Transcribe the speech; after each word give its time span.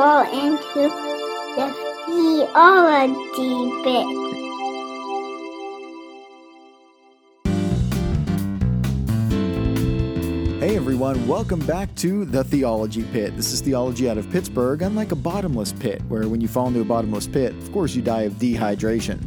into 0.00 0.88
the 1.56 1.68
theology 2.06 3.70
pit. 3.84 4.06
Hey 10.58 10.76
everyone, 10.76 11.26
welcome 11.26 11.60
back 11.66 11.94
to 11.96 12.24
the 12.24 12.42
Theology 12.44 13.02
Pit. 13.12 13.36
This 13.36 13.52
is 13.52 13.60
theology 13.60 14.08
out 14.08 14.16
of 14.16 14.30
Pittsburgh, 14.30 14.80
unlike 14.80 15.12
a 15.12 15.16
bottomless 15.16 15.74
pit, 15.74 16.00
where 16.08 16.26
when 16.28 16.40
you 16.40 16.48
fall 16.48 16.68
into 16.68 16.80
a 16.80 16.84
bottomless 16.84 17.26
pit, 17.26 17.52
of 17.52 17.70
course 17.70 17.94
you 17.94 18.00
die 18.00 18.22
of 18.22 18.32
dehydration. 18.34 19.20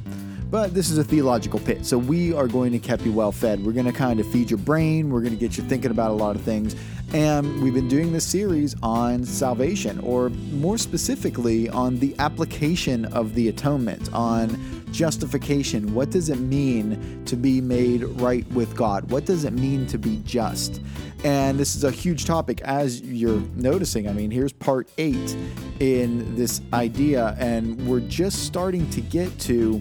But 0.50 0.74
this 0.74 0.90
is 0.90 0.98
a 0.98 1.04
theological 1.04 1.60
pit, 1.60 1.86
so 1.86 2.00
we 2.00 2.34
are 2.34 2.48
going 2.48 2.72
to 2.72 2.80
keep 2.80 3.06
you 3.06 3.12
well 3.12 3.32
fed. 3.32 3.64
We're 3.64 3.74
going 3.74 3.86
to 3.86 3.92
kind 3.92 4.20
of 4.20 4.28
feed 4.32 4.50
your 4.50 4.60
brain, 4.60 5.12
we're 5.12 5.22
going 5.22 5.34
to 5.34 5.40
get 5.40 5.56
you 5.56 5.64
thinking 5.64 5.92
about 5.92 6.10
a 6.10 6.16
lot 6.16 6.36
of 6.36 6.42
things. 6.42 6.76
And 7.14 7.62
we've 7.62 7.76
been 7.76 7.88
doing 7.88 8.12
this 8.12 8.26
series 8.26 8.76
on 8.82 9.24
salvation, 9.24 10.00
or 10.00 10.30
more 10.30 10.80
specifically, 10.80 11.70
on 11.70 12.00
the 12.00 12.16
application 12.18 13.06
of 13.06 13.36
the 13.36 13.50
atonement, 13.50 14.12
on 14.14 14.60
justification. 14.92 15.94
What 15.94 16.10
does 16.10 16.30
it 16.30 16.40
mean 16.40 17.24
to 17.26 17.36
be 17.36 17.62
made 17.62 18.04
right 18.20 18.48
with 18.54 18.76
God? 18.76 19.12
What 19.12 19.26
does 19.26 19.46
it 19.46 19.54
mean 19.54 19.86
to 19.88 20.00
be 20.00 20.24
just? 20.26 20.82
And 21.24 21.60
this 21.60 21.76
is 21.76 21.84
a 21.84 21.92
huge 21.92 22.26
topic, 22.26 22.62
as 22.62 23.02
you're 23.02 23.44
noticing. 23.56 24.10
I 24.10 24.14
mean, 24.14 24.32
here's 24.32 24.52
part 24.52 24.90
eight 24.98 25.38
in 25.80 26.36
this 26.36 26.62
idea, 26.74 27.36
and 27.38 27.88
we're 27.88 28.00
just 28.00 28.44
starting 28.48 28.90
to 28.90 29.02
get 29.02 29.38
to, 29.42 29.80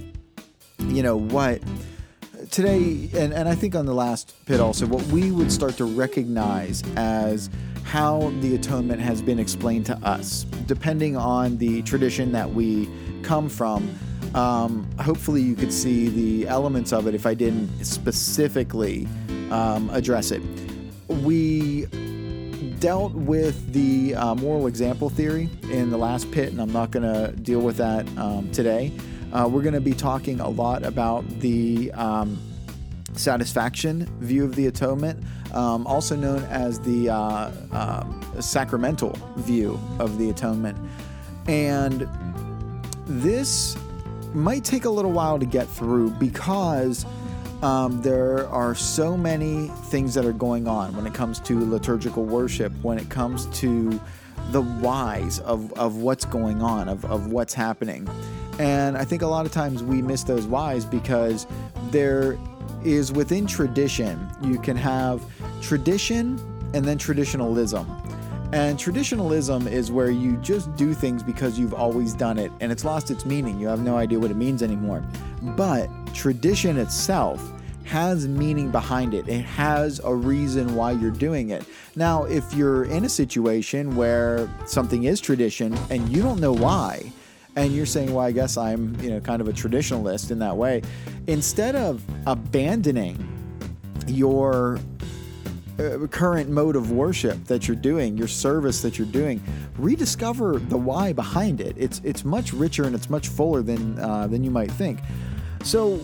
you 0.81 1.03
know, 1.03 1.17
what 1.17 1.63
today, 2.53 3.11
and, 3.15 3.33
and 3.33 3.49
I 3.49 3.57
think 3.57 3.75
on 3.75 3.87
the 3.87 3.95
last 3.95 4.35
pit 4.47 4.61
also, 4.61 4.87
what 4.87 5.03
we 5.07 5.33
would 5.33 5.51
start 5.51 5.77
to 5.79 5.85
recognize 5.85 6.85
as 6.97 7.51
how 7.83 8.33
the 8.41 8.55
atonement 8.55 9.01
has 9.01 9.21
been 9.21 9.41
explained 9.41 9.87
to 9.87 9.97
us, 10.05 10.45
depending 10.67 11.17
on 11.17 11.59
the 11.59 11.83
tradition 11.83 12.31
that 12.33 12.49
we 12.49 12.89
come 13.23 13.49
from. 13.49 13.93
Um, 14.37 14.89
hopefully, 15.01 15.43
you 15.43 15.57
could 15.57 15.73
see 15.73 16.09
the 16.09 16.49
elements 16.49 16.93
of 16.93 17.09
it 17.09 17.15
if 17.15 17.27
I 17.27 17.35
didn't 17.35 17.85
specifically 17.85 19.09
um, 19.51 19.91
address 19.91 20.31
it 20.31 20.43
we 21.21 21.87
dealt 22.79 23.13
with 23.13 23.73
the 23.73 24.15
uh, 24.15 24.35
moral 24.35 24.67
example 24.67 25.09
theory 25.09 25.49
in 25.71 25.91
the 25.91 25.97
last 25.97 26.31
pit, 26.31 26.51
and 26.51 26.61
I'm 26.61 26.73
not 26.73 26.91
going 26.91 27.03
to 27.03 27.33
deal 27.37 27.61
with 27.61 27.77
that 27.77 28.07
um, 28.19 28.51
today. 28.51 28.93
Uh, 29.33 29.49
we're 29.51 29.63
going 29.63 29.75
to 29.75 29.81
be 29.81 29.95
talking 29.95 30.41
a 30.41 30.49
lot 30.49 30.83
about 30.83 31.27
the 31.41 31.91
um, 31.93 32.39
satisfaction 33.15 34.07
view 34.21 34.45
of 34.45 34.55
the 34.55 34.67
atonement, 34.67 35.23
um, 35.55 35.87
also 35.87 36.15
known 36.15 36.43
as 36.45 36.79
the 36.81 37.09
uh, 37.09 37.51
uh, 37.73 38.41
sacramental 38.41 39.19
view 39.37 39.81
of 39.99 40.19
the 40.19 40.29
atonement. 40.29 40.77
And 41.49 42.07
this 43.07 43.77
might 44.35 44.65
take 44.65 44.85
a 44.85 44.91
little 44.91 45.13
while 45.13 45.39
to 45.39 45.47
get 45.47 45.67
through 45.67 46.11
because 46.11 47.07
um, 47.63 48.03
there 48.03 48.49
are 48.49 48.75
so 48.75 49.17
many 49.17 49.69
things 49.87 50.15
that 50.15 50.25
are 50.25 50.33
going 50.33 50.67
on 50.67 50.95
when 50.97 51.07
it 51.07 51.15
comes 51.15 51.39
to 51.41 51.59
liturgical 51.65 52.25
worship, 52.25 52.73
when 52.83 52.99
it 52.99 53.09
comes 53.09 53.47
to 53.61 53.99
the 54.51 54.63
whys 54.63 55.39
of, 55.41 55.73
of 55.75 55.97
what's 55.97 56.25
going 56.25 56.61
on, 56.61 56.89
of, 56.89 57.05
of 57.05 57.29
what's 57.29 57.55
happening. 57.55 58.09
And 58.59 58.97
I 58.97 59.05
think 59.05 59.23
a 59.23 59.27
lot 59.27 59.47
of 59.47 59.53
times 59.53 59.83
we 59.83 60.03
miss 60.03 60.23
those 60.23 60.47
whys 60.47 60.85
because 60.85 61.47
there 61.91 62.39
is 62.85 63.13
within 63.13 63.47
tradition, 63.47 64.29
you 64.43 64.59
can 64.59 64.77
have 64.77 65.23
tradition 65.61 66.39
and 66.75 66.85
then 66.85 66.99
traditionalism. 66.99 67.87
And 68.53 68.79
traditionalism 68.79 69.67
is 69.67 69.91
where 69.91 70.11
you 70.11 70.37
just 70.39 70.75
do 70.77 70.93
things 70.93 71.23
because 71.23 71.59
you've 71.59 71.73
always 71.73 72.13
done 72.13 72.39
it 72.39 72.53
and 72.61 72.71
it's 72.71 72.85
lost 72.85 73.11
its 73.11 73.25
meaning. 73.25 73.59
You 73.59 73.67
have 73.69 73.81
no 73.81 73.97
idea 73.97 74.19
what 74.19 74.31
it 74.31 74.37
means 74.37 74.63
anymore. 74.63 75.03
But 75.57 75.89
tradition 76.13 76.77
itself 76.77 77.43
has 77.85 78.29
meaning 78.29 78.71
behind 78.71 79.15
it. 79.15 79.27
It 79.27 79.41
has 79.41 80.01
a 80.05 80.15
reason 80.15 80.75
why 80.75 80.93
you're 80.93 81.11
doing 81.11 81.51
it. 81.51 81.65
Now, 81.97 82.25
if 82.25 82.53
you're 82.53 82.85
in 82.85 83.05
a 83.05 83.09
situation 83.09 83.97
where 83.97 84.49
something 84.67 85.05
is 85.05 85.21
tradition 85.21 85.77
and 85.91 86.09
you 86.15 86.23
don't 86.23 86.41
know 86.41 86.53
why, 86.53 87.11
and 87.57 87.73
you're 87.75 87.87
saying, 87.87 88.15
well, 88.15 88.25
I 88.25 88.33
guess 88.33 88.57
I'm, 88.57 88.99
you 89.01 89.11
know, 89.11 89.21
kind 89.21 89.41
of 89.41 89.49
a 89.49 89.53
traditionalist 89.53 90.31
in 90.31 90.39
that 90.39 90.57
way, 90.57 90.83
instead 91.27 91.77
of 91.77 92.03
abandoning 92.27 93.29
your 94.07 94.79
uh, 95.79 96.07
current 96.09 96.51
mode 96.51 96.77
of 96.77 96.93
worship 96.93 97.43
that 97.45 97.67
you're 97.67 97.77
doing, 97.77 98.17
your 98.17 98.29
service 98.29 98.83
that 98.83 98.99
you're 98.99 99.07
doing, 99.07 99.43
rediscover 99.79 100.59
the 100.59 100.77
why 100.77 101.13
behind 101.13 101.61
it. 101.61 101.75
It's 101.79 102.01
it's 102.05 102.25
much 102.25 102.53
richer 102.53 102.85
and 102.85 102.95
it's 102.95 103.09
much 103.09 103.29
fuller 103.29 103.63
than 103.63 103.99
uh, 103.99 104.27
than 104.27 104.45
you 104.45 104.51
might 104.51 104.71
think. 104.71 105.01
So 105.65 106.01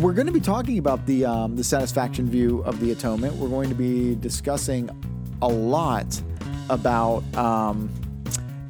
we're 0.00 0.14
going 0.14 0.26
to 0.26 0.32
be 0.32 0.40
talking 0.40 0.78
about 0.78 1.04
the 1.06 1.24
um, 1.24 1.56
the 1.56 1.64
satisfaction 1.64 2.28
view 2.28 2.60
of 2.60 2.80
the 2.80 2.92
atonement. 2.92 3.34
We're 3.36 3.48
going 3.48 3.68
to 3.68 3.74
be 3.74 4.14
discussing 4.16 4.90
a 5.42 5.48
lot 5.48 6.20
about 6.70 7.22
um, 7.36 7.90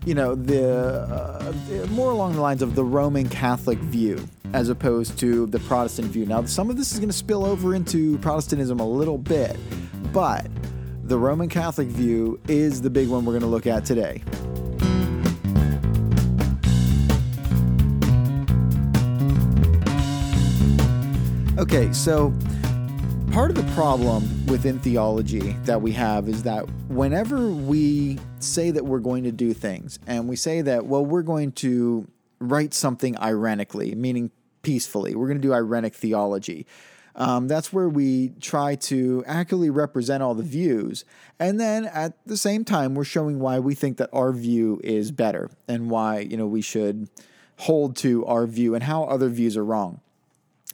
you 0.05 0.15
know 0.15 0.35
the 0.35 0.73
uh, 0.73 1.87
more 1.91 2.11
along 2.11 2.35
the 2.35 2.41
lines 2.41 2.63
of 2.63 2.75
the 2.75 2.85
Roman 2.85 3.29
Catholic 3.29 3.79
view 3.79 4.27
as 4.53 4.69
opposed 4.69 5.19
to 5.19 5.47
the 5.47 5.59
Protestant 5.59 6.09
view. 6.09 6.27
Now, 6.27 6.45
some 6.45 6.71
of 6.71 6.77
this 6.77 6.93
is 6.93 6.99
going 6.99 7.09
to 7.09 7.17
spill 7.17 7.45
over 7.45 7.75
into 7.75 8.19
Protestantism 8.19 8.79
a 8.79 8.87
little 8.87 9.19
bit, 9.19 9.57
but 10.13 10.47
the 11.03 11.19
Roman 11.19 11.49
Catholic 11.49 11.89
view 11.89 12.41
is 12.47 12.81
the 12.81 12.91
big 12.91 13.09
one 13.09 13.25
we're 13.25 13.33
going 13.33 13.43
to 13.43 13.49
look 13.49 13.67
at 13.67 13.85
today. 13.85 14.23
Okay, 21.59 21.93
so 21.93 22.33
part 23.35 23.51
of 23.51 23.57
the 23.57 23.73
problem 23.73 24.23
within 24.47 24.79
theology 24.79 25.57
that 25.65 25.83
we 25.83 25.91
have 25.91 26.29
is 26.29 26.45
that 26.45 26.63
whenever 26.87 27.49
we 27.49 28.17
say 28.39 28.71
that 28.71 28.85
we're 28.85 29.01
going 29.01 29.25
to 29.25 29.33
do 29.33 29.53
things 29.53 29.99
and 30.07 30.29
we 30.29 30.37
say 30.37 30.63
that, 30.63 30.87
well, 30.87 31.05
we're 31.05 31.21
going 31.21 31.51
to 31.51 32.07
write 32.39 32.73
something 32.73 33.19
irenically, 33.19 33.93
meaning 33.97 34.31
peacefully, 34.63 35.17
we're 35.17 35.27
going 35.27 35.43
to 35.43 35.43
do 35.43 35.53
irenic 35.53 35.95
theology. 35.95 36.65
Um, 37.17 37.49
that's 37.49 37.73
where 37.73 37.89
we 37.89 38.29
try 38.41 38.77
to 38.77 39.25
accurately 39.27 39.69
represent 39.69 40.23
all 40.23 40.37
the 40.37 40.45
views. 40.45 41.05
And 41.41 41.59
then 41.59 41.87
at 41.87 42.13
the 42.25 42.37
same 42.37 42.65
time, 42.65 42.95
we're 42.95 43.03
showing 43.03 43.41
why 43.41 43.59
we 43.59 43.75
think 43.75 43.97
that 43.97 44.11
our 44.13 44.33
view 44.33 44.81
is 44.85 45.11
better 45.11 45.51
and 45.67 45.91
why, 45.91 46.21
you 46.21 46.37
know, 46.37 46.47
we 46.47 46.63
should 46.63 47.09
hold 47.57 47.97
to 47.97 48.25
our 48.27 48.47
view 48.47 48.77
and 48.77 48.85
how 48.85 49.03
other 49.03 49.29
views 49.29 49.57
are 49.57 49.65
wrong. 49.65 50.01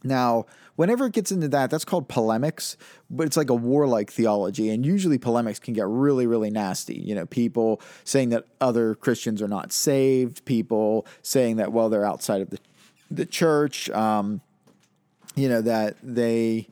Now, 0.02 0.46
whenever 0.80 1.04
it 1.04 1.12
gets 1.12 1.30
into 1.30 1.46
that, 1.46 1.68
that's 1.68 1.84
called 1.84 2.08
polemics, 2.08 2.78
but 3.10 3.26
it's 3.26 3.36
like 3.36 3.50
a 3.50 3.54
warlike 3.54 4.10
theology. 4.10 4.70
And 4.70 4.86
usually 4.86 5.18
polemics 5.18 5.58
can 5.58 5.74
get 5.74 5.86
really, 5.86 6.26
really 6.26 6.48
nasty. 6.48 6.94
You 6.94 7.14
know, 7.14 7.26
people 7.26 7.82
saying 8.04 8.30
that 8.30 8.46
other 8.62 8.94
Christians 8.94 9.42
are 9.42 9.48
not 9.48 9.72
saved, 9.72 10.42
people 10.46 11.06
saying 11.20 11.56
that, 11.56 11.70
well, 11.70 11.90
they're 11.90 12.06
outside 12.06 12.40
of 12.40 12.48
the, 12.48 12.58
the 13.10 13.26
church, 13.26 13.90
um, 13.90 14.40
you 15.36 15.50
know, 15.50 15.60
that 15.60 15.96
they 16.02 16.66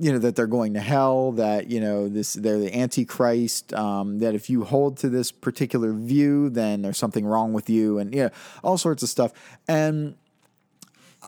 you 0.00 0.12
know 0.12 0.18
that 0.18 0.36
they're 0.36 0.46
going 0.46 0.74
to 0.74 0.80
hell 0.80 1.32
that 1.32 1.68
you 1.70 1.80
know 1.80 2.08
this 2.08 2.34
they're 2.34 2.60
the 2.60 2.72
antichrist 2.72 3.74
um, 3.74 4.20
that 4.20 4.32
if 4.32 4.48
you 4.48 4.62
hold 4.62 4.96
to 4.98 5.08
this 5.08 5.32
particular 5.32 5.92
view 5.92 6.48
then 6.50 6.82
there's 6.82 6.96
something 6.96 7.26
wrong 7.26 7.52
with 7.52 7.68
you 7.68 7.98
and 7.98 8.14
you 8.14 8.22
know, 8.22 8.30
all 8.62 8.78
sorts 8.78 9.02
of 9.02 9.08
stuff 9.08 9.32
and 9.66 10.14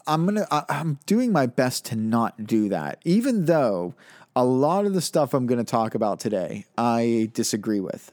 I'm 0.07 0.25
gonna 0.25 0.47
I, 0.51 0.65
I'm 0.69 0.99
doing 1.07 1.33
my 1.33 1.47
best 1.47 1.85
to 1.87 1.97
not 1.97 2.47
do 2.47 2.69
that, 2.69 3.01
even 3.05 3.47
though 3.47 3.95
a 4.37 4.45
lot 4.45 4.87
of 4.87 4.95
the 4.95 5.01
stuff 5.01 5.35
I'm 5.35 5.47
going 5.47 5.59
to 5.59 5.71
talk 5.71 5.95
about 5.95 6.21
today 6.21 6.65
I 6.79 7.31
disagree 7.35 7.81
with. 7.81 8.13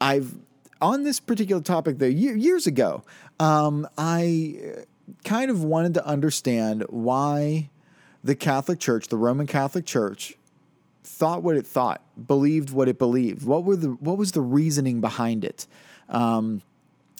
I've 0.00 0.34
on 0.80 1.04
this 1.04 1.20
particular 1.20 1.62
topic 1.62 1.98
though 1.98 2.06
years 2.06 2.66
ago, 2.66 3.02
um, 3.40 3.88
I 3.96 4.84
kind 5.24 5.50
of 5.50 5.64
wanted 5.64 5.94
to 5.94 6.06
understand 6.06 6.84
why 6.88 7.70
the 8.22 8.34
Catholic 8.34 8.78
Church, 8.78 9.08
the 9.08 9.16
Roman 9.16 9.46
Catholic 9.46 9.86
Church, 9.86 10.34
thought 11.02 11.42
what 11.42 11.56
it 11.56 11.66
thought, 11.66 12.02
believed 12.26 12.70
what 12.70 12.88
it 12.88 12.98
believed. 12.98 13.44
What 13.46 13.64
were 13.64 13.76
the 13.76 13.88
what 13.88 14.18
was 14.18 14.32
the 14.32 14.40
reasoning 14.40 15.00
behind 15.00 15.44
it? 15.44 15.66
Um, 16.08 16.62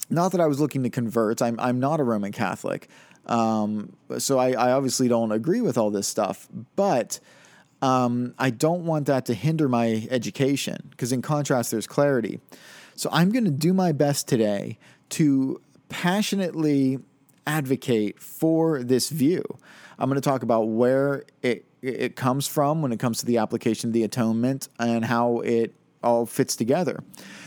not 0.09 0.31
that 0.31 0.41
I 0.41 0.47
was 0.47 0.59
looking 0.59 0.83
to 0.83 0.89
convert. 0.89 1.41
I'm 1.41 1.59
I'm 1.59 1.79
not 1.79 1.99
a 1.99 2.03
Roman 2.03 2.31
Catholic. 2.31 2.89
Um, 3.27 3.93
so 4.17 4.39
I, 4.39 4.51
I, 4.51 4.71
obviously 4.71 5.09
don't 5.09 5.33
agree 5.33 5.59
with 5.59 5.77
all 5.77 5.91
this 5.91 6.07
stuff, 6.07 6.47
but 6.77 7.19
um, 7.81 8.33
I 8.39 8.51
don't 8.51 8.85
want 8.85 9.07
that 9.07 9.25
to 9.25 9.33
hinder 9.33 9.67
my 9.67 10.07
education 10.09 10.87
because, 10.91 11.11
in 11.11 11.21
contrast, 11.21 11.71
there's 11.71 11.87
clarity. 11.87 12.39
So 12.95 13.09
I'm 13.11 13.31
going 13.31 13.43
to 13.43 13.51
do 13.51 13.73
my 13.73 13.91
best 13.91 14.27
today 14.27 14.79
to 15.09 15.61
passionately 15.89 16.99
advocate 17.45 18.19
for 18.19 18.81
this 18.81 19.09
view. 19.09 19.43
I'm 19.99 20.09
going 20.09 20.21
to 20.21 20.27
talk 20.27 20.43
about 20.43 20.69
where 20.69 21.23
it 21.41 21.65
it 21.81 22.15
comes 22.15 22.47
from 22.47 22.81
when 22.81 22.91
it 22.91 22.99
comes 22.99 23.19
to 23.19 23.25
the 23.25 23.37
application 23.37 23.91
of 23.91 23.93
the 23.93 24.03
atonement 24.03 24.67
and 24.79 25.05
how 25.05 25.39
it 25.41 25.75
all 26.07 26.25
fits 26.25 26.55
together. 26.55 27.03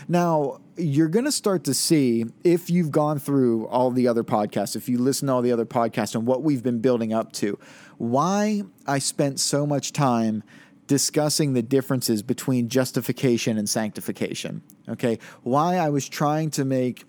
Now, 0.07 0.59
you're 0.77 1.07
going 1.07 1.25
to 1.25 1.31
start 1.31 1.63
to 1.65 1.73
see 1.73 2.25
if 2.43 2.69
you've 2.69 2.91
gone 2.91 3.19
through 3.19 3.67
all 3.67 3.91
the 3.91 4.07
other 4.07 4.23
podcasts, 4.23 4.75
if 4.75 4.89
you 4.89 4.97
listen 4.97 5.27
to 5.27 5.33
all 5.33 5.41
the 5.41 5.51
other 5.51 5.65
podcasts 5.65 6.15
and 6.15 6.25
what 6.25 6.43
we've 6.43 6.63
been 6.63 6.79
building 6.79 7.13
up 7.13 7.31
to, 7.33 7.59
why 7.97 8.63
I 8.87 8.99
spent 8.99 9.39
so 9.39 9.67
much 9.67 9.93
time 9.93 10.43
discussing 10.87 11.53
the 11.53 11.61
differences 11.61 12.21
between 12.21 12.67
justification 12.67 13.57
and 13.57 13.69
sanctification. 13.69 14.61
Okay, 14.89 15.19
why 15.43 15.77
I 15.77 15.89
was 15.89 16.09
trying 16.09 16.51
to 16.51 16.65
make 16.65 17.05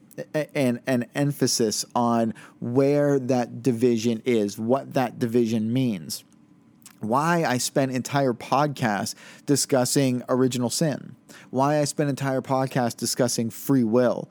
an, 0.55 0.81
an 0.87 1.07
emphasis 1.15 1.85
on 1.95 2.35
where 2.61 3.19
that 3.19 3.63
division 3.63 4.23
is, 4.25 4.59
what 4.59 4.95
that 4.95 5.19
division 5.19 5.73
means. 5.73 6.25
Why 7.03 7.45
I 7.45 7.59
spent 7.59 7.93
entire 7.93 8.33
podcasts 8.33 9.15
discussing 9.47 10.23
original 10.29 10.71
sin. 10.71 11.17
Why 11.51 11.81
I 11.81 11.85
spent 11.85 12.11
entire 12.11 12.41
podcasts 12.41 12.97
discussing 12.97 13.51
free 13.51 13.85
will. 13.85 14.29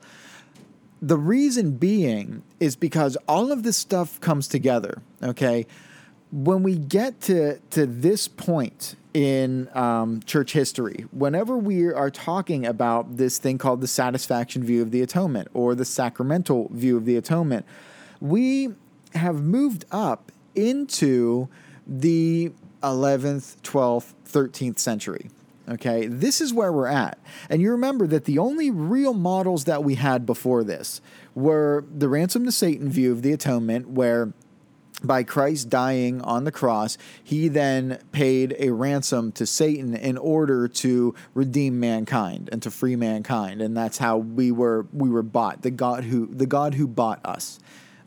The 1.00 1.18
reason 1.18 1.72
being 1.72 2.42
is 2.60 2.76
because 2.76 3.16
all 3.26 3.50
of 3.50 3.62
this 3.62 3.76
stuff 3.76 4.20
comes 4.20 4.46
together. 4.48 5.02
Okay, 5.22 5.66
when 6.32 6.62
we 6.62 6.76
get 6.76 7.20
to 7.22 7.58
to 7.70 7.86
this 7.86 8.26
point 8.26 8.96
in 9.12 9.68
um, 9.76 10.22
church 10.22 10.52
history, 10.52 11.04
whenever 11.12 11.56
we 11.56 11.86
are 11.86 12.10
talking 12.10 12.64
about 12.64 13.18
this 13.18 13.38
thing 13.38 13.58
called 13.58 13.82
the 13.82 13.86
satisfaction 13.86 14.64
view 14.64 14.80
of 14.80 14.90
the 14.90 15.02
atonement 15.02 15.48
or 15.52 15.74
the 15.74 15.84
sacramental 15.84 16.68
view 16.72 16.96
of 16.96 17.04
the 17.04 17.16
atonement, 17.16 17.66
we 18.20 18.70
have 19.14 19.42
moved 19.42 19.84
up 19.90 20.32
into 20.54 21.48
the 21.86 22.52
11th, 22.82 23.56
12th, 23.62 24.12
13th 24.28 24.78
century. 24.78 25.30
Okay, 25.68 26.06
this 26.06 26.40
is 26.40 26.52
where 26.52 26.72
we're 26.72 26.88
at. 26.88 27.18
And 27.48 27.62
you 27.62 27.70
remember 27.70 28.06
that 28.08 28.24
the 28.24 28.38
only 28.38 28.70
real 28.70 29.14
models 29.14 29.64
that 29.64 29.84
we 29.84 29.94
had 29.94 30.26
before 30.26 30.64
this 30.64 31.00
were 31.34 31.84
the 31.96 32.08
ransom 32.08 32.44
to 32.44 32.52
Satan 32.52 32.88
view 32.90 33.12
of 33.12 33.22
the 33.22 33.32
atonement, 33.32 33.88
where 33.88 34.32
by 35.04 35.22
Christ 35.22 35.68
dying 35.68 36.20
on 36.22 36.44
the 36.44 36.52
cross, 36.52 36.98
he 37.22 37.48
then 37.48 37.98
paid 38.12 38.54
a 38.58 38.70
ransom 38.70 39.32
to 39.32 39.46
Satan 39.46 39.94
in 39.94 40.16
order 40.18 40.68
to 40.68 41.14
redeem 41.34 41.80
mankind 41.80 42.48
and 42.52 42.62
to 42.62 42.70
free 42.70 42.96
mankind, 42.96 43.60
and 43.62 43.76
that's 43.76 43.98
how 43.98 44.18
we 44.18 44.52
were 44.52 44.86
we 44.92 45.10
were 45.10 45.22
bought. 45.22 45.62
The 45.62 45.70
God 45.70 46.04
who 46.04 46.26
the 46.26 46.46
God 46.46 46.74
who 46.74 46.86
bought 46.86 47.24
us. 47.24 47.58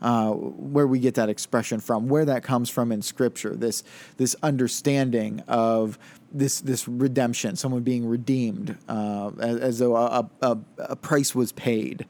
Uh, 0.02 0.32
where 0.32 0.86
we 0.86 0.98
get 0.98 1.14
that 1.14 1.28
expression 1.28 1.80
from, 1.80 2.08
where 2.08 2.24
that 2.24 2.42
comes 2.42 2.68
from 2.68 2.92
in 2.92 3.00
Scripture, 3.00 3.56
this 3.56 3.82
this 4.18 4.36
understanding 4.42 5.42
of 5.48 5.98
this 6.32 6.60
this 6.60 6.86
redemption, 6.86 7.56
someone 7.56 7.82
being 7.82 8.06
redeemed, 8.06 8.76
uh, 8.88 9.30
as, 9.40 9.56
as, 9.56 9.78
though 9.78 9.96
a, 9.96 10.28
a, 10.42 10.58
a 10.78 10.96
price 10.96 11.34
was 11.34 11.52
paid. 11.52 12.06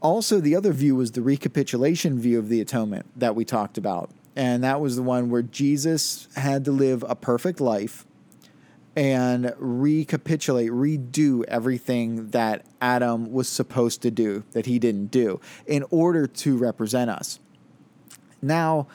Also, 0.00 0.40
the 0.40 0.56
other 0.56 0.72
view 0.72 0.96
was 0.96 1.12
the 1.12 1.22
recapitulation 1.22 2.18
view 2.18 2.38
of 2.38 2.48
the 2.48 2.60
atonement 2.60 3.06
that 3.16 3.34
we 3.34 3.44
talked 3.44 3.76
about. 3.76 4.10
And 4.36 4.64
that 4.64 4.80
was 4.80 4.96
the 4.96 5.02
one 5.02 5.28
where 5.28 5.42
Jesus 5.42 6.28
had 6.36 6.64
to 6.64 6.72
live 6.72 7.04
a 7.08 7.14
perfect 7.14 7.60
life 7.60 8.06
and 9.00 9.54
recapitulate, 9.56 10.70
redo 10.70 11.42
everything 11.48 12.28
that 12.32 12.66
Adam 12.82 13.32
was 13.32 13.48
supposed 13.48 14.02
to 14.02 14.10
do 14.10 14.44
that 14.52 14.66
he 14.66 14.78
didn't 14.78 15.06
do 15.06 15.40
in 15.66 15.86
order 15.90 16.26
to 16.26 16.58
represent 16.58 17.08
us. 17.08 17.40
Now, 18.42 18.88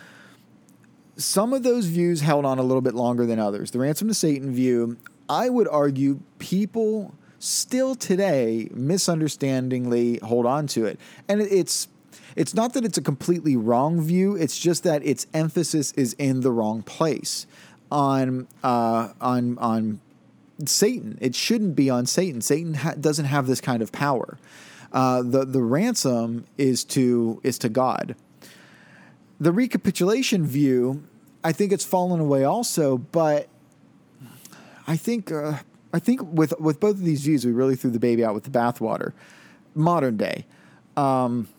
some 1.17 1.53
of 1.53 1.63
those 1.63 1.87
views 1.87 2.21
held 2.21 2.45
on 2.45 2.59
a 2.59 2.61
little 2.61 2.83
bit 2.83 2.93
longer 2.93 3.25
than 3.25 3.39
others. 3.39 3.71
The 3.71 3.79
ransom 3.79 4.07
to 4.09 4.13
Satan 4.13 4.53
view, 4.53 4.97
I 5.27 5.49
would 5.49 5.67
argue 5.67 6.19
people 6.37 7.15
still 7.39 7.95
today 7.95 8.69
misunderstandingly 8.75 10.19
hold 10.21 10.45
on 10.45 10.67
to 10.67 10.85
it. 10.85 10.99
And 11.27 11.41
it's 11.41 11.87
it's 12.35 12.53
not 12.53 12.73
that 12.73 12.85
it's 12.85 12.97
a 12.97 13.01
completely 13.01 13.55
wrong 13.55 14.01
view, 14.01 14.35
it's 14.35 14.59
just 14.59 14.83
that 14.83 15.03
its 15.03 15.25
emphasis 15.33 15.93
is 15.93 16.13
in 16.13 16.41
the 16.41 16.51
wrong 16.51 16.83
place 16.83 17.47
on 17.91 18.47
uh, 18.63 19.09
on 19.21 19.57
on 19.57 19.99
Satan. 20.65 21.17
It 21.21 21.35
shouldn't 21.35 21.75
be 21.75 21.89
on 21.89 22.05
Satan. 22.05 22.41
Satan 22.41 22.75
ha- 22.75 22.93
doesn't 22.99 23.25
have 23.25 23.47
this 23.47 23.61
kind 23.61 23.81
of 23.81 23.91
power. 23.91 24.37
Uh, 24.91 25.21
the 25.21 25.45
the 25.45 25.61
ransom 25.61 26.45
is 26.57 26.83
to 26.85 27.39
is 27.43 27.57
to 27.59 27.69
God. 27.69 28.15
The 29.39 29.51
recapitulation 29.51 30.45
view, 30.45 31.03
I 31.43 31.51
think 31.51 31.73
it's 31.73 31.83
fallen 31.83 32.21
away 32.21 32.45
also, 32.45 32.97
but 32.97 33.49
I 34.87 34.95
think 34.95 35.31
uh, 35.31 35.57
I 35.93 35.99
think 35.99 36.21
with 36.23 36.53
with 36.59 36.79
both 36.79 36.95
of 36.95 37.03
these 37.03 37.21
views, 37.21 37.45
we 37.45 37.51
really 37.51 37.75
threw 37.75 37.91
the 37.91 37.99
baby 37.99 38.23
out 38.23 38.33
with 38.33 38.43
the 38.45 38.49
bathwater. 38.49 39.13
Modern 39.73 40.15
day. 40.15 40.45
Um, 40.95 41.49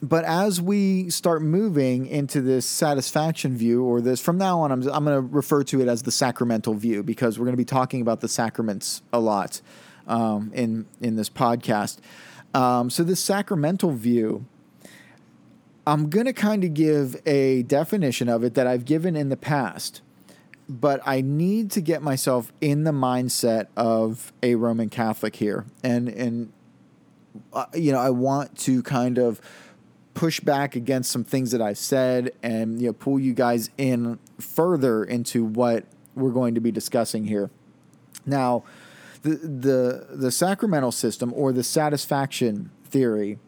but 0.00 0.24
as 0.24 0.60
we 0.60 1.10
start 1.10 1.42
moving 1.42 2.06
into 2.06 2.40
this 2.40 2.66
satisfaction 2.66 3.56
view, 3.56 3.84
or 3.84 4.00
this 4.00 4.20
from 4.20 4.38
now 4.38 4.60
on, 4.60 4.70
I'm, 4.70 4.82
I'm 4.88 5.04
going 5.04 5.16
to 5.16 5.20
refer 5.20 5.64
to 5.64 5.80
it 5.80 5.88
as 5.88 6.02
the 6.02 6.12
sacramental 6.12 6.74
view 6.74 7.02
because 7.02 7.38
we're 7.38 7.46
going 7.46 7.54
to 7.54 7.58
be 7.58 7.64
talking 7.64 8.00
about 8.00 8.20
the 8.20 8.28
sacraments 8.28 9.02
a 9.12 9.20
lot 9.20 9.60
um, 10.06 10.50
in 10.54 10.86
in 11.00 11.16
this 11.16 11.28
podcast. 11.28 11.98
Um, 12.54 12.90
so 12.90 13.02
this 13.02 13.22
sacramental 13.22 13.92
view, 13.92 14.46
I'm 15.86 16.08
going 16.08 16.26
to 16.26 16.32
kind 16.32 16.64
of 16.64 16.74
give 16.74 17.20
a 17.26 17.62
definition 17.64 18.28
of 18.28 18.44
it 18.44 18.54
that 18.54 18.66
I've 18.66 18.84
given 18.84 19.16
in 19.16 19.28
the 19.28 19.36
past 19.36 20.00
but 20.68 21.00
I 21.06 21.22
need 21.22 21.70
to 21.72 21.80
get 21.80 22.02
myself 22.02 22.52
in 22.60 22.84
the 22.84 22.92
mindset 22.92 23.68
of 23.76 24.32
a 24.42 24.54
Roman 24.54 24.90
Catholic 24.90 25.36
here, 25.36 25.64
and 25.82 26.08
and 26.08 26.52
uh, 27.52 27.66
you 27.74 27.90
know 27.90 27.98
I 27.98 28.10
want 28.10 28.58
to 28.58 28.82
kind 28.82 29.18
of 29.18 29.40
push 30.18 30.40
back 30.40 30.74
against 30.74 31.10
some 31.10 31.24
things 31.24 31.52
that 31.52 31.62
I've 31.62 31.78
said, 31.78 32.32
and 32.42 32.80
you 32.80 32.88
know 32.88 32.92
pull 32.92 33.18
you 33.18 33.32
guys 33.32 33.70
in 33.78 34.18
further 34.38 35.04
into 35.04 35.44
what 35.44 35.84
we're 36.14 36.32
going 36.32 36.54
to 36.54 36.60
be 36.60 36.72
discussing 36.72 37.24
here. 37.24 37.50
Now, 38.26 38.64
the 39.22 39.36
the 39.36 40.06
the 40.10 40.30
sacramental 40.32 40.92
system 40.92 41.32
or 41.34 41.52
the 41.52 41.62
satisfaction 41.62 42.70
theory, 42.84 43.38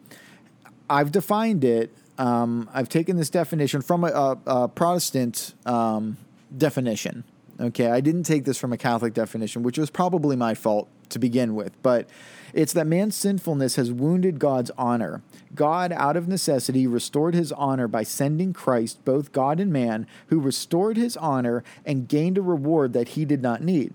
I've 0.89 1.11
defined 1.11 1.63
it. 1.63 1.93
Um, 2.17 2.69
I've 2.73 2.89
taken 2.89 3.17
this 3.17 3.29
definition 3.29 3.81
from 3.81 4.03
a, 4.03 4.07
a, 4.07 4.37
a 4.45 4.67
Protestant. 4.67 5.53
Um, 5.65 6.17
definition. 6.55 7.23
Okay, 7.59 7.87
I 7.87 8.01
didn't 8.01 8.23
take 8.23 8.45
this 8.45 8.57
from 8.57 8.73
a 8.73 8.77
Catholic 8.77 9.13
definition, 9.13 9.63
which 9.63 9.77
was 9.77 9.89
probably 9.89 10.35
my 10.35 10.53
fault 10.53 10.87
to 11.09 11.19
begin 11.19 11.53
with, 11.55 11.79
but 11.83 12.09
it's 12.53 12.73
that 12.73 12.87
man's 12.87 13.15
sinfulness 13.15 13.75
has 13.75 13.91
wounded 13.91 14.39
God's 14.39 14.71
honor. 14.77 15.21
God, 15.53 15.91
out 15.91 16.17
of 16.17 16.27
necessity, 16.27 16.87
restored 16.87 17.33
his 17.33 17.51
honor 17.51 17.87
by 17.87 18.03
sending 18.03 18.53
Christ, 18.53 19.03
both 19.05 19.31
God 19.31 19.59
and 19.59 19.71
man, 19.71 20.07
who 20.27 20.39
restored 20.39 20.97
his 20.97 21.17
honor 21.17 21.63
and 21.85 22.07
gained 22.07 22.37
a 22.37 22.41
reward 22.41 22.93
that 22.93 23.09
he 23.09 23.25
did 23.25 23.41
not 23.41 23.61
need, 23.61 23.93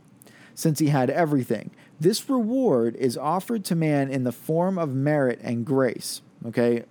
since 0.54 0.78
he 0.78 0.88
had 0.88 1.10
everything. 1.10 1.70
This 1.98 2.28
reward 2.28 2.94
is 2.96 3.16
offered 3.16 3.64
to 3.66 3.74
man 3.74 4.10
in 4.10 4.24
the 4.24 4.32
form 4.32 4.78
of 4.78 4.94
merit 4.94 5.40
and 5.42 5.64
grace. 5.64 6.20
Okay, 6.44 6.84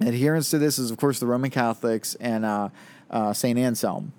adherence 0.00 0.50
to 0.50 0.58
this 0.58 0.78
is, 0.78 0.90
of 0.90 0.96
course, 0.96 1.18
the 1.20 1.26
Roman 1.26 1.50
Catholics 1.50 2.14
and 2.16 2.44
uh, 2.44 2.70
uh, 3.10 3.32
Saint 3.32 3.58
Anselm 3.58 4.12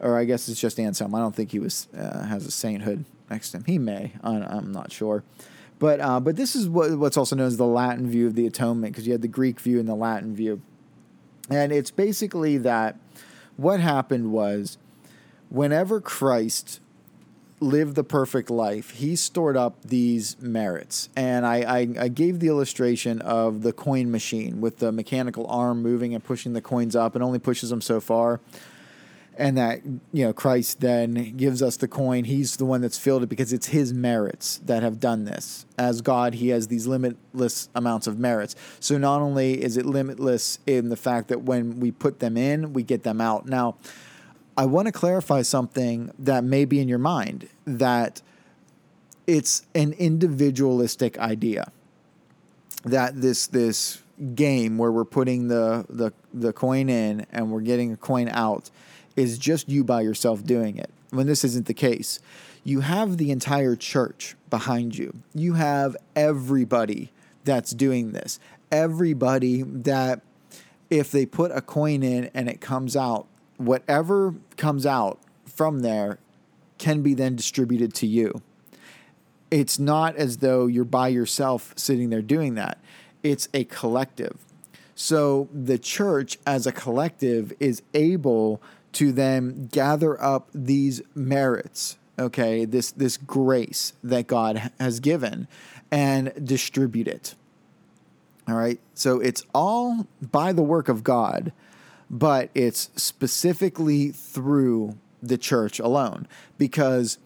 or 0.00 0.18
I 0.18 0.24
guess 0.24 0.48
it's 0.48 0.60
just 0.60 0.80
Anselm. 0.80 1.14
I 1.14 1.20
don't 1.20 1.34
think 1.34 1.52
he 1.52 1.58
was 1.58 1.88
uh, 1.96 2.24
has 2.24 2.46
a 2.46 2.50
sainthood 2.50 3.04
next 3.30 3.50
to 3.52 3.58
him. 3.58 3.64
He 3.64 3.78
may. 3.78 4.12
I'm 4.22 4.72
not 4.72 4.90
sure. 4.90 5.22
But 5.80 6.00
uh, 6.00 6.20
but 6.20 6.36
this 6.36 6.54
is 6.54 6.68
what, 6.68 6.96
what's 6.98 7.16
also 7.16 7.34
known 7.34 7.46
as 7.46 7.56
the 7.56 7.66
Latin 7.66 8.08
view 8.08 8.28
of 8.28 8.34
the 8.34 8.46
atonement 8.46 8.92
because 8.92 9.06
you 9.06 9.12
had 9.12 9.22
the 9.22 9.28
Greek 9.28 9.58
view 9.58 9.80
and 9.80 9.88
the 9.88 9.94
Latin 9.96 10.36
view, 10.36 10.60
and 11.48 11.72
it's 11.72 11.90
basically 11.90 12.58
that 12.58 12.96
what 13.56 13.80
happened 13.80 14.30
was 14.30 14.76
whenever 15.48 16.00
Christ 16.00 16.80
lived 17.60 17.94
the 17.94 18.04
perfect 18.04 18.50
life, 18.50 18.90
he 18.90 19.16
stored 19.16 19.56
up 19.56 19.82
these 19.82 20.40
merits. 20.40 21.08
And 21.14 21.44
I, 21.44 21.56
I, 21.56 21.88
I, 22.00 22.08
gave 22.08 22.40
the 22.40 22.48
illustration 22.48 23.20
of 23.20 23.60
the 23.60 23.74
coin 23.74 24.10
machine 24.10 24.62
with 24.62 24.78
the 24.78 24.90
mechanical 24.90 25.46
arm 25.46 25.82
moving 25.82 26.14
and 26.14 26.24
pushing 26.24 26.54
the 26.54 26.62
coins 26.62 26.96
up. 26.96 27.14
and 27.14 27.22
only 27.22 27.38
pushes 27.38 27.68
them 27.68 27.82
so 27.82 28.00
far 28.00 28.40
and 29.40 29.56
that 29.56 29.80
you 30.12 30.24
know 30.24 30.32
Christ 30.32 30.80
then 30.80 31.36
gives 31.36 31.62
us 31.62 31.76
the 31.78 31.88
coin. 31.88 32.24
He's 32.24 32.56
the 32.58 32.66
one 32.66 32.82
that's 32.82 32.98
filled 32.98 33.22
it 33.22 33.28
because 33.28 33.52
it's 33.52 33.68
his 33.68 33.92
merits 33.92 34.58
that 34.66 34.82
have 34.82 35.00
done 35.00 35.24
this. 35.24 35.64
As 35.78 36.02
God, 36.02 36.34
he 36.34 36.50
has 36.50 36.68
these 36.68 36.86
limitless 36.86 37.70
amounts 37.74 38.06
of 38.06 38.18
merits. 38.18 38.54
So 38.78 38.98
not 38.98 39.22
only 39.22 39.62
is 39.62 39.78
it 39.78 39.86
limitless 39.86 40.58
in 40.66 40.90
the 40.90 40.96
fact 40.96 41.28
that 41.28 41.42
when 41.42 41.80
we 41.80 41.90
put 41.90 42.20
them 42.20 42.36
in, 42.36 42.74
we 42.74 42.82
get 42.82 43.02
them 43.02 43.20
out. 43.20 43.46
Now, 43.46 43.76
I 44.58 44.66
want 44.66 44.86
to 44.86 44.92
clarify 44.92 45.40
something 45.40 46.12
that 46.18 46.44
may 46.44 46.66
be 46.66 46.78
in 46.78 46.88
your 46.88 46.98
mind 46.98 47.48
that 47.64 48.20
it's 49.26 49.66
an 49.74 49.94
individualistic 49.94 51.18
idea. 51.18 51.72
That 52.84 53.20
this 53.20 53.46
this 53.46 54.02
game 54.34 54.76
where 54.76 54.92
we're 54.92 55.06
putting 55.06 55.48
the 55.48 55.86
the 55.88 56.12
the 56.34 56.52
coin 56.52 56.90
in 56.90 57.26
and 57.32 57.50
we're 57.50 57.62
getting 57.62 57.92
a 57.92 57.96
coin 57.96 58.28
out 58.28 58.70
is 59.16 59.38
just 59.38 59.68
you 59.68 59.84
by 59.84 60.00
yourself 60.00 60.44
doing 60.44 60.76
it. 60.76 60.90
When 61.10 61.26
this 61.26 61.44
isn't 61.44 61.66
the 61.66 61.74
case, 61.74 62.20
you 62.64 62.80
have 62.80 63.16
the 63.16 63.30
entire 63.30 63.76
church 63.76 64.36
behind 64.48 64.96
you. 64.96 65.16
You 65.34 65.54
have 65.54 65.96
everybody 66.14 67.10
that's 67.44 67.72
doing 67.72 68.12
this. 68.12 68.38
Everybody 68.70 69.62
that, 69.62 70.20
if 70.88 71.10
they 71.10 71.26
put 71.26 71.50
a 71.52 71.60
coin 71.60 72.02
in 72.02 72.30
and 72.34 72.48
it 72.48 72.60
comes 72.60 72.96
out, 72.96 73.26
whatever 73.56 74.34
comes 74.56 74.86
out 74.86 75.18
from 75.46 75.80
there 75.80 76.18
can 76.78 77.02
be 77.02 77.14
then 77.14 77.36
distributed 77.36 77.94
to 77.94 78.06
you. 78.06 78.40
It's 79.50 79.78
not 79.78 80.16
as 80.16 80.38
though 80.38 80.66
you're 80.66 80.84
by 80.84 81.08
yourself 81.08 81.74
sitting 81.76 82.10
there 82.10 82.22
doing 82.22 82.54
that, 82.54 82.78
it's 83.22 83.48
a 83.52 83.64
collective. 83.64 84.38
So 84.94 85.48
the 85.52 85.78
church 85.78 86.38
as 86.46 86.66
a 86.66 86.72
collective 86.72 87.52
is 87.58 87.82
able 87.94 88.62
to 88.92 89.12
then 89.12 89.68
gather 89.70 90.20
up 90.20 90.48
these 90.54 91.02
merits, 91.14 91.96
okay, 92.18 92.64
this 92.64 92.90
this 92.92 93.16
grace 93.16 93.92
that 94.02 94.26
God 94.26 94.70
has 94.78 95.00
given 95.00 95.48
and 95.90 96.32
distribute 96.42 97.08
it. 97.08 97.34
All 98.48 98.56
right? 98.56 98.80
So 98.94 99.20
it's 99.20 99.44
all 99.54 100.06
by 100.20 100.52
the 100.52 100.62
work 100.62 100.88
of 100.88 101.04
God, 101.04 101.52
but 102.08 102.50
it's 102.54 102.90
specifically 102.96 104.10
through 104.10 104.98
the 105.22 105.38
church 105.38 105.78
alone 105.78 106.26
because 106.58 107.18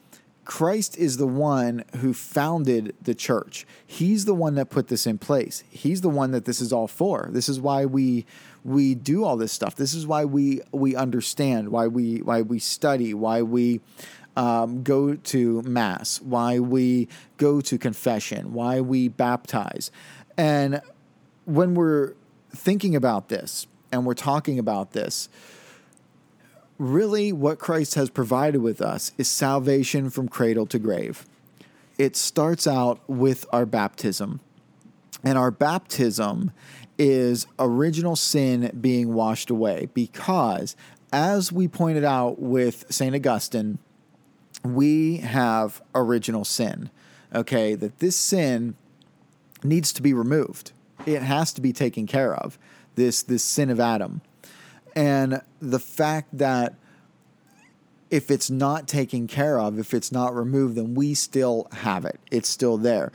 Christ 0.44 0.98
is 0.98 1.16
the 1.16 1.26
one 1.26 1.84
who 1.96 2.12
founded 2.12 2.94
the 3.00 3.14
church. 3.14 3.66
He's 3.86 4.26
the 4.26 4.34
one 4.34 4.56
that 4.56 4.68
put 4.68 4.88
this 4.88 5.06
in 5.06 5.18
place. 5.18 5.64
He's 5.70 6.02
the 6.02 6.10
one 6.10 6.32
that 6.32 6.44
this 6.44 6.60
is 6.60 6.72
all 6.72 6.88
for. 6.88 7.28
This 7.32 7.48
is 7.48 7.58
why 7.58 7.86
we 7.86 8.26
we 8.64 8.94
do 8.94 9.24
all 9.24 9.36
this 9.36 9.52
stuff. 9.52 9.76
This 9.76 9.94
is 9.94 10.06
why 10.06 10.24
we 10.24 10.62
we 10.72 10.96
understand, 10.96 11.68
why 11.68 11.86
we 11.86 12.18
why 12.18 12.42
we 12.42 12.58
study, 12.58 13.14
why 13.14 13.42
we 13.42 13.80
um, 14.36 14.82
go 14.82 15.14
to 15.14 15.62
mass, 15.62 16.20
why 16.20 16.58
we 16.58 17.08
go 17.36 17.60
to 17.60 17.78
confession, 17.78 18.52
why 18.52 18.80
we 18.80 19.08
baptize, 19.08 19.90
and 20.36 20.80
when 21.44 21.74
we're 21.74 22.14
thinking 22.50 22.96
about 22.96 23.28
this 23.28 23.66
and 23.92 24.06
we're 24.06 24.14
talking 24.14 24.58
about 24.58 24.92
this, 24.92 25.28
really 26.78 27.32
what 27.32 27.58
Christ 27.58 27.94
has 27.94 28.10
provided 28.10 28.60
with 28.60 28.80
us 28.80 29.12
is 29.18 29.28
salvation 29.28 30.10
from 30.10 30.28
cradle 30.28 30.66
to 30.66 30.78
grave. 30.78 31.26
It 31.98 32.16
starts 32.16 32.66
out 32.66 33.00
with 33.08 33.46
our 33.52 33.66
baptism. 33.66 34.40
And 35.22 35.38
our 35.38 35.50
baptism 35.50 36.50
is 36.98 37.46
original 37.58 38.16
sin 38.16 38.76
being 38.80 39.12
washed 39.12 39.50
away 39.50 39.88
because, 39.94 40.76
as 41.12 41.52
we 41.52 41.68
pointed 41.68 42.04
out 42.04 42.40
with 42.40 42.84
St. 42.90 43.14
Augustine, 43.14 43.78
we 44.64 45.18
have 45.18 45.82
original 45.94 46.44
sin. 46.44 46.90
Okay, 47.34 47.74
that 47.74 47.98
this 47.98 48.16
sin 48.16 48.76
needs 49.62 49.92
to 49.92 50.02
be 50.02 50.14
removed. 50.14 50.72
It 51.04 51.22
has 51.22 51.52
to 51.54 51.60
be 51.60 51.72
taken 51.72 52.06
care 52.06 52.34
of. 52.34 52.58
This 52.94 53.22
this 53.22 53.42
sin 53.42 53.70
of 53.70 53.80
Adam. 53.80 54.20
And 54.94 55.42
the 55.60 55.80
fact 55.80 56.38
that 56.38 56.74
if 58.10 58.30
it's 58.30 58.48
not 58.48 58.86
taken 58.86 59.26
care 59.26 59.58
of, 59.58 59.78
if 59.78 59.92
it's 59.92 60.12
not 60.12 60.34
removed, 60.34 60.76
then 60.76 60.94
we 60.94 61.14
still 61.14 61.66
have 61.72 62.04
it. 62.04 62.20
It's 62.30 62.48
still 62.48 62.78
there. 62.78 63.10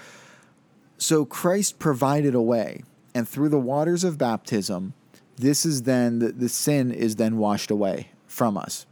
So 0.98 1.24
Christ 1.24 1.80
provided 1.80 2.36
a 2.36 2.42
way, 2.42 2.84
and 3.14 3.28
through 3.28 3.50
the 3.50 3.60
waters 3.60 4.04
of 4.04 4.18
baptism, 4.18 4.94
this 5.36 5.66
is 5.66 5.84
then 5.84 6.20
the, 6.20 6.32
the 6.32 6.50
sin 6.50 6.92
is 6.92 7.16
then 7.16 7.38
washed 7.38 7.72
away 7.72 8.10
from 8.28 8.58
us. 8.58 8.86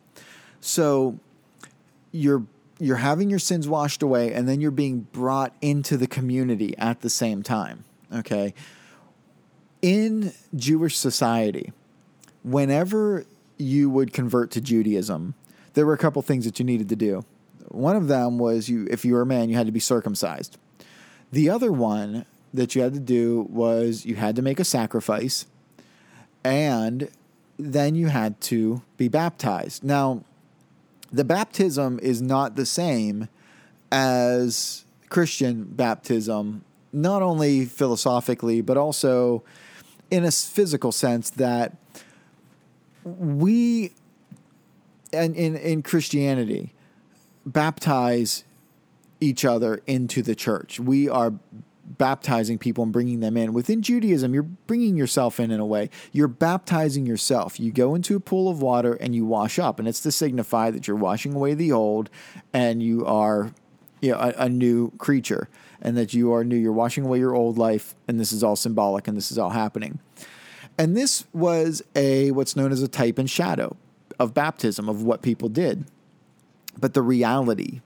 So 0.59 1.19
you're 2.12 2.43
you're 2.79 2.97
having 2.97 3.29
your 3.29 3.39
sins 3.39 3.67
washed 3.67 4.03
away, 4.03 4.33
and 4.33 4.47
then 4.47 4.62
you're 4.62 4.71
being 4.71 5.07
brought 5.12 5.55
into 5.62 5.97
the 5.97 6.07
community 6.07 6.77
at 6.77 7.01
the 7.01 7.09
same 7.09 7.41
time. 7.41 7.83
Okay. 8.13 8.53
In 9.81 10.33
Jewish 10.55 10.97
society, 10.97 11.71
whenever 12.43 13.25
you 13.57 13.89
would 13.89 14.13
convert 14.13 14.51
to 14.51 14.62
Judaism, 14.62 15.33
there 15.74 15.86
were 15.86 15.93
a 15.93 15.97
couple 15.97 16.21
things 16.21 16.45
that 16.45 16.59
you 16.59 16.65
needed 16.65 16.89
to 16.89 16.95
do. 16.95 17.25
One 17.69 17.95
of 17.95 18.07
them 18.07 18.38
was 18.38 18.69
you 18.69 18.88
if 18.89 19.03
you 19.03 19.13
were 19.13 19.21
a 19.21 19.25
man, 19.25 19.50
you 19.50 19.55
had 19.55 19.65
to 19.65 19.71
be 19.71 19.79
circumcised. 19.79 20.57
The 21.31 21.50
other 21.50 21.71
one 21.71 22.25
that 22.53 22.75
you 22.75 22.81
had 22.81 22.93
to 22.93 22.99
do 22.99 23.47
was 23.49 24.05
you 24.05 24.15
had 24.15 24.35
to 24.35 24.41
make 24.41 24.59
a 24.59 24.63
sacrifice 24.63 25.45
and 26.43 27.09
then 27.57 27.95
you 27.95 28.07
had 28.07 28.39
to 28.39 28.81
be 28.97 29.07
baptized. 29.07 29.83
Now, 29.83 30.23
the 31.11 31.23
baptism 31.23 31.99
is 32.01 32.21
not 32.21 32.55
the 32.55 32.65
same 32.65 33.29
as 33.91 34.85
Christian 35.09 35.63
baptism, 35.63 36.63
not 36.91 37.21
only 37.21 37.65
philosophically, 37.65 38.61
but 38.61 38.77
also 38.77 39.43
in 40.11 40.23
a 40.23 40.31
physical 40.31 40.91
sense 40.91 41.29
that 41.31 41.75
we 43.03 43.91
and 45.13 45.35
in, 45.35 45.55
in 45.55 45.81
Christianity 45.81 46.73
baptize 47.45 48.43
each 49.21 49.45
other 49.45 49.81
into 49.87 50.21
the 50.21 50.35
church. 50.35 50.79
We 50.79 51.09
are 51.09 51.33
baptizing 51.88 52.58
people 52.58 52.84
and 52.84 52.94
bringing 52.94 53.20
them 53.22 53.38
in. 53.38 53.53
Within 53.53 53.82
Judaism, 53.82 54.34
you're 54.34 54.44
bringing 54.44 54.98
yourself 54.98 55.39
in 55.39 55.51
in 55.51 55.60
a 55.60 55.65
way. 55.65 55.89
You're 56.12 56.27
baptizing 56.27 57.06
yourself. 57.06 57.60
You 57.60 57.72
go 57.72 57.96
into 57.96 58.15
a 58.15 58.20
pool 58.20 58.50
of 58.50 58.62
water 58.62 58.94
and 58.96 59.15
you 59.15 59.25
wash 59.25 59.58
up, 59.58 59.79
and 59.79 59.88
it's 59.88 60.01
to 60.01 60.12
signify 60.12 60.72
that 60.72 60.88
you're 60.88 60.98
washing 60.98 61.34
away 61.34 61.53
the 61.53 61.72
old 61.72 62.10
and 62.53 62.84
you 62.84 63.06
are 63.06 63.53
you 64.01 64.12
know, 64.12 64.17
a, 64.17 64.34
a 64.44 64.50
new 64.50 64.91
creature 64.98 65.50
and 65.82 65.96
that 65.98 66.13
you 66.13 66.34
are 66.34 66.44
new. 66.44 66.58
You're 66.58 66.74
washing 66.74 67.06
away 67.06 67.20
your 67.20 67.36
old 67.36 67.58
life, 67.58 67.96
and 68.08 68.20
this 68.20 68.32
is 68.32 68.44
all 68.44 68.56
symbolic 68.56 69.08
and 69.08 69.15
this 69.15 69.32
is 69.32 69.38
all 69.38 69.51
happening. 69.51 70.00
And 70.77 70.96
this 70.96 71.25
was 71.34 71.82
a 71.96 72.32
what's 72.32 72.56
known 72.56 72.72
as 72.72 72.84
a 72.84 72.88
type 72.88 73.17
and 73.17 73.29
shadow 73.29 73.75
of 74.20 74.34
baptism 74.34 74.89
of 74.89 75.03
what 75.03 75.22
people 75.22 75.50
did. 75.50 75.86
But 76.79 76.94
the 76.94 77.01
reality 77.01 77.82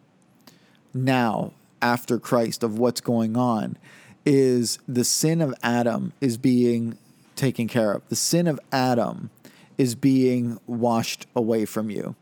now 0.94 1.54
after 1.82 2.20
Christ 2.20 2.64
of 2.64 2.78
what's 2.78 3.02
going 3.02 3.36
on 3.36 3.78
is 4.26 4.80
the 4.88 5.04
sin 5.04 5.42
of 5.42 5.54
Adam 5.64 6.14
is 6.22 6.38
being 6.38 6.98
taken 7.36 7.68
care 7.68 7.92
of. 7.92 8.08
The 8.10 8.16
sin 8.16 8.48
of 8.48 8.60
Adam 8.72 9.30
is 9.78 9.96
being 9.96 10.60
washed 10.68 11.26
away 11.36 11.66
from 11.66 11.90
you. 11.90 12.16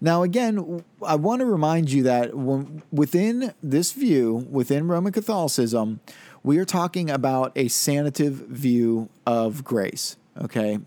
Now, 0.00 0.22
again, 0.22 0.84
I 1.04 1.16
want 1.16 1.40
to 1.40 1.46
remind 1.46 1.90
you 1.90 2.02
that 2.04 2.34
when, 2.34 2.82
within 2.92 3.54
this 3.62 3.92
view, 3.92 4.46
within 4.50 4.88
Roman 4.88 5.12
Catholicism, 5.12 6.00
we 6.42 6.58
are 6.58 6.64
talking 6.64 7.10
about 7.10 7.52
a 7.56 7.66
sanative 7.66 8.46
view 8.48 9.08
of 9.26 9.64
grace. 9.64 10.16
Okay. 10.40 10.78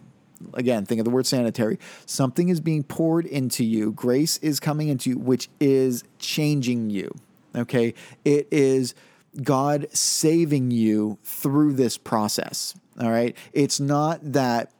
Again, 0.53 0.85
think 0.85 0.99
of 0.99 1.05
the 1.05 1.11
word 1.11 1.27
sanitary. 1.27 1.77
Something 2.05 2.49
is 2.49 2.59
being 2.59 2.83
poured 2.83 3.25
into 3.25 3.63
you. 3.63 3.91
Grace 3.91 4.37
is 4.37 4.59
coming 4.59 4.89
into 4.89 5.11
you, 5.11 5.17
which 5.17 5.49
is 5.59 6.03
changing 6.17 6.89
you. 6.89 7.13
Okay. 7.55 7.93
It 8.23 8.47
is 8.51 8.95
God 9.41 9.87
saving 9.91 10.71
you 10.71 11.17
through 11.23 11.73
this 11.73 11.97
process. 11.97 12.75
All 12.99 13.11
right. 13.11 13.35
It's 13.53 13.79
not 13.79 14.19
that 14.23 14.71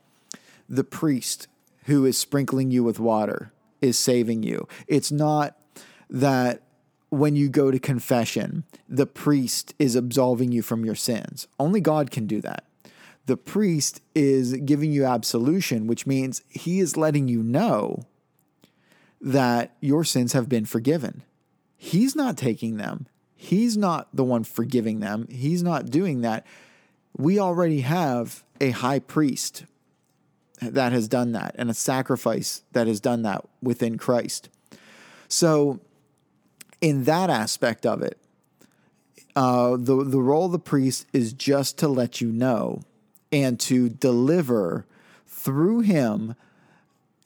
the 0.69 0.83
priest 0.83 1.47
who 1.85 2.05
is 2.05 2.17
sprinkling 2.17 2.71
you 2.71 2.83
with 2.83 2.99
water 2.99 3.51
is 3.81 3.97
saving 3.97 4.43
you. 4.43 4.67
It's 4.87 5.11
not 5.11 5.57
that 6.09 6.61
when 7.09 7.35
you 7.35 7.49
go 7.49 7.71
to 7.71 7.79
confession, 7.79 8.63
the 8.87 9.05
priest 9.05 9.73
is 9.79 9.95
absolving 9.95 10.51
you 10.51 10.61
from 10.61 10.85
your 10.85 10.95
sins. 10.95 11.47
Only 11.59 11.81
God 11.81 12.11
can 12.11 12.25
do 12.25 12.39
that. 12.41 12.63
The 13.25 13.37
priest 13.37 14.01
is 14.15 14.53
giving 14.53 14.91
you 14.91 15.05
absolution, 15.05 15.87
which 15.87 16.07
means 16.07 16.41
he 16.49 16.79
is 16.79 16.97
letting 16.97 17.27
you 17.27 17.43
know 17.43 18.05
that 19.19 19.75
your 19.79 20.03
sins 20.03 20.33
have 20.33 20.49
been 20.49 20.65
forgiven. 20.65 21.23
He's 21.83 22.15
not 22.15 22.38
taking 22.38 22.77
them, 22.77 23.07
he's 23.35 23.75
not 23.75 24.07
the 24.13 24.23
one 24.23 24.43
forgiving 24.43 25.00
them, 25.00 25.27
he's 25.31 25.63
not 25.63 25.89
doing 25.89 26.21
that. 26.21 26.45
We 27.17 27.39
already 27.39 27.81
have 27.81 28.43
a 28.61 28.69
high 28.69 29.00
priest 29.00 29.65
that 30.61 30.91
has 30.91 31.07
done 31.07 31.31
that 31.31 31.55
and 31.57 31.71
a 31.71 31.73
sacrifice 31.73 32.61
that 32.73 32.85
has 32.85 33.00
done 33.00 33.23
that 33.23 33.43
within 33.63 33.97
Christ. 33.97 34.47
So, 35.27 35.79
in 36.81 37.05
that 37.05 37.31
aspect 37.31 37.83
of 37.83 38.03
it, 38.03 38.19
uh, 39.35 39.71
the 39.71 40.03
the 40.03 40.21
role 40.21 40.45
of 40.45 40.51
the 40.51 40.59
priest 40.59 41.07
is 41.13 41.33
just 41.33 41.79
to 41.79 41.88
let 41.88 42.21
you 42.21 42.31
know 42.31 42.83
and 43.31 43.59
to 43.61 43.89
deliver 43.89 44.85
through 45.25 45.79
him. 45.79 46.35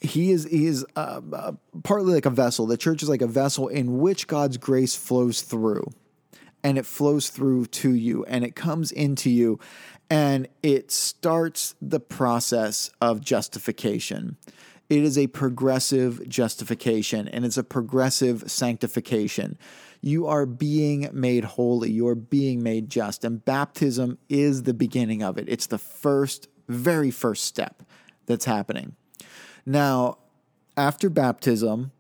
He 0.06 0.32
is 0.32 0.46
he 0.46 0.68
is 0.68 0.86
uh, 0.96 1.22
uh, 1.34 1.52
partly 1.84 2.14
like 2.14 2.26
a 2.26 2.30
vessel. 2.30 2.66
The 2.66 2.78
church 2.78 3.04
is 3.04 3.10
like 3.10 3.22
a 3.22 3.28
vessel 3.28 3.68
in 3.68 4.00
which 4.00 4.28
God's 4.28 4.58
grace 4.58 4.96
flows 4.96 5.42
through, 5.42 5.92
and 6.64 6.78
it 6.78 6.86
flows 6.86 7.30
through 7.30 7.68
to 7.68 7.94
you, 7.94 8.24
and 8.26 8.46
it 8.46 8.56
comes 8.56 8.92
into 8.92 9.30
you, 9.30 9.60
and 10.10 10.48
it 10.62 10.92
starts 10.92 11.76
the 11.82 12.00
process 12.00 12.92
of 13.02 13.22
justification. 13.22 14.38
It 14.90 15.00
is 15.00 15.18
a 15.18 15.28
progressive 15.28 16.28
justification 16.30 17.28
and 17.28 17.44
it's 17.44 17.58
a 17.58 17.64
progressive 17.64 18.50
sanctification. 18.52 19.58
You 20.02 20.28
are 20.28 20.46
being 20.46 21.10
made 21.12 21.44
holy, 21.44 21.92
you're 21.92 22.14
being 22.14 22.62
made 22.62 22.90
just, 22.90 23.24
and 23.24 23.44
baptism 23.44 24.20
is 24.30 24.64
the 24.64 24.76
beginning 24.76 25.24
of 25.24 25.40
it. 25.40 25.46
It's 25.48 25.66
the 25.66 25.80
first, 25.80 26.48
very 26.68 27.10
first 27.10 27.46
step 27.46 27.82
that's 28.28 28.46
happening. 28.46 28.96
Now, 29.66 30.18
after 30.78 31.10
baptism, 31.10 31.92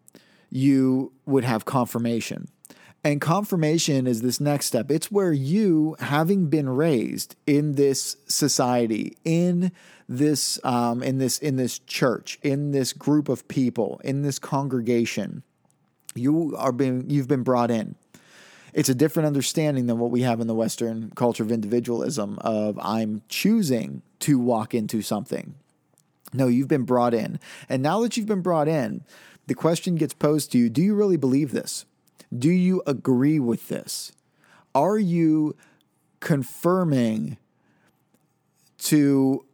you 0.49 1.11
would 1.25 1.43
have 1.43 1.65
confirmation. 1.65 2.47
And 3.03 3.21
confirmation 3.21 4.07
is 4.07 4.23
this 4.23 4.39
next 4.39 4.65
step. 4.65 4.89
It's 4.89 5.11
where 5.11 5.31
you, 5.31 5.95
having 5.99 6.47
been 6.47 6.67
raised 6.67 7.35
in 7.45 7.73
this 7.73 8.17
society, 8.27 9.15
in 9.23 9.71
this, 10.09 10.59
um, 10.63 11.03
in 11.03 11.19
this, 11.19 11.37
in 11.37 11.55
this 11.55 11.77
church, 11.79 12.39
in 12.41 12.71
this 12.71 12.93
group 12.93 13.29
of 13.29 13.47
people, 13.47 14.01
in 14.03 14.23
this 14.23 14.39
congregation, 14.39 15.43
you 16.15 16.55
are 16.57 16.71
being, 16.71 17.07
you've 17.07 17.27
been 17.27 17.43
brought 17.43 17.69
in. 17.69 17.95
It's 18.73 18.89
a 18.89 18.95
different 18.95 19.27
understanding 19.27 19.85
than 19.85 19.99
what 19.99 20.09
we 20.11 20.21
have 20.21 20.39
in 20.41 20.47
the 20.47 20.55
Western 20.55 21.11
culture 21.15 21.43
of 21.43 21.51
individualism. 21.51 22.39
Of 22.39 22.79
I'm 22.81 23.21
choosing 23.29 24.01
to 24.21 24.39
walk 24.39 24.73
into 24.73 25.01
something. 25.01 25.55
No, 26.35 26.47
you've 26.47 26.67
been 26.67 26.83
brought 26.83 27.13
in, 27.13 27.39
and 27.69 27.81
now 27.81 28.01
that 28.01 28.17
you've 28.17 28.27
been 28.27 28.41
brought 28.41 28.67
in, 28.67 29.03
the 29.47 29.55
question 29.55 29.95
gets 29.95 30.13
posed 30.13 30.51
to 30.51 30.57
you: 30.57 30.69
Do 30.69 30.81
you 30.81 30.93
really 30.93 31.17
believe 31.17 31.51
this? 31.51 31.85
Do 32.37 32.49
you 32.49 32.83
agree 32.85 33.39
with 33.39 33.69
this? 33.69 34.11
Are 34.73 34.97
you 34.97 35.55
confirming 36.19 37.37
to 38.79 39.45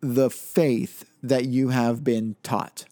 the 0.00 0.30
faith 0.30 1.10
that 1.22 1.44
you 1.44 1.68
have 1.68 2.02
been 2.02 2.36
taught? 2.42 2.86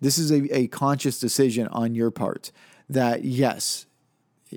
This 0.00 0.18
is 0.18 0.30
a, 0.30 0.56
a 0.56 0.66
conscious 0.68 1.18
decision 1.18 1.66
on 1.68 1.94
your 1.94 2.10
part 2.10 2.52
that, 2.88 3.24
yes, 3.24 3.86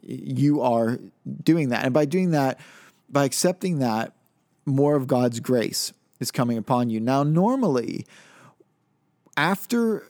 you 0.04 0.62
are 0.62 1.00
doing 1.44 1.70
that. 1.70 1.86
And 1.86 1.94
by 1.94 2.06
doing 2.06 2.32
that, 2.32 2.60
by 3.10 3.26
accepting 3.26 3.80
that, 3.80 4.14
more 4.66 4.96
of 4.96 5.08
God's 5.08 5.40
grace 5.40 5.94
is 6.20 6.32
coming 6.32 6.58
upon 6.58 6.90
you. 6.90 7.00
Now, 7.00 7.24
normally, 7.24 8.06
after 9.36 10.10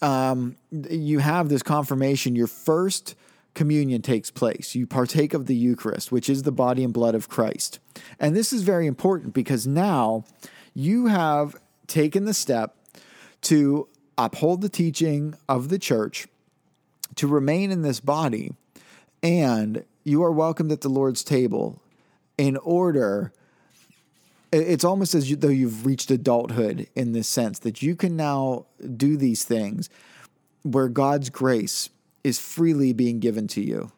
um, 0.00 0.56
you 0.70 1.20
have 1.20 1.48
this 1.48 1.62
confirmation, 1.62 2.36
your 2.36 2.46
first 2.46 3.14
communion 3.54 4.02
takes 4.02 4.30
place. 4.30 4.74
You 4.74 4.86
partake 4.86 5.34
of 5.34 5.46
the 5.46 5.54
Eucharist, 5.54 6.10
which 6.10 6.28
is 6.28 6.42
the 6.42 6.52
body 6.52 6.84
and 6.84 6.92
blood 6.92 7.14
of 7.14 7.28
Christ. 7.28 7.78
And 8.18 8.34
this 8.34 8.52
is 8.52 8.62
very 8.62 8.86
important 8.86 9.34
because 9.34 9.66
now 9.66 10.24
you 10.74 11.06
have 11.06 11.56
taken 11.86 12.24
the 12.24 12.34
step 12.34 12.76
to 13.42 13.88
uphold 14.16 14.62
the 14.62 14.68
teaching 14.68 15.34
of 15.48 15.68
the 15.68 15.78
church, 15.78 16.26
to 17.16 17.26
remain 17.26 17.70
in 17.70 17.82
this 17.82 18.00
body, 18.00 18.52
and 19.22 19.84
you 20.04 20.22
are 20.22 20.32
welcomed 20.32 20.72
at 20.72 20.80
the 20.80 20.88
Lord's 20.88 21.22
table 21.22 21.80
in 22.38 22.56
order. 22.58 23.32
It's 24.52 24.84
almost 24.84 25.14
as 25.14 25.34
though 25.36 25.48
you've 25.48 25.86
reached 25.86 26.10
adulthood 26.10 26.86
in 26.94 27.12
this 27.12 27.26
sense 27.26 27.58
that 27.60 27.80
you 27.80 27.96
can 27.96 28.16
now 28.16 28.66
do 28.96 29.16
these 29.16 29.44
things 29.44 29.88
where 30.62 30.88
God's 30.88 31.30
grace 31.30 31.88
is 32.22 32.38
freely 32.38 32.92
being 32.92 33.18
given 33.18 33.48
to 33.48 33.62
you. 33.62 33.90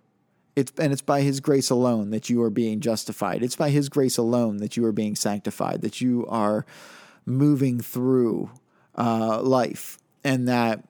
It's, 0.56 0.72
and 0.78 0.92
it's 0.92 1.02
by 1.02 1.22
his 1.22 1.40
grace 1.40 1.70
alone 1.70 2.10
that 2.10 2.30
you 2.30 2.40
are 2.42 2.50
being 2.50 2.78
justified. 2.78 3.42
It's 3.42 3.56
by 3.56 3.70
his 3.70 3.88
grace 3.88 4.16
alone 4.16 4.58
that 4.58 4.76
you 4.76 4.84
are 4.84 4.92
being 4.92 5.16
sanctified, 5.16 5.82
that 5.82 6.00
you 6.00 6.24
are 6.28 6.64
moving 7.26 7.80
through 7.80 8.50
uh, 8.96 9.42
life, 9.42 9.98
and 10.22 10.46
that 10.46 10.84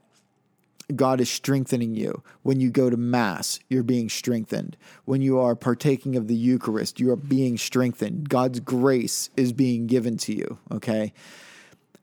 God 0.94 1.20
is 1.20 1.30
strengthening 1.30 1.94
you. 1.94 2.22
When 2.42 2.60
you 2.60 2.70
go 2.70 2.90
to 2.90 2.96
Mass, 2.96 3.58
you're 3.68 3.82
being 3.82 4.08
strengthened. 4.08 4.76
When 5.04 5.22
you 5.22 5.38
are 5.38 5.54
partaking 5.54 6.16
of 6.16 6.28
the 6.28 6.34
Eucharist, 6.34 7.00
you 7.00 7.10
are 7.10 7.16
being 7.16 7.56
strengthened. 7.56 8.28
God's 8.28 8.60
grace 8.60 9.30
is 9.36 9.52
being 9.52 9.86
given 9.86 10.16
to 10.18 10.34
you, 10.34 10.58
okay? 10.70 11.12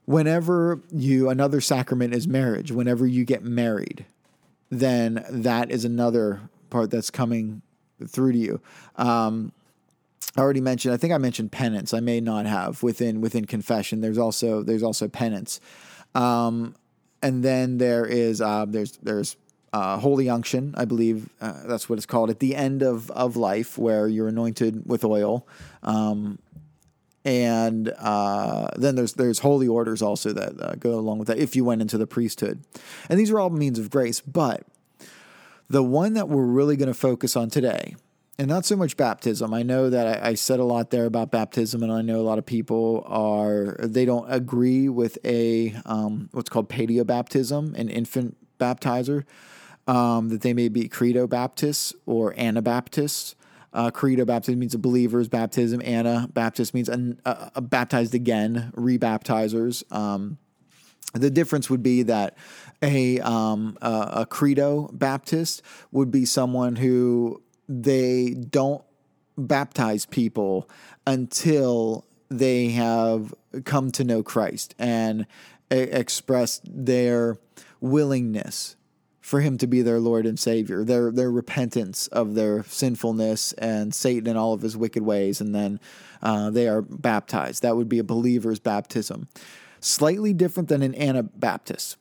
Whenever 0.06 0.82
you, 0.92 1.30
another 1.30 1.62
sacrament 1.62 2.14
is 2.14 2.28
marriage, 2.28 2.72
whenever 2.72 3.06
you 3.06 3.24
get 3.24 3.44
married, 3.44 4.06
then 4.70 5.26
that 5.30 5.70
is 5.70 5.86
another 5.86 6.42
part 6.70 6.90
that's 6.90 7.12
coming 7.12 7.62
through 8.08 8.32
to 8.32 8.38
you. 8.38 8.62
Um, 8.96 9.52
I 10.36 10.42
already 10.42 10.62
mentioned. 10.62 10.94
I 10.94 10.98
think 10.98 11.14
I 11.14 11.18
mentioned 11.18 11.52
penance. 11.52 11.94
I 11.94 12.00
may 12.00 12.22
not 12.22 12.46
have 12.46 12.82
within 12.82 13.20
within 13.20 13.46
confession. 13.46 14.02
There's 14.02 14.18
also 14.18 14.64
there's 14.64 14.84
also 14.84 15.08
penance, 15.10 15.60
um, 16.16 16.76
and 17.22 17.44
then 17.44 17.78
there 17.78 18.06
is 18.06 18.42
uh, 18.42 18.66
there's 18.68 18.98
there's 18.98 19.36
uh, 19.74 19.98
holy 19.98 20.30
unction. 20.30 20.74
I 20.78 20.86
believe 20.86 21.30
uh, 21.40 21.66
that's 21.66 21.90
what 21.90 21.98
it's 21.98 22.06
called 22.06 22.30
at 22.30 22.40
the 22.40 22.56
end 22.56 22.82
of 22.82 23.10
of 23.12 23.36
life, 23.36 23.78
where 23.78 24.08
you're 24.08 24.28
anointed 24.28 24.84
with 24.86 25.04
oil. 25.04 25.48
Um, 25.84 26.40
and 27.24 27.94
uh, 28.00 28.70
then 28.76 28.96
there's 28.96 29.14
there's 29.14 29.40
holy 29.40 29.68
orders 29.68 30.02
also 30.02 30.34
that 30.34 30.62
uh, 30.62 30.76
go 30.76 30.96
along 30.96 31.20
with 31.20 31.28
that 31.28 31.38
if 31.38 31.56
you 31.56 31.64
went 31.64 31.82
into 31.82 31.98
the 31.98 32.08
priesthood, 32.08 32.64
and 33.10 33.20
these 33.20 33.32
are 33.32 33.40
all 33.40 33.50
means 33.50 33.78
of 33.78 33.90
grace. 33.90 34.22
But 34.22 34.66
the 35.70 35.84
one 35.84 36.14
that 36.14 36.28
we're 36.28 36.44
really 36.46 36.76
going 36.76 36.88
to 36.88 36.94
focus 36.94 37.36
on 37.36 37.50
today, 37.50 37.96
and 38.42 38.50
not 38.50 38.66
so 38.66 38.76
much 38.76 38.98
baptism. 38.98 39.54
I 39.54 39.62
know 39.62 39.92
that 39.92 40.24
I, 40.24 40.30
I, 40.30 40.34
said 40.34 40.60
a 40.60 40.64
lot 40.64 40.90
there 40.90 41.06
about 41.06 41.30
baptism, 41.30 41.84
and 41.84 41.92
I 41.92 42.02
know 42.02 42.20
a 42.20 42.24
lot 42.24 42.40
of 42.40 42.46
people 42.48 43.04
are 43.06 43.76
they 43.82 44.04
don't 44.04 44.26
agree 44.32 44.90
with 44.90 45.20
a 45.24 45.76
um, 45.86 46.28
what's 46.32 46.50
called 46.50 46.68
paedobaptism, 46.68 47.78
an 47.78 47.88
infant 47.88 48.36
baptizer. 48.60 49.26
Um, 49.86 50.30
that 50.30 50.42
they 50.42 50.54
may 50.54 50.70
be 50.70 50.88
credo 50.88 51.28
Baptists 51.28 51.94
or 52.08 52.34
Anabaptists. 52.36 53.36
Uh, 53.74 53.92
credo 53.92 54.26
baptism 54.26 54.60
means 54.60 54.74
a 54.74 54.80
believer's 54.80 55.28
baptism. 55.28 55.80
Anabaptist 55.82 56.74
means 56.74 56.90
a, 56.90 57.16
a, 57.26 57.52
a 57.58 57.62
baptized 57.62 58.16
again, 58.16 58.72
rebaptizers. 58.76 59.84
Um, 59.94 60.40
the 61.14 61.30
difference 61.30 61.70
would 61.70 61.84
be 61.84 62.04
that 62.04 62.38
a, 62.82 63.20
um, 63.20 63.78
a, 63.82 64.10
a 64.14 64.26
credo 64.26 64.90
Baptist 64.94 65.62
would 65.92 66.10
be 66.10 66.26
someone 66.26 66.76
who 66.76 67.42
they 67.72 68.32
don't 68.34 68.84
baptize 69.38 70.06
people 70.06 70.70
until 71.08 72.06
they 72.30 72.70
have 72.70 73.34
come 73.64 73.92
to 73.92 74.04
know 74.04 74.24
Christ 74.24 74.76
and 74.78 75.26
expressed 75.70 76.64
their 76.66 77.38
willingness 77.80 78.76
for 79.22 79.40
him 79.40 79.58
to 79.58 79.68
be 79.68 79.82
their 79.82 80.00
Lord 80.00 80.26
and 80.26 80.38
Savior, 80.38 80.84
their 80.84 81.12
their 81.12 81.32
repentance 81.32 82.08
of 82.08 82.36
their 82.36 82.64
sinfulness 82.64 83.54
and 83.54 83.94
Satan 83.94 84.28
and 84.28 84.38
all 84.38 84.54
of 84.54 84.62
his 84.62 84.76
wicked 84.76 85.04
ways, 85.04 85.40
and 85.40 85.56
then 85.56 85.80
uh, 86.22 86.50
they 86.50 86.68
are 86.68 86.82
baptized. 86.82 87.62
That 87.62 87.78
would 87.78 87.88
be 87.88 88.00
a 88.00 88.04
believer's 88.04 88.60
baptism. 88.60 89.30
Slightly 89.80 90.34
different 90.34 90.70
than 90.70 90.82
an 90.82 90.96
Anabaptist. 90.96 91.98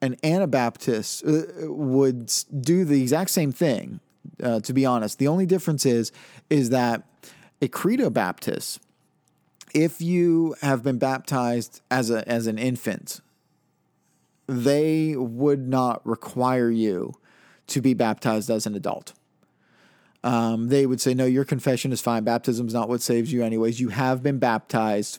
An 0.00 0.16
Anabaptist 0.24 1.24
uh, 1.26 1.42
would 1.62 2.32
do 2.60 2.84
the 2.84 3.02
exact 3.02 3.30
same 3.30 3.52
thing. 3.52 4.00
Uh, 4.42 4.60
to 4.60 4.72
be 4.72 4.86
honest, 4.86 5.18
the 5.18 5.28
only 5.28 5.46
difference 5.46 5.84
is 5.84 6.12
is 6.48 6.70
that 6.70 7.02
a 7.62 7.68
Credo 7.68 8.10
Baptist, 8.10 8.80
if 9.74 10.00
you 10.00 10.56
have 10.62 10.82
been 10.82 10.98
baptized 10.98 11.80
as 11.90 12.10
a 12.10 12.26
as 12.28 12.46
an 12.46 12.58
infant, 12.58 13.20
they 14.46 15.14
would 15.16 15.68
not 15.68 16.04
require 16.06 16.70
you 16.70 17.14
to 17.68 17.80
be 17.80 17.94
baptized 17.94 18.50
as 18.50 18.66
an 18.66 18.74
adult. 18.74 19.12
Um, 20.22 20.68
they 20.68 20.86
would 20.86 21.00
say, 21.00 21.14
no, 21.14 21.24
your 21.24 21.44
confession 21.44 21.92
is 21.92 22.00
fine. 22.00 22.24
Baptism 22.24 22.66
is 22.66 22.74
not 22.74 22.88
what 22.88 23.00
saves 23.00 23.32
you, 23.32 23.42
anyways. 23.42 23.80
You 23.80 23.88
have 23.88 24.22
been 24.22 24.38
baptized. 24.38 25.18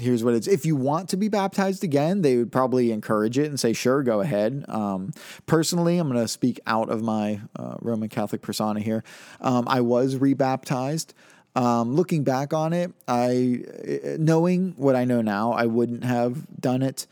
Here's 0.00 0.24
what 0.24 0.34
it's. 0.34 0.48
If 0.48 0.64
you 0.64 0.76
want 0.76 1.10
to 1.10 1.16
be 1.16 1.28
baptized 1.28 1.84
again, 1.84 2.22
they 2.22 2.36
would 2.36 2.50
probably 2.50 2.90
encourage 2.90 3.38
it 3.38 3.46
and 3.46 3.60
say, 3.60 3.72
sure, 3.72 4.02
go 4.02 4.20
ahead. 4.20 4.64
Um, 4.68 5.12
personally, 5.46 5.98
I'm 5.98 6.10
going 6.10 6.20
to 6.20 6.28
speak 6.28 6.58
out 6.66 6.88
of 6.88 7.02
my 7.02 7.40
uh, 7.54 7.76
Roman 7.80 8.08
Catholic 8.08 8.40
persona 8.40 8.80
here. 8.80 9.04
Um, 9.40 9.66
I 9.68 9.82
was 9.82 10.16
rebaptized. 10.16 11.12
Um, 11.56 11.94
looking 11.94 12.22
back 12.22 12.54
on 12.54 12.72
it, 12.72 12.92
I 13.08 13.64
knowing 14.18 14.74
what 14.76 14.94
I 14.94 15.04
know 15.04 15.20
now, 15.20 15.52
I 15.52 15.66
wouldn't 15.66 16.04
have 16.04 16.46
done 16.60 16.82
it. 16.82 17.06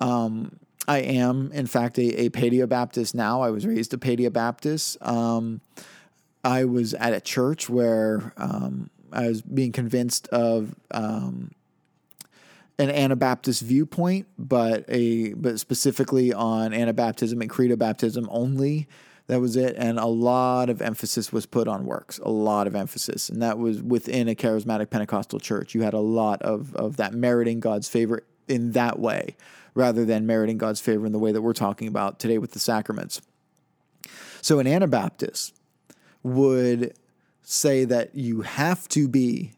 Um, 0.00 0.58
I 0.88 0.98
am, 0.98 1.52
in 1.52 1.66
fact, 1.66 1.98
a, 1.98 2.22
a 2.22 2.28
Paedio 2.30 2.66
Baptist 2.66 3.14
now. 3.14 3.42
I 3.42 3.50
was 3.50 3.66
raised 3.66 3.94
a 3.94 3.98
Paedio 3.98 4.30
Baptist. 4.32 4.96
Um, 5.02 5.60
I 6.42 6.64
was 6.64 6.94
at 6.94 7.12
a 7.12 7.20
church 7.20 7.68
where 7.68 8.32
um, 8.36 8.90
I 9.12 9.28
was 9.28 9.42
being 9.42 9.72
convinced 9.72 10.26
of 10.28 10.74
um, 10.90 11.52
an 12.78 12.90
Anabaptist 12.90 13.62
viewpoint, 13.62 14.26
but 14.38 14.84
a 14.88 15.34
but 15.34 15.60
specifically 15.60 16.32
on 16.32 16.72
Anabaptism 16.72 17.40
and 17.40 17.50
Credo 17.50 17.76
baptism 17.76 18.28
only. 18.30 18.88
That 19.28 19.40
was 19.40 19.56
it, 19.56 19.76
and 19.78 19.98
a 19.98 20.06
lot 20.06 20.68
of 20.68 20.82
emphasis 20.82 21.32
was 21.32 21.46
put 21.46 21.68
on 21.68 21.86
works. 21.86 22.18
A 22.18 22.30
lot 22.30 22.66
of 22.66 22.74
emphasis, 22.74 23.28
and 23.28 23.40
that 23.40 23.56
was 23.56 23.80
within 23.80 24.28
a 24.28 24.34
charismatic 24.34 24.90
Pentecostal 24.90 25.38
church. 25.38 25.74
You 25.74 25.82
had 25.82 25.94
a 25.94 26.00
lot 26.00 26.42
of 26.42 26.74
of 26.74 26.96
that 26.96 27.14
meriting 27.14 27.60
God's 27.60 27.88
favor 27.88 28.24
in 28.48 28.72
that 28.72 28.98
way 28.98 29.36
rather 29.74 30.04
than 30.04 30.26
meriting 30.26 30.58
God's 30.58 30.80
favor 30.80 31.06
in 31.06 31.12
the 31.12 31.18
way 31.18 31.32
that 31.32 31.40
we're 31.40 31.52
talking 31.52 31.88
about 31.88 32.18
today 32.18 32.38
with 32.38 32.52
the 32.52 32.58
sacraments. 32.58 33.22
So 34.42 34.58
an 34.58 34.66
Anabaptist 34.66 35.54
would 36.22 36.94
say 37.42 37.84
that 37.84 38.14
you 38.14 38.42
have 38.42 38.88
to 38.88 39.08
be 39.08 39.52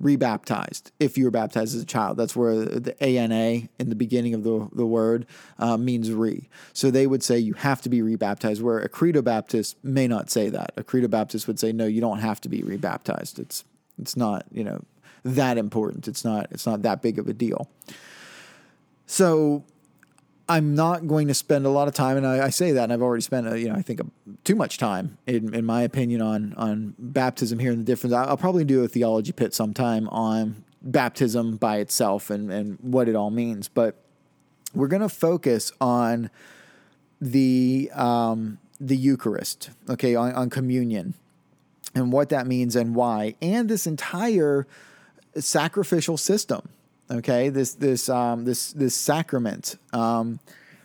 rebaptized 0.00 0.92
if 1.00 1.18
you 1.18 1.24
were 1.24 1.30
baptized 1.30 1.74
as 1.74 1.82
a 1.82 1.86
child. 1.86 2.16
That's 2.16 2.36
where 2.36 2.64
the 2.64 3.02
ANA 3.02 3.68
in 3.78 3.88
the 3.88 3.94
beginning 3.94 4.34
of 4.34 4.44
the, 4.44 4.68
the 4.72 4.86
word 4.86 5.26
uh, 5.58 5.76
means 5.76 6.12
re. 6.12 6.48
So 6.72 6.90
they 6.90 7.06
would 7.06 7.22
say 7.22 7.38
you 7.38 7.54
have 7.54 7.82
to 7.82 7.88
be 7.88 8.02
rebaptized, 8.02 8.62
where 8.62 8.78
a 8.78 8.88
Credo 8.88 9.22
Baptist 9.22 9.76
may 9.82 10.06
not 10.06 10.30
say 10.30 10.48
that. 10.50 10.72
A 10.76 10.84
Credo 10.84 11.08
Baptist 11.08 11.46
would 11.46 11.58
say, 11.58 11.72
no, 11.72 11.86
you 11.86 12.00
don't 12.00 12.20
have 12.20 12.40
to 12.42 12.48
be 12.48 12.62
rebaptized. 12.62 13.38
It's, 13.38 13.64
it's 14.00 14.16
not, 14.16 14.44
you 14.52 14.64
know, 14.64 14.82
that 15.24 15.58
important. 15.58 16.06
It's 16.06 16.24
not, 16.24 16.46
it's 16.50 16.66
not 16.66 16.82
that 16.82 17.02
big 17.02 17.18
of 17.18 17.26
a 17.26 17.32
deal. 17.32 17.68
So 19.06 19.64
I'm 20.48 20.74
not 20.74 21.06
going 21.06 21.28
to 21.28 21.34
spend 21.34 21.66
a 21.66 21.68
lot 21.68 21.88
of 21.88 21.94
time, 21.94 22.16
and 22.16 22.26
I, 22.26 22.46
I 22.46 22.50
say 22.50 22.72
that, 22.72 22.84
and 22.84 22.92
I've 22.92 23.02
already 23.02 23.22
spent, 23.22 23.46
a, 23.46 23.60
you 23.60 23.68
know, 23.68 23.74
I 23.74 23.82
think 23.82 24.00
a, 24.00 24.06
too 24.44 24.54
much 24.54 24.78
time, 24.78 25.18
in, 25.26 25.54
in 25.54 25.64
my 25.64 25.82
opinion, 25.82 26.22
on 26.22 26.54
on 26.56 26.94
baptism 26.98 27.58
here 27.58 27.70
and 27.70 27.80
the 27.80 27.84
difference. 27.84 28.14
I'll, 28.14 28.30
I'll 28.30 28.36
probably 28.36 28.64
do 28.64 28.82
a 28.82 28.88
theology 28.88 29.32
pit 29.32 29.54
sometime 29.54 30.08
on 30.08 30.64
baptism 30.80 31.56
by 31.56 31.78
itself 31.78 32.30
and 32.30 32.50
and 32.50 32.78
what 32.80 33.08
it 33.08 33.16
all 33.16 33.30
means, 33.30 33.68
but 33.68 33.96
we're 34.74 34.88
going 34.88 35.02
to 35.02 35.08
focus 35.08 35.72
on 35.80 36.30
the 37.20 37.90
um, 37.94 38.58
the 38.80 38.96
Eucharist, 38.96 39.70
okay, 39.88 40.14
on, 40.14 40.32
on 40.32 40.50
communion, 40.50 41.14
and 41.94 42.12
what 42.12 42.30
that 42.30 42.46
means 42.46 42.76
and 42.76 42.94
why, 42.94 43.34
and 43.42 43.68
this 43.68 43.86
entire 43.86 44.66
sacrificial 45.36 46.16
system 46.16 46.68
Okay, 47.10 47.48
this 47.48 47.74
this 47.74 48.10
um, 48.10 48.44
this 48.44 48.72
this 48.72 48.94
sacrament, 48.94 49.76
um, 49.94 50.40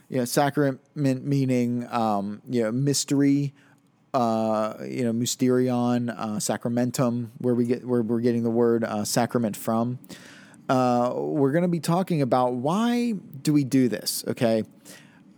you 0.08 0.20
know, 0.20 0.26
sacrament 0.26 0.80
meaning 0.96 1.86
um, 1.92 2.42
you 2.50 2.64
know 2.64 2.72
mystery, 2.72 3.54
uh, 4.14 4.76
you 4.88 5.04
know, 5.04 5.12
mysterion, 5.12 6.10
uh, 6.18 6.40
sacramentum, 6.40 7.32
where 7.40 7.54
we 7.54 7.66
get 7.66 7.86
where 7.86 8.02
we're 8.02 8.22
getting 8.22 8.44
the 8.44 8.50
word 8.50 8.86
uh, 8.86 9.04
sacrament 9.04 9.58
from. 9.58 10.00
Uh, 10.70 11.12
we're 11.14 11.52
going 11.52 11.64
to 11.64 11.68
be 11.68 11.82
talking 11.82 12.22
about 12.22 12.54
why 12.54 13.12
do 13.42 13.52
we 13.52 13.66
do 13.66 13.90
this? 13.90 14.24
Okay, 14.26 14.64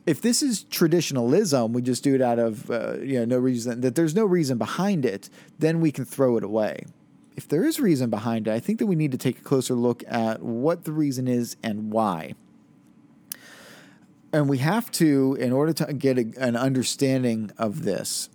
if 0.06 0.22
this 0.22 0.44
is 0.44 0.66
traditionalism, 0.66 1.74
we 1.74 1.82
just 1.82 2.04
do 2.04 2.14
it 2.14 2.22
out 2.22 2.38
of 2.38 2.70
uh, 2.70 3.00
you 3.00 3.18
know 3.20 3.26
no 3.26 3.40
reason 3.40 3.82
that 3.82 3.96
there's 3.96 4.14
no 4.14 4.26
reason 4.26 4.60
behind 4.60 5.04
it, 5.04 5.32
then 5.58 5.82
we 5.82 5.92
can 5.92 6.06
throw 6.06 6.38
it 6.38 6.44
away 6.44 6.86
if 7.36 7.48
there 7.48 7.66
is 7.66 7.80
reason 7.80 8.10
behind 8.10 8.48
it, 8.48 8.52
I 8.52 8.60
think 8.60 8.80
that 8.80 8.88
we 8.88 8.96
need 8.96 9.12
to 9.12 9.18
take 9.18 9.40
a 9.40 9.44
closer 9.44 9.74
look 9.74 10.04
at 10.08 10.42
what 10.42 10.86
the 10.86 10.92
reason 10.92 11.28
is 11.28 11.58
and 11.62 11.92
why. 11.92 12.36
And 14.32 14.50
we 14.50 14.58
have 14.60 14.92
to, 14.94 15.38
in 15.40 15.52
order 15.52 15.74
to 15.74 15.94
get 15.94 16.18
a, 16.18 16.26
an 16.38 16.56
understanding 16.56 17.52
of 17.58 17.84
this, 17.84 18.30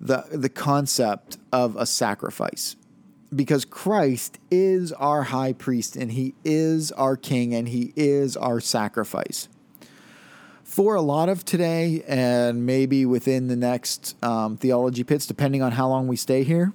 the, 0.00 0.24
the 0.30 0.48
concept 0.48 1.38
of 1.52 1.76
a 1.76 1.86
sacrifice. 1.86 2.76
Because 3.34 3.64
Christ 3.64 4.38
is 4.50 4.92
our 4.92 5.24
high 5.24 5.52
priest 5.52 5.96
and 5.96 6.12
he 6.12 6.34
is 6.44 6.92
our 6.92 7.16
king 7.16 7.54
and 7.54 7.68
he 7.68 7.92
is 7.94 8.36
our 8.36 8.60
sacrifice. 8.60 9.48
For 10.64 10.94
a 10.94 11.02
lot 11.02 11.28
of 11.28 11.44
today, 11.44 12.04
and 12.06 12.64
maybe 12.64 13.04
within 13.04 13.48
the 13.48 13.56
next 13.56 14.22
um, 14.22 14.56
theology 14.56 15.02
pits, 15.02 15.26
depending 15.26 15.62
on 15.62 15.72
how 15.72 15.88
long 15.88 16.06
we 16.08 16.16
stay 16.16 16.44
here, 16.44 16.72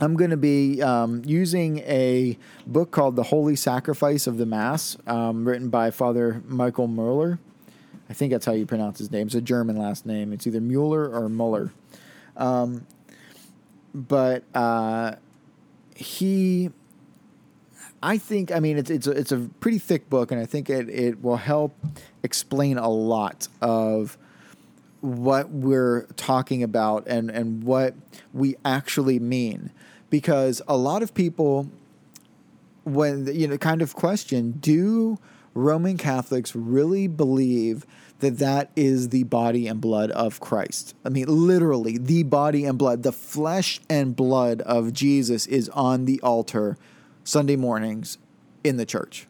I'm 0.00 0.16
going 0.16 0.30
to 0.30 0.36
be 0.36 0.82
um, 0.82 1.22
using 1.24 1.78
a 1.78 2.36
book 2.66 2.90
called 2.90 3.14
The 3.14 3.22
Holy 3.22 3.54
Sacrifice 3.54 4.26
of 4.26 4.38
the 4.38 4.46
Mass, 4.46 4.96
um, 5.06 5.46
written 5.46 5.68
by 5.68 5.90
Father 5.92 6.42
Michael 6.46 6.88
Mueller. 6.88 7.38
I 8.10 8.12
think 8.12 8.32
that's 8.32 8.44
how 8.44 8.52
you 8.52 8.66
pronounce 8.66 8.98
his 8.98 9.10
name. 9.10 9.28
It's 9.28 9.36
a 9.36 9.40
German 9.40 9.76
last 9.76 10.04
name. 10.04 10.32
It's 10.32 10.46
either 10.46 10.60
Mueller 10.60 11.08
or 11.08 11.28
Muller. 11.28 11.72
Um, 12.36 12.86
but 13.94 14.42
uh, 14.52 15.14
he, 15.94 16.70
I 18.02 18.18
think, 18.18 18.50
I 18.50 18.58
mean, 18.58 18.76
it's 18.76 18.90
it's 18.90 19.06
a, 19.06 19.12
it's 19.12 19.32
a 19.32 19.48
pretty 19.60 19.78
thick 19.78 20.10
book, 20.10 20.32
and 20.32 20.40
I 20.40 20.44
think 20.44 20.68
it 20.68 20.88
it 20.88 21.22
will 21.22 21.36
help 21.36 21.72
explain 22.24 22.78
a 22.78 22.88
lot 22.88 23.46
of 23.62 24.18
what 25.04 25.50
we're 25.50 26.06
talking 26.16 26.62
about 26.62 27.06
and 27.06 27.30
and 27.30 27.62
what 27.62 27.94
we 28.32 28.56
actually 28.64 29.18
mean. 29.18 29.70
Because 30.08 30.62
a 30.66 30.78
lot 30.78 31.02
of 31.02 31.12
people 31.12 31.68
when 32.84 33.26
you 33.26 33.46
know 33.46 33.58
kind 33.58 33.82
of 33.82 33.94
question 33.94 34.52
do 34.52 35.18
roman 35.54 35.96
catholics 35.96 36.54
really 36.54 37.06
believe 37.06 37.86
that 38.20 38.38
that 38.38 38.70
is 38.76 39.08
the 39.08 39.22
body 39.24 39.66
and 39.66 39.80
blood 39.80 40.10
of 40.12 40.40
christ? 40.40 40.94
I 41.04 41.10
mean 41.10 41.26
literally 41.28 41.98
the 41.98 42.22
body 42.22 42.64
and 42.64 42.78
blood 42.78 43.02
the 43.02 43.12
flesh 43.12 43.80
and 43.90 44.16
blood 44.16 44.62
of 44.62 44.94
jesus 44.94 45.46
is 45.46 45.68
on 45.70 46.06
the 46.06 46.18
altar 46.22 46.78
sunday 47.24 47.56
mornings 47.56 48.16
in 48.62 48.78
the 48.78 48.86
church. 48.86 49.26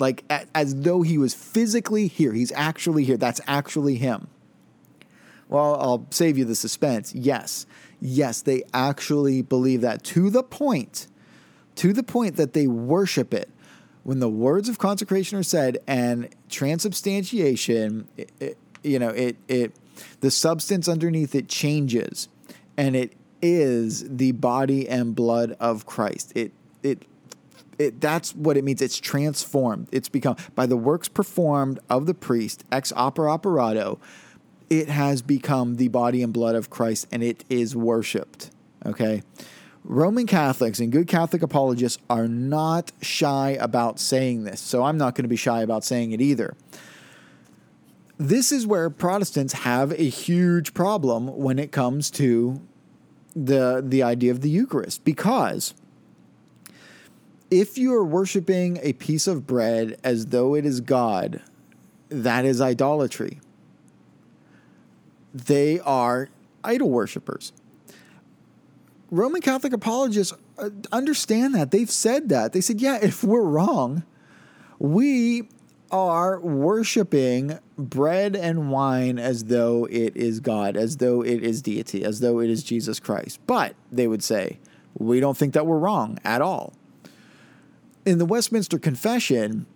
Like 0.00 0.24
as 0.54 0.82
though 0.82 1.02
he 1.02 1.18
was 1.18 1.34
physically 1.34 2.08
here. 2.08 2.32
He's 2.32 2.52
actually 2.52 3.04
here. 3.04 3.16
That's 3.16 3.40
actually 3.46 3.96
him 3.96 4.28
well 5.48 5.76
i'll 5.80 6.06
save 6.10 6.38
you 6.38 6.44
the 6.44 6.54
suspense 6.54 7.14
yes 7.14 7.66
yes, 8.00 8.42
they 8.42 8.62
actually 8.72 9.42
believe 9.42 9.80
that 9.80 10.02
to 10.04 10.30
the 10.30 10.42
point, 10.42 11.08
to 11.76 11.92
the 11.92 12.02
point 12.02 12.36
that 12.36 12.52
they 12.52 12.66
worship 12.66 13.34
it. 13.34 13.50
When 14.04 14.20
the 14.20 14.28
words 14.28 14.68
of 14.68 14.78
consecration 14.78 15.38
are 15.38 15.42
said 15.42 15.78
and 15.86 16.28
transubstantiation, 16.48 18.08
it, 18.16 18.32
it, 18.40 18.58
you 18.82 18.98
know, 18.98 19.10
it 19.10 19.36
it 19.48 19.74
the 20.20 20.30
substance 20.30 20.88
underneath 20.88 21.34
it 21.34 21.48
changes, 21.48 22.28
and 22.76 22.96
it 22.96 23.12
is 23.42 24.04
the 24.08 24.32
body 24.32 24.88
and 24.88 25.14
blood 25.14 25.56
of 25.60 25.84
Christ. 25.84 26.32
It 26.34 26.52
it 26.82 27.02
it, 27.78 28.00
that's 28.00 28.34
what 28.34 28.56
it 28.56 28.64
means. 28.64 28.80
It's 28.80 28.98
transformed. 28.98 29.88
It's 29.92 30.08
become 30.08 30.36
by 30.54 30.64
the 30.64 30.76
works 30.76 31.08
performed 31.08 31.78
of 31.90 32.06
the 32.06 32.14
priest 32.14 32.64
ex 32.72 32.92
opere 32.92 33.30
operato 33.30 33.98
it 34.70 34.88
has 34.88 35.22
become 35.22 35.76
the 35.76 35.88
body 35.88 36.22
and 36.22 36.32
blood 36.32 36.54
of 36.54 36.70
Christ 36.70 37.06
and 37.10 37.22
it 37.22 37.44
is 37.48 37.74
worshiped. 37.74 38.50
Okay? 38.84 39.22
Roman 39.84 40.26
Catholics 40.26 40.80
and 40.80 40.92
good 40.92 41.06
Catholic 41.06 41.42
apologists 41.42 42.02
are 42.10 42.28
not 42.28 42.92
shy 43.00 43.56
about 43.60 43.98
saying 43.98 44.44
this, 44.44 44.60
so 44.60 44.84
I'm 44.84 44.98
not 44.98 45.14
going 45.14 45.24
to 45.24 45.28
be 45.28 45.36
shy 45.36 45.62
about 45.62 45.84
saying 45.84 46.12
it 46.12 46.20
either. 46.20 46.54
This 48.18 48.52
is 48.52 48.66
where 48.66 48.90
Protestants 48.90 49.52
have 49.54 49.92
a 49.92 50.08
huge 50.08 50.74
problem 50.74 51.28
when 51.38 51.58
it 51.58 51.72
comes 51.72 52.10
to 52.12 52.60
the 53.36 53.82
the 53.86 54.02
idea 54.02 54.32
of 54.32 54.40
the 54.40 54.50
Eucharist 54.50 55.04
because 55.04 55.72
if 57.50 57.78
you 57.78 57.94
are 57.94 58.04
worshiping 58.04 58.78
a 58.82 58.92
piece 58.94 59.26
of 59.26 59.46
bread 59.46 59.96
as 60.02 60.26
though 60.26 60.54
it 60.54 60.66
is 60.66 60.80
God, 60.80 61.40
that 62.08 62.44
is 62.44 62.60
idolatry 62.60 63.38
they 65.34 65.80
are 65.80 66.28
idol 66.64 66.90
worshippers. 66.90 67.52
Roman 69.10 69.40
Catholic 69.40 69.72
apologists 69.72 70.34
uh, 70.58 70.70
understand 70.92 71.54
that. 71.54 71.70
They've 71.70 71.90
said 71.90 72.28
that. 72.28 72.52
They 72.52 72.60
said, 72.60 72.80
yeah, 72.80 72.98
if 73.00 73.24
we're 73.24 73.42
wrong, 73.42 74.02
we 74.78 75.48
are 75.90 76.38
worshiping 76.40 77.58
bread 77.78 78.36
and 78.36 78.70
wine 78.70 79.18
as 79.18 79.44
though 79.44 79.86
it 79.90 80.14
is 80.16 80.40
God, 80.40 80.76
as 80.76 80.98
though 80.98 81.22
it 81.22 81.42
is 81.42 81.62
deity, 81.62 82.04
as 82.04 82.20
though 82.20 82.40
it 82.40 82.50
is 82.50 82.62
Jesus 82.62 83.00
Christ. 83.00 83.40
But 83.46 83.74
they 83.90 84.06
would 84.06 84.22
say, 84.22 84.58
we 84.98 85.20
don't 85.20 85.36
think 85.36 85.54
that 85.54 85.66
we're 85.66 85.78
wrong 85.78 86.18
at 86.24 86.42
all. 86.42 86.74
In 88.04 88.18
the 88.18 88.26
Westminster 88.26 88.78
Confession, 88.78 89.66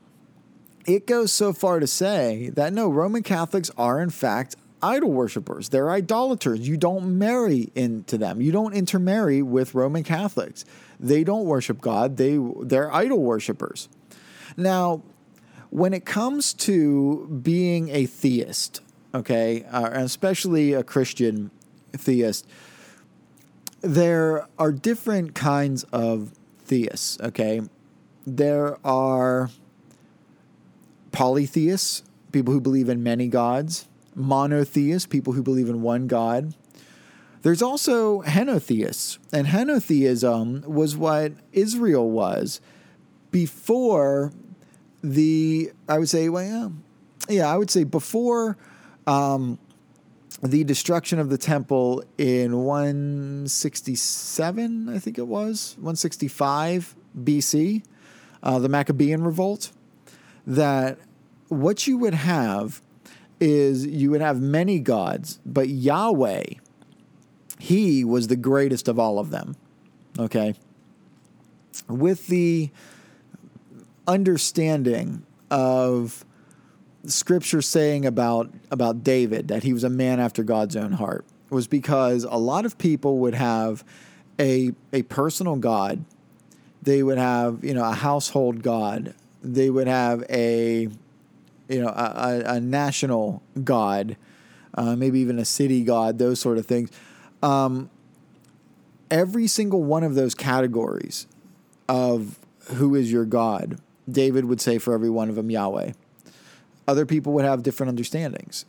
it 0.86 1.06
goes 1.06 1.32
so 1.32 1.52
far 1.52 1.80
to 1.80 1.86
say 1.86 2.50
that 2.50 2.72
no, 2.72 2.88
Roman 2.88 3.22
Catholics 3.22 3.70
are 3.78 4.00
in 4.00 4.10
fact 4.10 4.56
idol 4.82 5.12
worshippers. 5.12 5.68
They're 5.68 5.90
idolaters. 5.90 6.66
You 6.66 6.76
don't 6.76 7.18
marry 7.18 7.70
into 7.74 8.18
them. 8.18 8.40
You 8.40 8.52
don't 8.52 8.74
intermarry 8.74 9.42
with 9.42 9.74
Roman 9.74 10.02
Catholics. 10.02 10.64
They 10.98 11.24
don't 11.24 11.44
worship 11.44 11.80
God. 11.80 12.16
They 12.16 12.38
they're 12.62 12.92
idol 12.94 13.22
worshippers. 13.22 13.88
Now, 14.56 15.02
when 15.70 15.94
it 15.94 16.04
comes 16.04 16.52
to 16.54 17.40
being 17.42 17.88
a 17.90 18.06
theist, 18.06 18.80
okay, 19.14 19.64
uh, 19.70 19.90
especially 19.92 20.74
a 20.74 20.82
Christian 20.82 21.50
theist, 21.92 22.46
there 23.80 24.46
are 24.58 24.72
different 24.72 25.34
kinds 25.34 25.84
of 25.84 26.32
theists, 26.64 27.18
okay? 27.20 27.62
There 28.26 28.78
are 28.86 29.50
polytheists, 31.10 32.02
people 32.30 32.52
who 32.52 32.60
believe 32.60 32.88
in 32.88 33.02
many 33.02 33.28
gods 33.28 33.88
monotheists, 34.14 35.06
people 35.06 35.32
who 35.32 35.42
believe 35.42 35.68
in 35.68 35.82
one 35.82 36.06
God. 36.06 36.54
There's 37.42 37.62
also 37.62 38.22
henotheists, 38.22 39.18
and 39.32 39.48
henotheism 39.48 40.64
was 40.66 40.96
what 40.96 41.32
Israel 41.52 42.08
was 42.08 42.60
before 43.32 44.32
the 45.02 45.72
I 45.88 45.98
would 45.98 46.08
say 46.08 46.28
well 46.28 46.44
yeah, 46.44 46.68
yeah 47.28 47.52
I 47.52 47.56
would 47.56 47.70
say 47.70 47.82
before 47.82 48.56
um, 49.06 49.58
the 50.42 50.62
destruction 50.62 51.18
of 51.18 51.28
the 51.28 51.38
temple 51.38 52.04
in 52.18 52.62
167 52.62 54.88
I 54.88 55.00
think 55.00 55.18
it 55.18 55.26
was 55.26 55.74
165 55.78 56.94
BC 57.18 57.82
uh, 58.42 58.58
the 58.58 58.68
Maccabean 58.68 59.24
revolt 59.24 59.72
that 60.46 60.98
what 61.48 61.86
you 61.86 61.96
would 61.98 62.14
have 62.14 62.80
is 63.42 63.86
you 63.86 64.10
would 64.10 64.20
have 64.20 64.40
many 64.40 64.78
gods 64.78 65.40
but 65.44 65.68
Yahweh 65.68 66.44
he 67.58 68.04
was 68.04 68.28
the 68.28 68.36
greatest 68.36 68.88
of 68.88 68.98
all 68.98 69.18
of 69.18 69.30
them 69.30 69.56
okay? 70.18 70.54
With 71.88 72.26
the 72.26 72.70
understanding 74.06 75.24
of 75.50 76.24
scripture 77.06 77.62
saying 77.62 78.06
about 78.06 78.50
about 78.70 79.02
David 79.02 79.48
that 79.48 79.62
he 79.62 79.72
was 79.72 79.84
a 79.84 79.90
man 79.90 80.20
after 80.20 80.42
God's 80.42 80.76
own 80.76 80.92
heart 80.92 81.24
was 81.50 81.66
because 81.66 82.24
a 82.24 82.36
lot 82.36 82.64
of 82.64 82.78
people 82.78 83.18
would 83.18 83.34
have 83.34 83.84
a 84.38 84.72
a 84.92 85.02
personal 85.02 85.56
god. 85.56 86.04
They 86.82 87.02
would 87.02 87.18
have 87.18 87.64
you 87.64 87.74
know 87.74 87.84
a 87.84 87.94
household 87.94 88.62
god. 88.62 89.14
They 89.42 89.70
would 89.70 89.88
have 89.88 90.24
a 90.30 90.88
you 91.72 91.82
know 91.82 91.88
a, 91.88 92.42
a, 92.46 92.54
a 92.54 92.60
national 92.60 93.42
god 93.64 94.16
uh, 94.74 94.96
maybe 94.96 95.18
even 95.20 95.38
a 95.38 95.44
city 95.44 95.82
god 95.82 96.18
those 96.18 96.40
sort 96.40 96.58
of 96.58 96.66
things 96.66 96.90
um, 97.42 97.90
every 99.10 99.46
single 99.46 99.82
one 99.82 100.04
of 100.04 100.14
those 100.14 100.34
categories 100.34 101.26
of 101.88 102.38
who 102.74 102.94
is 102.94 103.10
your 103.10 103.24
god 103.24 103.78
David 104.08 104.46
would 104.46 104.60
say 104.60 104.78
for 104.78 104.94
every 104.94 105.10
one 105.10 105.28
of 105.28 105.36
them 105.36 105.50
Yahweh. 105.50 105.92
Other 106.88 107.06
people 107.06 107.32
would 107.34 107.44
have 107.44 107.62
different 107.62 107.88
understandings. 107.88 108.64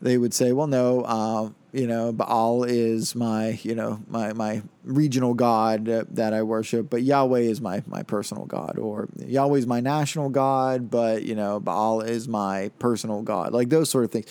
They 0.00 0.18
would 0.18 0.34
say, 0.34 0.52
well, 0.52 0.66
no, 0.66 1.00
uh, 1.02 1.50
you 1.72 1.86
know, 1.86 2.12
Baal 2.12 2.64
is 2.64 3.14
my, 3.14 3.58
you 3.62 3.74
know, 3.74 4.00
my, 4.08 4.32
my 4.32 4.62
regional 4.84 5.34
God 5.34 5.86
that 5.86 6.32
I 6.32 6.42
worship, 6.42 6.90
but 6.90 7.02
Yahweh 7.02 7.40
is 7.40 7.60
my, 7.60 7.82
my 7.86 8.02
personal 8.02 8.46
God. 8.46 8.78
Or 8.78 9.08
Yahweh 9.18 9.58
is 9.58 9.66
my 9.66 9.80
national 9.80 10.28
God, 10.28 10.90
but, 10.90 11.22
you 11.22 11.34
know, 11.34 11.60
Baal 11.60 12.00
is 12.00 12.28
my 12.28 12.70
personal 12.78 13.22
God. 13.22 13.52
Like 13.52 13.70
those 13.70 13.90
sort 13.90 14.04
of 14.04 14.10
things. 14.10 14.26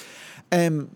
And 0.51 0.95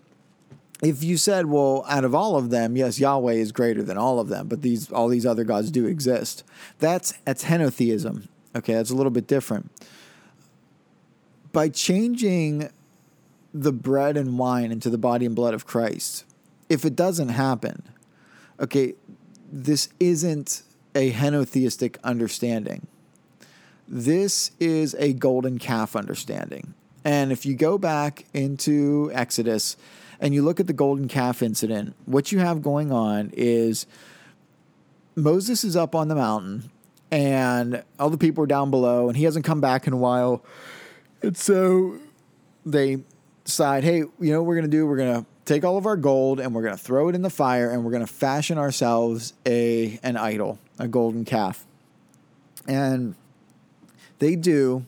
if 0.82 1.04
you 1.04 1.16
said, 1.16 1.46
well, 1.46 1.84
out 1.88 2.04
of 2.04 2.14
all 2.14 2.36
of 2.36 2.50
them, 2.50 2.76
yes, 2.76 2.98
Yahweh 2.98 3.34
is 3.34 3.52
greater 3.52 3.82
than 3.82 3.98
all 3.98 4.18
of 4.18 4.28
them, 4.28 4.48
but 4.48 4.62
these 4.62 4.90
all 4.90 5.08
these 5.08 5.26
other 5.26 5.44
gods 5.44 5.70
do 5.70 5.86
exist. 5.86 6.42
That's 6.78 7.12
henotheism. 7.26 8.28
Okay, 8.56 8.74
that's 8.74 8.90
a 8.90 8.94
little 8.94 9.10
bit 9.10 9.26
different. 9.26 9.70
By 11.52 11.68
changing 11.68 12.70
the 13.52 13.72
bread 13.72 14.16
and 14.16 14.38
wine 14.38 14.70
into 14.72 14.90
the 14.90 14.98
body 14.98 15.26
and 15.26 15.34
blood 15.34 15.54
of 15.54 15.66
Christ, 15.66 16.24
if 16.68 16.84
it 16.84 16.94
doesn't 16.94 17.30
happen, 17.30 17.82
okay, 18.58 18.94
this 19.50 19.88
isn't 19.98 20.62
a 20.94 21.12
henotheistic 21.12 21.96
understanding. 22.04 22.86
This 23.88 24.52
is 24.60 24.94
a 24.98 25.12
golden 25.12 25.58
calf 25.58 25.96
understanding. 25.96 26.74
And 27.04 27.32
if 27.32 27.44
you 27.44 27.54
go 27.54 27.78
back 27.78 28.24
into 28.32 29.10
Exodus 29.12 29.76
and 30.20 30.34
you 30.34 30.42
look 30.42 30.60
at 30.60 30.66
the 30.66 30.72
golden 30.72 31.08
calf 31.08 31.42
incident, 31.42 31.96
what 32.04 32.30
you 32.30 32.38
have 32.38 32.62
going 32.62 32.92
on 32.92 33.30
is 33.32 33.86
Moses 35.16 35.64
is 35.64 35.76
up 35.76 35.94
on 35.94 36.08
the 36.08 36.14
mountain 36.14 36.70
and 37.10 37.82
all 37.98 38.10
the 38.10 38.18
people 38.18 38.44
are 38.44 38.46
down 38.46 38.70
below, 38.70 39.08
and 39.08 39.16
he 39.16 39.24
hasn't 39.24 39.44
come 39.44 39.60
back 39.60 39.88
in 39.88 39.92
a 39.92 39.96
while. 39.96 40.44
And 41.22 41.36
so 41.36 41.98
they 42.64 42.98
decide, 43.50 43.84
hey, 43.84 43.98
you 43.98 44.14
know 44.20 44.42
what 44.42 44.46
we're 44.46 44.54
going 44.54 44.70
to 44.70 44.70
do? 44.70 44.86
We're 44.86 44.96
going 44.96 45.20
to 45.20 45.26
take 45.44 45.64
all 45.64 45.76
of 45.76 45.84
our 45.84 45.96
gold 45.96 46.38
and 46.38 46.54
we're 46.54 46.62
going 46.62 46.76
to 46.76 46.82
throw 46.82 47.08
it 47.08 47.14
in 47.14 47.22
the 47.22 47.30
fire 47.30 47.70
and 47.70 47.84
we're 47.84 47.90
going 47.90 48.06
to 48.06 48.12
fashion 48.12 48.56
ourselves 48.56 49.34
a 49.44 49.98
an 50.02 50.16
idol, 50.16 50.58
a 50.78 50.86
golden 50.86 51.24
calf. 51.24 51.66
And 52.68 53.16
they 54.20 54.36
do, 54.36 54.86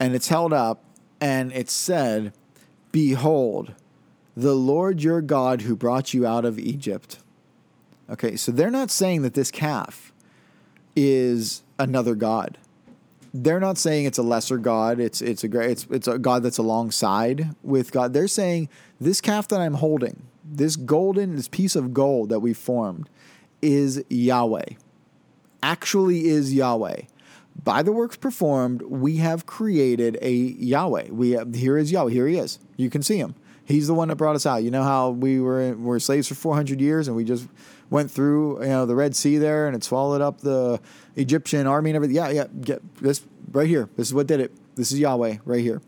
and 0.00 0.14
it's 0.14 0.28
held 0.28 0.52
up, 0.52 0.82
and 1.20 1.52
it's 1.52 1.72
said, 1.72 2.32
Behold, 2.92 3.74
the 4.36 4.54
Lord 4.54 5.02
your 5.02 5.20
God 5.20 5.62
who 5.62 5.76
brought 5.76 6.14
you 6.14 6.26
out 6.26 6.44
of 6.44 6.58
Egypt. 6.58 7.18
Okay, 8.08 8.36
so 8.36 8.52
they're 8.52 8.70
not 8.70 8.90
saying 8.90 9.22
that 9.22 9.34
this 9.34 9.50
calf 9.50 10.12
is 10.96 11.62
another 11.78 12.14
god. 12.14 12.56
They're 13.34 13.60
not 13.60 13.78
saying 13.78 14.04
it's 14.04 14.18
a 14.18 14.22
lesser 14.22 14.58
god. 14.58 15.00
It's 15.00 15.22
it's 15.22 15.42
a 15.42 15.48
great 15.48 15.70
it's 15.70 15.86
it's 15.90 16.08
a 16.08 16.18
god 16.18 16.42
that's 16.42 16.58
alongside 16.58 17.54
with 17.62 17.90
God. 17.92 18.12
They're 18.12 18.28
saying 18.28 18.68
this 19.00 19.20
calf 19.20 19.48
that 19.48 19.60
I'm 19.60 19.74
holding, 19.74 20.24
this 20.44 20.76
golden 20.76 21.36
this 21.36 21.48
piece 21.48 21.74
of 21.74 21.94
gold 21.94 22.28
that 22.28 22.40
we 22.40 22.52
formed, 22.52 23.08
is 23.62 24.04
Yahweh. 24.10 24.74
Actually, 25.62 26.26
is 26.26 26.52
Yahweh. 26.52 27.02
By 27.64 27.82
the 27.82 27.92
works 27.92 28.16
performed, 28.16 28.82
we 28.82 29.18
have 29.18 29.46
created 29.46 30.18
a 30.20 30.32
Yahweh. 30.32 31.08
We 31.10 31.32
have, 31.32 31.54
here 31.54 31.78
is 31.78 31.92
Yahweh. 31.92 32.10
Here 32.10 32.26
he 32.26 32.38
is. 32.38 32.58
You 32.76 32.90
can 32.90 33.02
see 33.02 33.18
him. 33.18 33.34
He's 33.64 33.86
the 33.86 33.94
one 33.94 34.08
that 34.08 34.16
brought 34.16 34.34
us 34.34 34.46
out. 34.46 34.64
You 34.64 34.70
know 34.70 34.82
how 34.82 35.10
we 35.10 35.40
were 35.40 35.74
were 35.74 36.00
slaves 36.00 36.28
for 36.28 36.34
400 36.34 36.80
years 36.80 37.08
and 37.08 37.16
we 37.16 37.24
just 37.24 37.46
went 37.92 38.10
through 38.10 38.62
you 38.62 38.68
know 38.68 38.86
the 38.86 38.96
Red 38.96 39.14
Sea 39.14 39.38
there 39.38 39.66
and 39.66 39.76
it 39.76 39.84
swallowed 39.84 40.22
up 40.22 40.40
the 40.40 40.80
Egyptian 41.14 41.66
army 41.66 41.90
and 41.90 41.96
everything. 41.96 42.16
Yeah, 42.16 42.30
yeah, 42.30 42.46
get 42.60 42.82
this 42.96 43.22
right 43.52 43.68
here. 43.68 43.88
This 43.96 44.08
is 44.08 44.14
what 44.14 44.26
did 44.26 44.40
it. 44.40 44.52
This 44.74 44.90
is 44.90 44.98
Yahweh 44.98 45.36
right 45.44 45.60
here. 45.60 45.80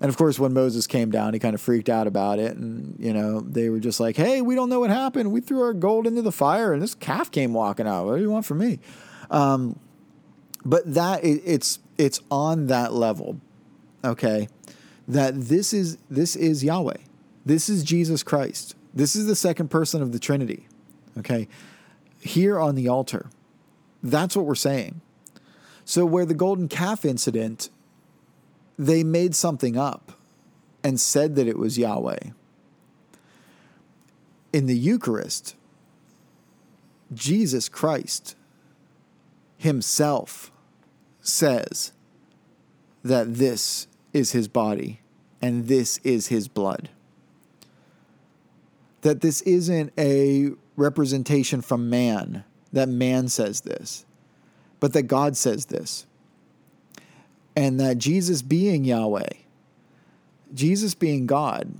And 0.00 0.10
of 0.10 0.16
course, 0.16 0.38
when 0.38 0.52
Moses 0.52 0.86
came 0.86 1.10
down, 1.10 1.34
he 1.34 1.40
kind 1.40 1.54
of 1.54 1.60
freaked 1.60 1.88
out 1.88 2.06
about 2.06 2.38
it. 2.38 2.56
And, 2.56 2.96
you 2.98 3.12
know, 3.12 3.40
they 3.40 3.70
were 3.70 3.78
just 3.78 4.00
like, 4.00 4.16
hey, 4.16 4.42
we 4.42 4.54
don't 4.54 4.68
know 4.68 4.80
what 4.80 4.90
happened. 4.90 5.32
We 5.32 5.40
threw 5.40 5.62
our 5.62 5.72
gold 5.72 6.06
into 6.06 6.20
the 6.20 6.32
fire 6.32 6.72
and 6.72 6.82
this 6.82 6.94
calf 6.94 7.30
came 7.30 7.54
walking 7.54 7.86
out. 7.86 8.06
What 8.06 8.16
do 8.16 8.22
you 8.22 8.30
want 8.30 8.44
from 8.44 8.58
me? 8.58 8.80
Um, 9.30 9.78
but 10.64 10.94
that, 10.94 11.24
it, 11.24 11.42
it's, 11.44 11.78
it's 11.96 12.20
on 12.30 12.66
that 12.66 12.92
level, 12.92 13.40
okay, 14.04 14.48
that 15.08 15.40
this 15.40 15.72
is, 15.72 15.96
this 16.10 16.36
is 16.36 16.62
Yahweh. 16.62 16.98
This 17.46 17.68
is 17.68 17.82
Jesus 17.82 18.22
Christ. 18.22 18.74
This 18.92 19.16
is 19.16 19.26
the 19.26 19.36
second 19.36 19.70
person 19.70 20.02
of 20.02 20.12
the 20.12 20.18
Trinity. 20.18 20.66
Okay. 21.18 21.48
Here 22.20 22.58
on 22.58 22.74
the 22.74 22.88
altar. 22.88 23.30
That's 24.02 24.36
what 24.36 24.46
we're 24.46 24.54
saying. 24.54 25.00
So, 25.84 26.06
where 26.06 26.24
the 26.24 26.34
golden 26.34 26.68
calf 26.68 27.04
incident, 27.04 27.68
they 28.78 29.04
made 29.04 29.34
something 29.34 29.76
up 29.76 30.12
and 30.82 31.00
said 31.00 31.36
that 31.36 31.46
it 31.46 31.58
was 31.58 31.78
Yahweh. 31.78 32.30
In 34.52 34.66
the 34.66 34.76
Eucharist, 34.76 35.56
Jesus 37.12 37.68
Christ 37.68 38.36
himself 39.56 40.50
says 41.20 41.92
that 43.02 43.34
this 43.34 43.86
is 44.12 44.32
his 44.32 44.48
body 44.48 45.00
and 45.40 45.68
this 45.68 45.98
is 45.98 46.28
his 46.28 46.48
blood. 46.48 46.88
That 49.02 49.20
this 49.20 49.42
isn't 49.42 49.92
a 49.98 50.52
representation 50.76 51.60
from 51.60 51.88
man, 51.88 52.44
that 52.72 52.88
man 52.88 53.28
says 53.28 53.62
this, 53.62 54.04
but 54.80 54.92
that 54.92 55.04
God 55.04 55.36
says 55.36 55.66
this. 55.66 56.06
And 57.56 57.78
that 57.78 57.98
Jesus 57.98 58.42
being 58.42 58.84
Yahweh, 58.84 59.28
Jesus 60.52 60.94
being 60.94 61.26
God, 61.26 61.72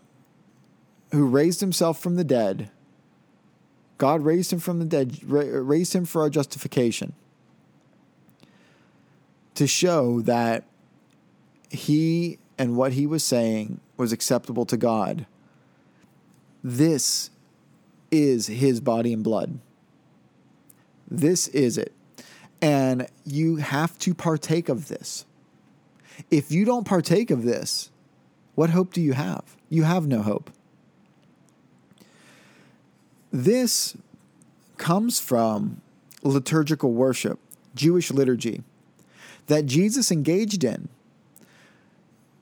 who 1.11 1.26
raised 1.26 1.61
himself 1.61 1.98
from 2.00 2.14
the 2.14 2.24
dead, 2.24 2.70
God 3.98 4.24
raised 4.24 4.52
him 4.52 4.59
from 4.61 4.78
the 4.78 4.85
dead, 4.85 5.18
raised 5.24 5.92
him 5.92 6.04
for 6.04 6.22
our 6.22 6.30
justification, 6.30 7.12
to 9.54 9.66
show 9.66 10.20
that 10.22 10.64
he 11.70 12.38
and 12.59 12.76
what 12.76 12.92
he 12.92 13.07
was 13.07 13.24
saying 13.24 13.80
was 13.96 14.12
acceptable 14.12 14.66
to 14.66 14.76
God. 14.76 15.26
This 16.62 17.30
is 18.14 18.46
his 18.46 18.81
body 18.81 19.12
and 19.12 19.22
blood. 19.24 19.59
This 21.11 21.48
is 21.48 21.77
it. 21.77 21.92
And 22.62 23.09
you 23.24 23.57
have 23.57 23.98
to 24.00 24.14
partake 24.14 24.68
of 24.68 24.88
this. 24.88 25.27
If 26.31 26.50
you 26.50 26.64
don't 26.64 26.87
partake 26.87 27.31
of 27.31 27.42
this, 27.42 27.90
what 28.55 28.70
hope 28.70 28.92
do 28.92 29.03
you 29.03 29.12
have? 29.12 29.57
You 29.68 29.83
have 29.83 30.07
no 30.07 30.22
hope. 30.22 30.50
This 33.33 33.96
comes 34.77 35.18
from 35.18 35.81
liturgical 36.22 36.92
worship, 36.92 37.40
Jewish 37.74 38.12
liturgy, 38.12 38.62
that 39.48 39.66
Jesus 39.66 40.12
engaged 40.12 40.62
in. 40.62 40.88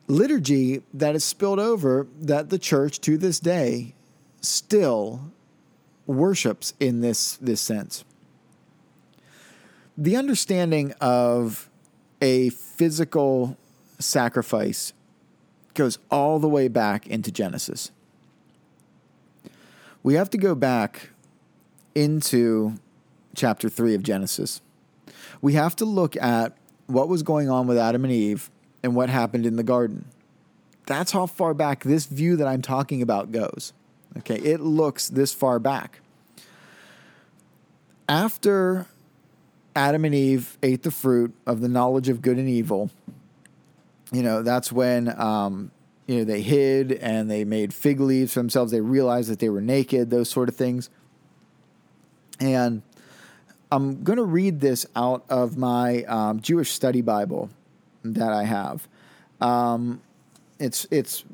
Liturgy 0.06 0.82
that 0.92 1.14
is 1.14 1.24
spilled 1.24 1.58
over 1.58 2.06
that 2.20 2.50
the 2.50 2.58
church 2.58 3.00
to 3.00 3.16
this 3.16 3.40
day 3.40 3.94
still 4.42 5.32
worships 6.06 6.74
in 6.80 7.00
this 7.00 7.36
this 7.36 7.60
sense. 7.60 8.04
The 9.96 10.16
understanding 10.16 10.92
of 11.00 11.68
a 12.20 12.50
physical 12.50 13.56
sacrifice 13.98 14.92
goes 15.74 15.98
all 16.10 16.38
the 16.38 16.48
way 16.48 16.68
back 16.68 17.06
into 17.06 17.30
Genesis. 17.30 17.90
We 20.02 20.14
have 20.14 20.30
to 20.30 20.38
go 20.38 20.54
back 20.54 21.10
into 21.94 22.74
chapter 23.34 23.68
3 23.68 23.94
of 23.94 24.02
Genesis. 24.02 24.60
We 25.40 25.54
have 25.54 25.76
to 25.76 25.84
look 25.84 26.16
at 26.16 26.56
what 26.86 27.08
was 27.08 27.22
going 27.22 27.48
on 27.48 27.66
with 27.66 27.78
Adam 27.78 28.04
and 28.04 28.12
Eve 28.12 28.50
and 28.82 28.94
what 28.94 29.08
happened 29.08 29.46
in 29.46 29.56
the 29.56 29.62
garden. 29.62 30.06
That's 30.86 31.12
how 31.12 31.26
far 31.26 31.54
back 31.54 31.84
this 31.84 32.06
view 32.06 32.36
that 32.36 32.48
I'm 32.48 32.62
talking 32.62 33.02
about 33.02 33.30
goes. 33.30 33.72
Okay, 34.18 34.36
it 34.36 34.60
looks 34.60 35.08
this 35.08 35.32
far 35.32 35.58
back. 35.58 36.00
After 38.08 38.86
Adam 39.74 40.04
and 40.04 40.14
Eve 40.14 40.58
ate 40.62 40.82
the 40.82 40.90
fruit 40.90 41.34
of 41.46 41.60
the 41.60 41.68
knowledge 41.68 42.08
of 42.08 42.20
good 42.20 42.36
and 42.36 42.48
evil, 42.48 42.90
you 44.12 44.22
know, 44.22 44.42
that's 44.42 44.70
when 44.70 45.18
um, 45.20 45.70
you 46.06 46.18
know 46.18 46.24
they 46.24 46.42
hid 46.42 46.92
and 46.92 47.30
they 47.30 47.44
made 47.44 47.72
fig 47.72 48.00
leaves 48.00 48.34
for 48.34 48.40
themselves. 48.40 48.70
They 48.70 48.80
realized 48.80 49.30
that 49.30 49.38
they 49.38 49.48
were 49.48 49.62
naked, 49.62 50.10
those 50.10 50.28
sort 50.28 50.48
of 50.48 50.56
things. 50.56 50.90
And 52.38 52.82
I'm 53.70 54.02
going 54.02 54.18
to 54.18 54.24
read 54.24 54.60
this 54.60 54.84
out 54.94 55.24
of 55.30 55.56
my 55.56 56.02
um, 56.04 56.40
Jewish 56.40 56.70
study 56.72 57.00
Bible 57.00 57.48
that 58.04 58.32
I 58.32 58.44
have. 58.44 58.86
Um, 59.40 60.02
it's 60.58 60.86
it's 60.90 61.24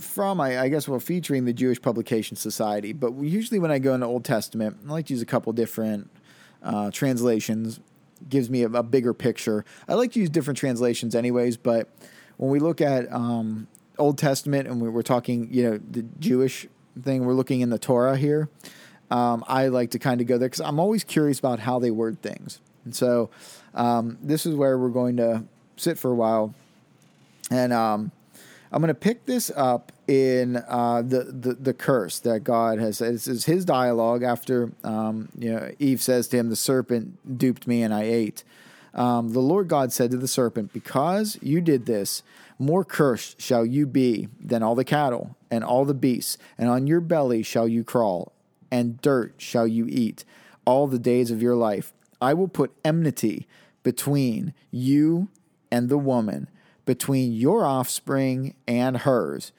from 0.00 0.40
I, 0.40 0.60
I, 0.60 0.68
guess 0.68 0.88
well 0.88 1.00
featuring 1.00 1.44
the 1.44 1.52
Jewish 1.52 1.80
Publication 1.80 2.36
Society. 2.36 2.92
But 2.92 3.14
usually 3.20 3.58
when 3.58 3.70
I 3.70 3.78
go 3.78 3.94
into 3.94 4.06
Old 4.06 4.24
Testament, 4.24 4.78
I 4.86 4.92
like 4.92 5.06
to 5.06 5.12
use 5.12 5.22
a 5.22 5.26
couple 5.26 5.52
different 5.52 6.10
uh, 6.62 6.90
translations. 6.90 7.80
Gives 8.28 8.50
me 8.50 8.62
a, 8.62 8.68
a, 8.68 8.82
bigger 8.82 9.14
picture. 9.14 9.64
I 9.88 9.94
like 9.94 10.12
to 10.12 10.20
use 10.20 10.28
different 10.28 10.58
translations 10.58 11.14
anyways, 11.14 11.56
but 11.56 11.88
when 12.36 12.50
we 12.50 12.58
look 12.58 12.80
at 12.80 13.10
um, 13.12 13.66
Old 13.98 14.18
Testament 14.18 14.68
and 14.68 14.80
we, 14.80 14.88
we're 14.88 15.02
talking, 15.02 15.48
you 15.50 15.62
know, 15.62 15.80
the 15.90 16.02
Jewish 16.18 16.66
thing, 17.02 17.24
we're 17.24 17.34
looking 17.34 17.60
in 17.60 17.70
the 17.70 17.78
Torah 17.78 18.16
here. 18.16 18.48
Um, 19.10 19.44
I 19.48 19.68
like 19.68 19.90
to 19.92 19.98
kind 19.98 20.20
of 20.20 20.26
go 20.26 20.38
there 20.38 20.48
because 20.48 20.60
I'm 20.60 20.78
always 20.78 21.02
curious 21.02 21.38
about 21.38 21.60
how 21.60 21.78
they 21.78 21.90
word 21.90 22.20
things. 22.22 22.60
And 22.84 22.94
so 22.94 23.30
um, 23.74 24.18
this 24.22 24.46
is 24.46 24.54
where 24.54 24.78
we're 24.78 24.88
going 24.88 25.16
to 25.16 25.44
sit 25.76 25.98
for 25.98 26.10
a 26.10 26.14
while. 26.14 26.54
And 27.50 27.72
um, 27.72 28.12
I'm 28.72 28.80
going 28.80 28.88
to 28.88 28.94
pick 28.94 29.24
this 29.24 29.50
up 29.56 29.90
in 30.06 30.56
uh, 30.56 31.02
the, 31.02 31.24
the, 31.24 31.54
the 31.54 31.74
curse 31.74 32.20
that 32.20 32.44
God 32.44 32.78
has 32.78 32.98
said. 32.98 33.14
This 33.14 33.26
is 33.26 33.44
his 33.44 33.64
dialogue 33.64 34.22
after 34.22 34.70
um, 34.84 35.28
you 35.36 35.52
know 35.52 35.70
Eve 35.78 36.00
says 36.00 36.28
to 36.28 36.36
him, 36.36 36.50
"The 36.50 36.56
serpent 36.56 37.38
duped 37.38 37.66
me, 37.66 37.82
and 37.82 37.92
I 37.92 38.02
ate." 38.02 38.44
Um, 38.94 39.32
the 39.32 39.40
Lord 39.40 39.68
God 39.68 39.92
said 39.92 40.12
to 40.12 40.16
the 40.16 40.28
serpent, 40.28 40.72
"Because 40.72 41.36
you 41.42 41.60
did 41.60 41.86
this, 41.86 42.22
more 42.58 42.84
cursed 42.84 43.40
shall 43.40 43.66
you 43.66 43.86
be 43.86 44.28
than 44.40 44.62
all 44.62 44.76
the 44.76 44.84
cattle 44.84 45.36
and 45.50 45.64
all 45.64 45.84
the 45.84 45.94
beasts, 45.94 46.38
and 46.56 46.68
on 46.68 46.86
your 46.86 47.00
belly 47.00 47.42
shall 47.42 47.66
you 47.66 47.82
crawl, 47.82 48.32
and 48.70 49.00
dirt 49.00 49.34
shall 49.38 49.66
you 49.66 49.86
eat 49.88 50.24
all 50.64 50.86
the 50.86 50.98
days 50.98 51.32
of 51.32 51.42
your 51.42 51.56
life. 51.56 51.92
I 52.20 52.34
will 52.34 52.48
put 52.48 52.72
enmity 52.84 53.48
between 53.82 54.54
you 54.70 55.28
and 55.72 55.88
the 55.88 55.98
woman." 55.98 56.48
Between 56.90 57.32
your 57.32 57.64
offspring 57.64 58.52
and 58.66 58.96
hers. 58.96 59.52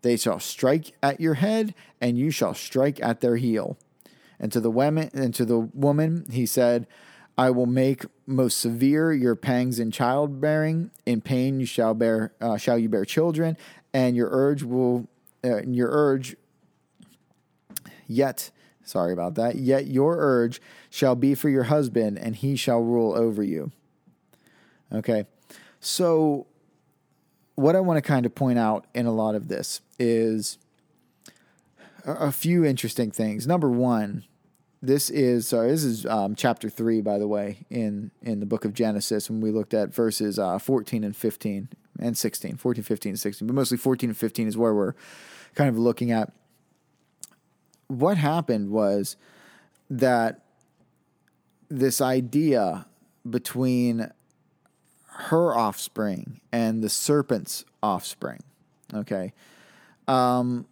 They 0.00 0.16
shall 0.16 0.40
strike 0.40 0.92
at 1.02 1.20
your 1.20 1.34
head, 1.34 1.74
and 2.00 2.16
you 2.16 2.30
shall 2.30 2.54
strike 2.54 2.98
at 3.02 3.20
their 3.20 3.36
heel. 3.36 3.76
And 4.40 4.50
to 4.52 4.58
the 4.58 4.70
woman, 4.70 5.10
and 5.12 5.34
to 5.34 5.44
the 5.44 5.58
woman, 5.58 6.24
he 6.30 6.46
said, 6.46 6.86
I 7.36 7.50
will 7.50 7.66
make 7.66 8.06
most 8.26 8.56
severe 8.56 9.12
your 9.12 9.36
pangs 9.36 9.78
in 9.78 9.90
childbearing. 9.90 10.90
In 11.04 11.20
pain 11.20 11.60
you 11.60 11.66
shall 11.66 11.92
bear, 11.92 12.32
uh, 12.40 12.56
shall 12.56 12.78
you 12.78 12.88
bear 12.88 13.04
children, 13.04 13.58
and 13.92 14.16
your 14.16 14.30
urge 14.32 14.62
will, 14.62 15.08
uh, 15.44 15.60
your 15.64 15.90
urge. 15.92 16.36
Yet, 18.06 18.50
sorry 18.82 19.12
about 19.12 19.34
that. 19.34 19.56
Yet 19.56 19.88
your 19.88 20.16
urge 20.18 20.62
shall 20.88 21.16
be 21.16 21.34
for 21.34 21.50
your 21.50 21.64
husband, 21.64 22.18
and 22.18 22.34
he 22.34 22.56
shall 22.56 22.80
rule 22.80 23.14
over 23.14 23.42
you. 23.42 23.72
Okay, 24.90 25.26
so 25.80 26.46
what 27.58 27.74
I 27.74 27.80
want 27.80 27.96
to 27.96 28.02
kind 28.02 28.24
of 28.24 28.36
point 28.36 28.56
out 28.56 28.86
in 28.94 29.06
a 29.06 29.12
lot 29.12 29.34
of 29.34 29.48
this 29.48 29.80
is 29.98 30.58
a, 32.04 32.12
a 32.12 32.32
few 32.32 32.64
interesting 32.64 33.10
things. 33.10 33.48
Number 33.48 33.68
one, 33.68 34.22
this 34.80 35.10
is 35.10 35.48
sorry, 35.48 35.72
this 35.72 35.82
is 35.82 36.06
um, 36.06 36.36
chapter 36.36 36.70
three, 36.70 37.00
by 37.00 37.18
the 37.18 37.26
way, 37.26 37.66
in 37.68 38.12
in 38.22 38.38
the 38.38 38.46
book 38.46 38.64
of 38.64 38.74
Genesis 38.74 39.28
when 39.28 39.40
we 39.40 39.50
looked 39.50 39.74
at 39.74 39.92
verses 39.92 40.38
uh, 40.38 40.60
14 40.60 41.02
and 41.02 41.16
15 41.16 41.68
and 41.98 42.16
16, 42.16 42.58
14, 42.58 42.84
15, 42.84 43.10
and 43.10 43.18
16, 43.18 43.48
but 43.48 43.54
mostly 43.54 43.76
14 43.76 44.10
and 44.10 44.16
15 44.16 44.46
is 44.46 44.56
where 44.56 44.72
we're 44.72 44.94
kind 45.56 45.68
of 45.68 45.76
looking 45.76 46.12
at. 46.12 46.32
What 47.88 48.18
happened 48.18 48.70
was 48.70 49.16
that 49.90 50.44
this 51.68 52.00
idea 52.00 52.86
between 53.28 54.12
her 55.18 55.56
offspring 55.56 56.40
and 56.52 56.82
the 56.82 56.88
serpent's 56.88 57.64
offspring. 57.82 58.40
Okay. 58.94 59.32
Um, 60.06 60.66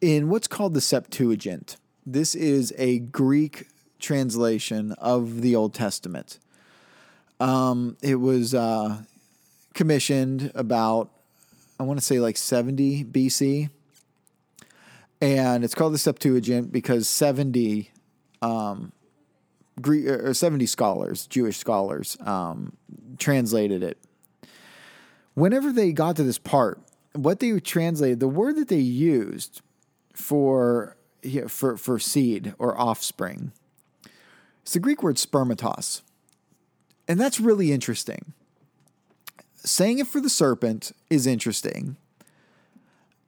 in 0.00 0.28
what's 0.28 0.48
called 0.48 0.74
the 0.74 0.80
Septuagint, 0.80 1.76
this 2.04 2.34
is 2.34 2.74
a 2.76 2.98
Greek 2.98 3.68
translation 4.00 4.92
of 4.98 5.40
the 5.40 5.54
Old 5.54 5.72
Testament. 5.72 6.40
Um, 7.38 7.96
it 8.02 8.16
was 8.16 8.54
uh, 8.54 9.02
commissioned 9.72 10.50
about, 10.56 11.10
I 11.78 11.84
want 11.84 12.00
to 12.00 12.04
say 12.04 12.18
like 12.18 12.36
70 12.36 13.04
BC. 13.04 13.70
And 15.20 15.62
it's 15.62 15.76
called 15.76 15.94
the 15.94 15.98
Septuagint 15.98 16.72
because 16.72 17.08
70 17.08 17.92
um, 18.42 18.90
Greek 19.80 20.06
or 20.06 20.34
70 20.34 20.66
scholars, 20.66 21.26
Jewish 21.26 21.56
scholars, 21.56 22.16
um, 22.20 22.76
translated 23.18 23.82
it. 23.82 23.98
Whenever 25.34 25.72
they 25.72 25.92
got 25.92 26.16
to 26.16 26.22
this 26.22 26.38
part, 26.38 26.80
what 27.14 27.40
they 27.40 27.58
translated, 27.60 28.20
the 28.20 28.28
word 28.28 28.56
that 28.56 28.68
they 28.68 28.76
used 28.76 29.62
for 30.14 30.96
for 31.48 31.76
for 31.76 31.98
seed 31.98 32.54
or 32.58 32.78
offspring, 32.78 33.52
it's 34.62 34.74
the 34.74 34.80
Greek 34.80 35.02
word 35.02 35.16
spermatos, 35.16 36.02
and 37.08 37.18
that's 37.18 37.40
really 37.40 37.72
interesting. 37.72 38.32
Saying 39.56 40.00
it 40.00 40.06
for 40.06 40.20
the 40.20 40.30
serpent 40.30 40.92
is 41.08 41.26
interesting, 41.26 41.96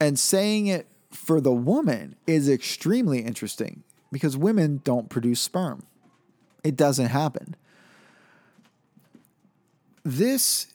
and 0.00 0.18
saying 0.18 0.66
it 0.66 0.88
for 1.10 1.40
the 1.40 1.52
woman 1.52 2.16
is 2.26 2.48
extremely 2.48 3.20
interesting 3.20 3.84
because 4.10 4.36
women 4.36 4.80
don't 4.84 5.08
produce 5.08 5.40
sperm. 5.40 5.84
It 6.64 6.76
doesn't 6.76 7.08
happen. 7.08 7.54
This 10.02 10.66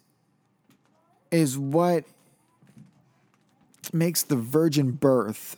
is 1.31 1.57
what 1.57 2.05
makes 3.91 4.23
the 4.23 4.35
virgin 4.35 4.91
birth 4.91 5.57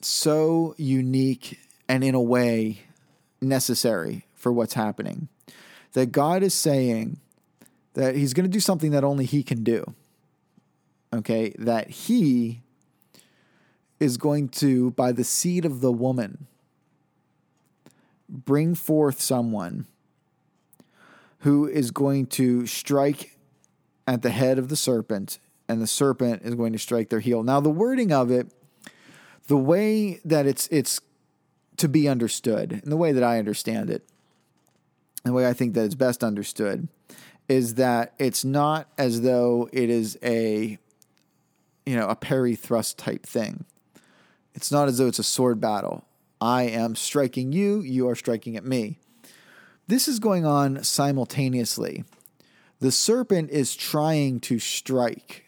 so 0.00 0.74
unique 0.78 1.60
and, 1.88 2.02
in 2.02 2.14
a 2.14 2.20
way, 2.20 2.80
necessary 3.40 4.24
for 4.34 4.52
what's 4.52 4.74
happening. 4.74 5.28
That 5.92 6.12
God 6.12 6.42
is 6.42 6.54
saying 6.54 7.18
that 7.94 8.14
He's 8.14 8.32
going 8.32 8.44
to 8.44 8.50
do 8.50 8.60
something 8.60 8.90
that 8.92 9.04
only 9.04 9.26
He 9.26 9.42
can 9.42 9.62
do. 9.62 9.94
Okay? 11.12 11.54
That 11.58 11.90
He 11.90 12.62
is 14.00 14.16
going 14.16 14.48
to, 14.48 14.90
by 14.92 15.12
the 15.12 15.24
seed 15.24 15.64
of 15.64 15.80
the 15.80 15.92
woman, 15.92 16.46
bring 18.32 18.74
forth 18.74 19.20
someone 19.20 19.86
who 21.40 21.68
is 21.68 21.90
going 21.90 22.26
to 22.26 22.66
strike 22.66 23.36
at 24.06 24.22
the 24.22 24.30
head 24.30 24.58
of 24.58 24.68
the 24.68 24.76
serpent, 24.76 25.38
and 25.68 25.80
the 25.80 25.86
serpent 25.86 26.42
is 26.42 26.54
going 26.54 26.72
to 26.72 26.78
strike 26.78 27.10
their 27.10 27.20
heel. 27.20 27.42
Now, 27.42 27.60
the 27.60 27.70
wording 27.70 28.10
of 28.10 28.30
it, 28.30 28.52
the 29.48 29.56
way 29.56 30.20
that 30.24 30.46
it's 30.46 30.66
it's 30.68 31.00
to 31.76 31.88
be 31.88 32.08
understood, 32.08 32.72
and 32.72 32.90
the 32.90 32.96
way 32.96 33.12
that 33.12 33.22
I 33.22 33.38
understand 33.38 33.90
it, 33.90 34.08
the 35.24 35.32
way 35.32 35.46
I 35.46 35.52
think 35.52 35.74
that 35.74 35.84
it's 35.84 35.94
best 35.94 36.24
understood, 36.24 36.88
is 37.48 37.74
that 37.74 38.14
it's 38.18 38.44
not 38.44 38.88
as 38.96 39.20
though 39.20 39.68
it 39.72 39.90
is 39.90 40.18
a 40.22 40.78
you 41.84 41.96
know 41.96 42.08
a 42.08 42.16
parry 42.16 42.54
thrust 42.54 42.98
type 42.98 43.26
thing. 43.26 43.64
It's 44.54 44.70
not 44.70 44.88
as 44.88 44.98
though 44.98 45.08
it's 45.08 45.18
a 45.18 45.24
sword 45.24 45.60
battle. 45.60 46.04
I 46.42 46.64
am 46.64 46.96
striking 46.96 47.52
you, 47.52 47.82
you 47.82 48.08
are 48.08 48.16
striking 48.16 48.56
at 48.56 48.64
me. 48.64 48.98
This 49.86 50.08
is 50.08 50.18
going 50.18 50.44
on 50.44 50.82
simultaneously. 50.82 52.02
The 52.80 52.90
serpent 52.90 53.50
is 53.50 53.76
trying 53.76 54.40
to 54.40 54.58
strike 54.58 55.44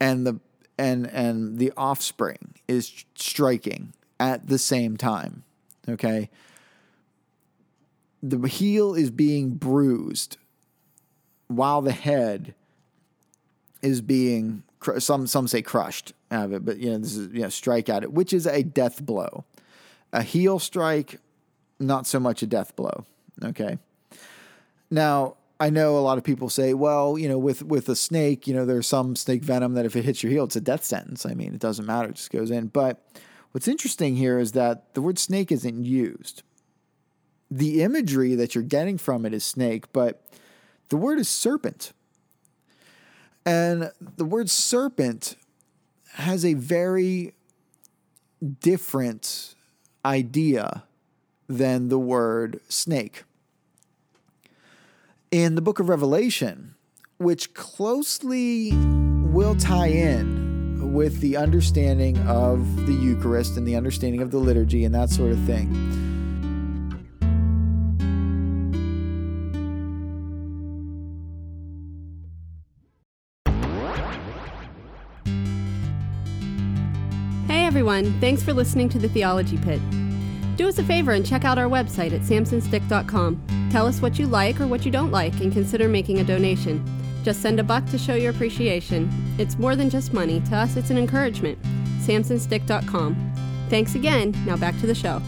and 0.00 0.26
the 0.26 0.40
and 0.76 1.06
and 1.06 1.58
the 1.58 1.72
offspring 1.76 2.54
is 2.66 3.04
striking 3.14 3.92
at 4.18 4.48
the 4.48 4.58
same 4.58 4.96
time. 4.96 5.44
Okay? 5.88 6.28
The 8.20 8.48
heel 8.48 8.94
is 8.94 9.12
being 9.12 9.50
bruised 9.50 10.38
while 11.46 11.82
the 11.82 11.92
head 11.92 12.56
is 13.80 14.00
being 14.00 14.64
some 14.98 15.28
some 15.28 15.46
say 15.46 15.62
crushed 15.62 16.14
out 16.32 16.46
of 16.46 16.52
it, 16.52 16.64
but 16.64 16.78
you 16.78 16.90
know 16.90 16.98
this 16.98 17.16
is 17.16 17.32
you 17.32 17.42
know 17.42 17.48
strike 17.48 17.88
at 17.88 18.02
it, 18.02 18.12
which 18.12 18.32
is 18.32 18.46
a 18.46 18.64
death 18.64 19.04
blow. 19.04 19.44
A 20.12 20.22
heel 20.22 20.58
strike, 20.58 21.18
not 21.78 22.06
so 22.06 22.20
much 22.20 22.42
a 22.42 22.46
death 22.46 22.76
blow. 22.76 23.04
Okay. 23.42 23.78
Now 24.90 25.36
I 25.62 25.70
know 25.70 25.96
a 25.96 26.00
lot 26.00 26.18
of 26.18 26.24
people 26.24 26.50
say, 26.50 26.74
well, 26.74 27.16
you 27.16 27.28
know, 27.28 27.38
with 27.38 27.62
with 27.62 27.88
a 27.88 27.94
snake, 27.94 28.48
you 28.48 28.54
know, 28.54 28.66
there's 28.66 28.88
some 28.88 29.14
snake 29.14 29.44
venom 29.44 29.74
that 29.74 29.86
if 29.86 29.94
it 29.94 30.04
hits 30.04 30.20
your 30.20 30.32
heel, 30.32 30.42
it's 30.42 30.56
a 30.56 30.60
death 30.60 30.84
sentence. 30.84 31.24
I 31.24 31.34
mean, 31.34 31.54
it 31.54 31.60
doesn't 31.60 31.86
matter; 31.86 32.08
it 32.08 32.16
just 32.16 32.32
goes 32.32 32.50
in. 32.50 32.66
But 32.66 33.00
what's 33.52 33.68
interesting 33.68 34.16
here 34.16 34.40
is 34.40 34.52
that 34.52 34.92
the 34.94 35.00
word 35.00 35.20
snake 35.20 35.52
isn't 35.52 35.84
used. 35.84 36.42
The 37.48 37.82
imagery 37.82 38.34
that 38.34 38.56
you're 38.56 38.64
getting 38.64 38.98
from 38.98 39.24
it 39.24 39.32
is 39.32 39.44
snake, 39.44 39.92
but 39.92 40.26
the 40.88 40.96
word 40.96 41.20
is 41.20 41.28
serpent. 41.28 41.92
And 43.46 43.92
the 44.16 44.24
word 44.24 44.50
serpent 44.50 45.36
has 46.14 46.44
a 46.44 46.54
very 46.54 47.34
different 48.60 49.51
idea 50.04 50.84
than 51.48 51.88
the 51.88 51.98
word 51.98 52.60
snake. 52.68 53.24
In 55.30 55.54
the 55.54 55.62
book 55.62 55.78
of 55.78 55.88
Revelation, 55.88 56.74
which 57.18 57.54
closely 57.54 58.72
will 58.72 59.54
tie 59.54 59.86
in 59.86 60.92
with 60.92 61.20
the 61.20 61.36
understanding 61.36 62.18
of 62.28 62.86
the 62.86 62.92
Eucharist 62.92 63.56
and 63.56 63.66
the 63.66 63.76
understanding 63.76 64.20
of 64.20 64.30
the 64.30 64.38
liturgy 64.38 64.84
and 64.84 64.94
that 64.94 65.08
sort 65.08 65.32
of 65.32 65.38
thing. 65.40 66.11
Everyone. 77.82 78.20
Thanks 78.20 78.44
for 78.44 78.52
listening 78.52 78.88
to 78.88 78.96
the 78.96 79.08
Theology 79.08 79.58
Pit. 79.58 79.80
Do 80.54 80.68
us 80.68 80.78
a 80.78 80.84
favor 80.84 81.10
and 81.10 81.26
check 81.26 81.44
out 81.44 81.58
our 81.58 81.68
website 81.68 82.12
at 82.12 82.20
samsonstick.com. 82.20 83.68
Tell 83.72 83.88
us 83.88 84.00
what 84.00 84.20
you 84.20 84.28
like 84.28 84.60
or 84.60 84.68
what 84.68 84.84
you 84.84 84.92
don't 84.92 85.10
like 85.10 85.40
and 85.40 85.52
consider 85.52 85.88
making 85.88 86.20
a 86.20 86.24
donation. 86.24 86.84
Just 87.24 87.42
send 87.42 87.58
a 87.58 87.64
buck 87.64 87.84
to 87.86 87.98
show 87.98 88.14
your 88.14 88.30
appreciation. 88.30 89.10
It's 89.36 89.58
more 89.58 89.74
than 89.74 89.90
just 89.90 90.12
money. 90.12 90.38
To 90.42 90.54
us, 90.54 90.76
it's 90.76 90.90
an 90.90 90.96
encouragement. 90.96 91.60
samsonstick.com. 92.06 93.32
Thanks 93.68 93.96
again. 93.96 94.32
Now 94.46 94.56
back 94.56 94.78
to 94.78 94.86
the 94.86 94.94
show. 94.94 95.20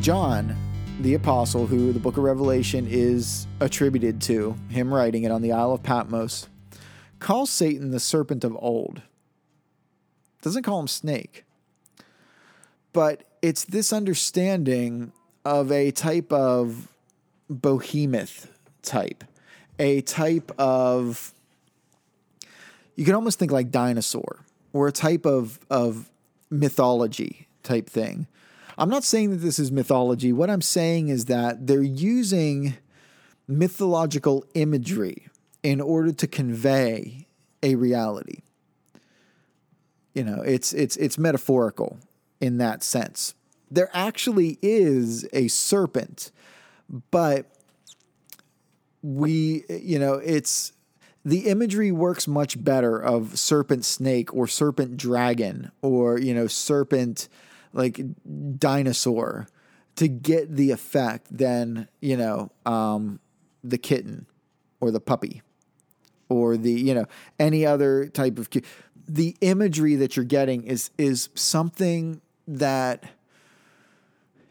John, 0.00 0.56
the 1.02 1.14
apostle 1.14 1.68
who 1.68 1.92
the 1.92 2.00
book 2.00 2.16
of 2.16 2.24
Revelation 2.24 2.88
is 2.90 3.46
attributed 3.60 4.20
to, 4.22 4.56
him 4.70 4.92
writing 4.92 5.22
it 5.22 5.30
on 5.30 5.40
the 5.40 5.52
Isle 5.52 5.70
of 5.70 5.84
Patmos, 5.84 6.48
calls 7.20 7.48
Satan 7.48 7.92
the 7.92 8.00
serpent 8.00 8.42
of 8.42 8.56
old 8.58 9.02
doesn't 10.42 10.64
call 10.64 10.80
him 10.80 10.88
snake. 10.88 11.44
But 12.92 13.24
it's 13.40 13.64
this 13.64 13.92
understanding 13.92 15.12
of 15.44 15.72
a 15.72 15.90
type 15.90 16.32
of 16.32 16.88
behemoth 17.48 18.50
type, 18.82 19.24
a 19.78 20.02
type 20.02 20.52
of, 20.58 21.32
you 22.96 23.04
can 23.04 23.14
almost 23.14 23.38
think 23.38 23.50
like 23.50 23.70
dinosaur 23.70 24.44
or 24.72 24.88
a 24.88 24.92
type 24.92 25.24
of, 25.24 25.58
of 25.70 26.10
mythology 26.50 27.48
type 27.62 27.88
thing. 27.88 28.26
I'm 28.78 28.88
not 28.88 29.04
saying 29.04 29.30
that 29.30 29.36
this 29.36 29.58
is 29.58 29.70
mythology. 29.70 30.32
What 30.32 30.50
I'm 30.50 30.62
saying 30.62 31.08
is 31.08 31.26
that 31.26 31.66
they're 31.66 31.82
using 31.82 32.74
mythological 33.46 34.44
imagery 34.54 35.28
in 35.62 35.80
order 35.80 36.12
to 36.12 36.26
convey 36.26 37.26
a 37.62 37.74
reality. 37.74 38.40
You 40.14 40.24
know, 40.24 40.42
it's 40.42 40.72
it's 40.72 40.96
it's 40.96 41.18
metaphorical 41.18 41.98
in 42.40 42.58
that 42.58 42.82
sense. 42.82 43.34
There 43.70 43.90
actually 43.94 44.58
is 44.60 45.26
a 45.32 45.48
serpent, 45.48 46.30
but 47.10 47.46
we 49.02 49.64
you 49.68 49.98
know, 49.98 50.14
it's 50.14 50.72
the 51.24 51.48
imagery 51.48 51.92
works 51.92 52.26
much 52.26 52.62
better 52.62 52.98
of 52.98 53.38
serpent 53.38 53.84
snake 53.84 54.34
or 54.34 54.46
serpent 54.46 54.96
dragon 54.96 55.70
or 55.80 56.18
you 56.18 56.34
know 56.34 56.46
serpent 56.46 57.28
like 57.72 58.00
dinosaur 58.58 59.46
to 59.96 60.08
get 60.08 60.54
the 60.54 60.70
effect 60.70 61.26
than 61.36 61.88
you 62.00 62.16
know 62.16 62.50
um, 62.66 63.20
the 63.62 63.78
kitten 63.78 64.26
or 64.80 64.90
the 64.90 65.00
puppy 65.00 65.42
or 66.28 66.56
the 66.56 66.72
you 66.72 66.94
know 66.94 67.06
any 67.38 67.64
other 67.64 68.06
type 68.06 68.38
of 68.38 68.50
the 69.08 69.36
imagery 69.40 69.94
that 69.96 70.16
you're 70.16 70.24
getting 70.24 70.64
is 70.64 70.90
is 70.98 71.28
something 71.34 72.20
that 72.46 73.04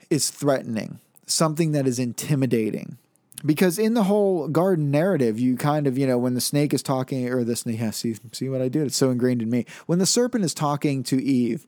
is 0.10 0.30
threatening, 0.30 1.00
something 1.26 1.72
that 1.72 1.88
is 1.88 2.00
intimidating. 2.00 2.98
Because 3.44 3.80
in 3.80 3.96
the 3.96 4.04
whole 4.04 4.48
garden 4.48 4.92
narrative, 4.92 5.40
you 5.40 5.58
kind 5.58 5.88
of, 5.88 5.98
you 5.98 6.06
know, 6.06 6.20
when 6.20 6.36
the 6.36 6.42
snake 6.42 6.76
is 6.76 6.84
talking, 6.84 7.28
or 7.28 7.44
the 7.44 7.56
snake, 7.56 7.80
yeah, 7.80 7.90
see, 7.90 8.16
see 8.32 8.50
what 8.50 8.62
I 8.62 8.68
did? 8.68 8.86
It's 8.86 8.98
so 8.98 9.10
ingrained 9.10 9.42
in 9.42 9.50
me. 9.50 9.66
When 9.88 9.98
the 9.98 10.06
serpent 10.06 10.46
is 10.46 10.54
talking 10.54 11.02
to 11.04 11.22
Eve, 11.22 11.66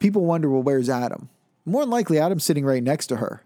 people 0.00 0.24
wonder, 0.24 0.50
well, 0.50 0.62
where's 0.62 0.88
Adam? 0.88 1.28
More 1.64 1.82
than 1.82 1.90
likely, 1.90 2.18
Adam's 2.18 2.44
sitting 2.44 2.64
right 2.64 2.82
next 2.82 3.06
to 3.08 3.16
her. 3.16 3.44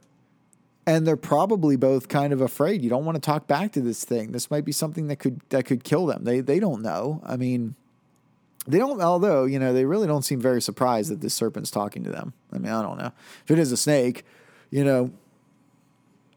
And 0.87 1.07
they're 1.07 1.17
probably 1.17 1.77
both 1.77 2.09
kind 2.09 2.33
of 2.33 2.41
afraid. 2.41 2.83
You 2.83 2.89
don't 2.89 3.05
want 3.05 3.17
to 3.17 3.21
talk 3.21 3.47
back 3.47 3.73
to 3.73 3.81
this 3.81 4.03
thing. 4.03 4.33
This 4.33 4.51
might 4.51 4.65
be 4.65 4.73
something 4.73 5.09
that 5.09 5.17
could 5.17 5.41
that 5.51 5.65
could 5.65 5.85
kill 5.85 6.07
them. 6.07 6.25
They 6.25 6.41
they 6.41 6.59
don't 6.59 6.83
know. 6.83 7.21
I 7.25 7.37
mean, 7.37 7.77
they 8.67 8.79
don't, 8.79 9.01
although, 9.01 9.45
you 9.45 9.59
know, 9.59 9.73
they 9.73 9.85
really 9.85 10.07
don't 10.07 10.23
seem 10.23 10.41
very 10.41 10.63
surprised 10.63 11.11
that 11.11 11.21
this 11.21 11.35
serpent's 11.35 11.71
talking 11.71 12.05
to 12.05 12.11
them. 12.11 12.33
I 12.53 12.59
mean, 12.59 12.73
I 12.73 12.83
don't 12.83 12.99
know. 12.99 13.13
If 13.45 13.51
it 13.51 13.59
is 13.59 13.73
a 13.73 13.77
snake, 13.77 14.25
you 14.71 14.85
know, 14.85 15.11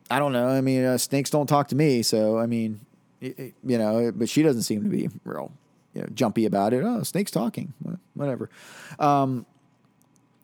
I 0.09 0.19
don't 0.19 0.33
know. 0.33 0.47
I 0.49 0.61
mean, 0.61 0.83
uh, 0.83 0.97
snakes 0.97 1.29
don't 1.29 1.47
talk 1.47 1.67
to 1.69 1.75
me. 1.75 2.01
So, 2.01 2.37
I 2.37 2.45
mean, 2.45 2.79
you 3.21 3.53
know, 3.63 4.11
but 4.13 4.29
she 4.29 4.43
doesn't 4.43 4.63
seem 4.63 4.83
to 4.83 4.89
be 4.89 5.09
real, 5.23 5.51
you 5.93 6.01
know, 6.01 6.07
jumpy 6.13 6.45
about 6.45 6.73
it. 6.73 6.83
Oh, 6.83 7.03
snake's 7.03 7.31
talking, 7.31 7.73
whatever. 8.13 8.49
Um, 8.99 9.45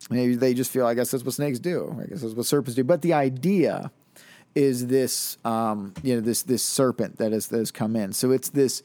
maybe 0.10 0.36
they 0.36 0.54
just 0.54 0.72
feel, 0.72 0.86
I 0.86 0.94
guess 0.94 1.12
that's 1.12 1.24
what 1.24 1.34
snakes 1.34 1.60
do. 1.60 1.96
I 2.02 2.06
guess 2.06 2.22
that's 2.22 2.34
what 2.34 2.46
serpents 2.46 2.76
do. 2.76 2.84
But 2.84 3.02
the 3.02 3.14
idea 3.14 3.92
is 4.56 4.88
this, 4.88 5.38
um, 5.46 5.94
you 6.04 6.16
know, 6.16 6.22
this, 6.22 6.44
this 6.44 6.64
serpent 6.64 7.18
that 7.18 7.32
has, 7.32 7.48
that 7.48 7.60
has 7.60 7.72
come 7.72 7.96
in. 7.96 8.14
So 8.14 8.32
it's 8.32 8.50
this 8.50 8.84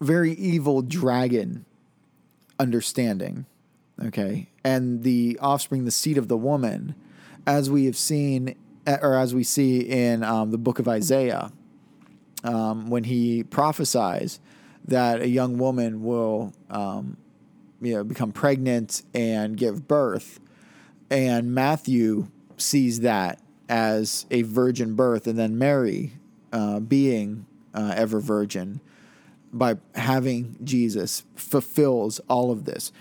very 0.00 0.32
evil 0.32 0.82
dragon 0.82 1.64
understanding. 2.58 3.46
Okay. 4.02 4.48
And 4.64 5.02
the 5.02 5.38
offspring, 5.40 5.84
the 5.84 5.90
seed 5.90 6.18
of 6.18 6.28
the 6.28 6.36
woman, 6.36 6.94
as 7.46 7.70
we 7.70 7.84
have 7.86 7.96
seen, 7.96 8.56
or 8.86 9.16
as 9.16 9.34
we 9.34 9.44
see 9.44 9.80
in 9.80 10.22
um, 10.22 10.50
the 10.50 10.58
book 10.58 10.78
of 10.78 10.88
Isaiah, 10.88 11.52
um, 12.42 12.90
when 12.90 13.04
he 13.04 13.44
prophesies 13.44 14.40
that 14.86 15.22
a 15.22 15.28
young 15.28 15.58
woman 15.58 16.02
will, 16.02 16.52
um, 16.70 17.16
you 17.80 17.94
know, 17.94 18.04
become 18.04 18.32
pregnant 18.32 19.02
and 19.14 19.56
give 19.56 19.88
birth, 19.88 20.40
and 21.10 21.54
Matthew 21.54 22.28
sees 22.56 23.00
that 23.00 23.40
as 23.68 24.26
a 24.30 24.42
virgin 24.42 24.94
birth, 24.94 25.26
and 25.26 25.38
then 25.38 25.56
Mary 25.56 26.12
uh, 26.52 26.80
being 26.80 27.46
uh, 27.74 27.94
ever 27.96 28.20
virgin 28.20 28.80
by 29.54 29.76
having 29.94 30.56
Jesus 30.62 31.24
fulfills 31.34 32.20
all 32.28 32.50
of 32.50 32.64
this. 32.64 32.92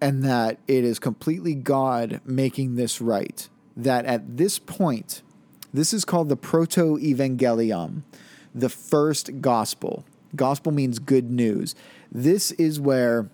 And 0.00 0.22
that 0.24 0.58
it 0.68 0.84
is 0.84 0.98
completely 0.98 1.54
God 1.54 2.20
making 2.24 2.76
this 2.76 3.00
right. 3.00 3.48
That 3.76 4.04
at 4.04 4.36
this 4.36 4.58
point, 4.58 5.22
this 5.72 5.92
is 5.92 6.04
called 6.04 6.28
the 6.28 6.36
proto 6.36 6.96
evangelium, 6.98 8.02
the 8.54 8.68
first 8.68 9.40
gospel. 9.40 10.04
Gospel 10.34 10.72
means 10.72 10.98
good 10.98 11.30
news. 11.30 11.74
This 12.12 12.52
is 12.52 12.78
where 12.78 13.28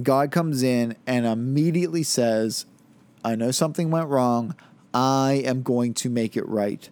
God 0.00 0.30
comes 0.30 0.62
in 0.62 0.96
and 1.06 1.26
immediately 1.26 2.02
says, 2.02 2.66
I 3.24 3.34
know 3.34 3.50
something 3.50 3.90
went 3.90 4.08
wrong. 4.08 4.56
I 4.94 5.42
am 5.44 5.62
going 5.62 5.94
to 5.94 6.10
make 6.10 6.36
it 6.36 6.48
right. 6.48 6.88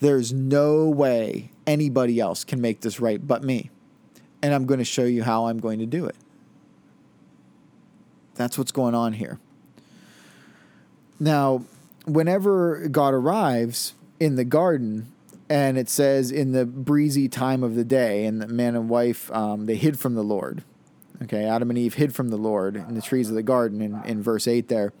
There's 0.00 0.32
no 0.32 0.88
way 0.88 1.51
anybody 1.66 2.20
else 2.20 2.44
can 2.44 2.60
make 2.60 2.80
this 2.80 3.00
right 3.00 3.24
but 3.26 3.42
me. 3.42 3.70
And 4.42 4.52
I'm 4.52 4.66
going 4.66 4.78
to 4.78 4.84
show 4.84 5.04
you 5.04 5.22
how 5.22 5.46
I'm 5.46 5.58
going 5.58 5.78
to 5.78 5.86
do 5.86 6.06
it. 6.06 6.16
That's 8.34 8.58
what's 8.58 8.72
going 8.72 8.94
on 8.94 9.12
here. 9.12 9.38
Now, 11.20 11.64
whenever 12.06 12.88
God 12.88 13.14
arrives 13.14 13.94
in 14.18 14.36
the 14.36 14.44
garden, 14.44 15.12
and 15.48 15.76
it 15.76 15.88
says 15.88 16.30
in 16.30 16.52
the 16.52 16.64
breezy 16.64 17.28
time 17.28 17.62
of 17.62 17.74
the 17.74 17.84
day, 17.84 18.24
and 18.24 18.40
the 18.40 18.48
man 18.48 18.74
and 18.74 18.88
wife 18.88 19.30
um, 19.32 19.66
they 19.66 19.76
hid 19.76 19.98
from 19.98 20.14
the 20.14 20.24
Lord. 20.24 20.64
Okay, 21.22 21.44
Adam 21.44 21.70
and 21.70 21.78
Eve 21.78 21.94
hid 21.94 22.14
from 22.14 22.30
the 22.30 22.36
Lord 22.36 22.74
in 22.74 22.94
the 22.94 23.02
trees 23.02 23.28
of 23.28 23.36
the 23.36 23.42
garden 23.42 23.80
in, 23.80 24.02
in 24.04 24.22
verse 24.22 24.48
8 24.48 24.68
there. 24.68 24.92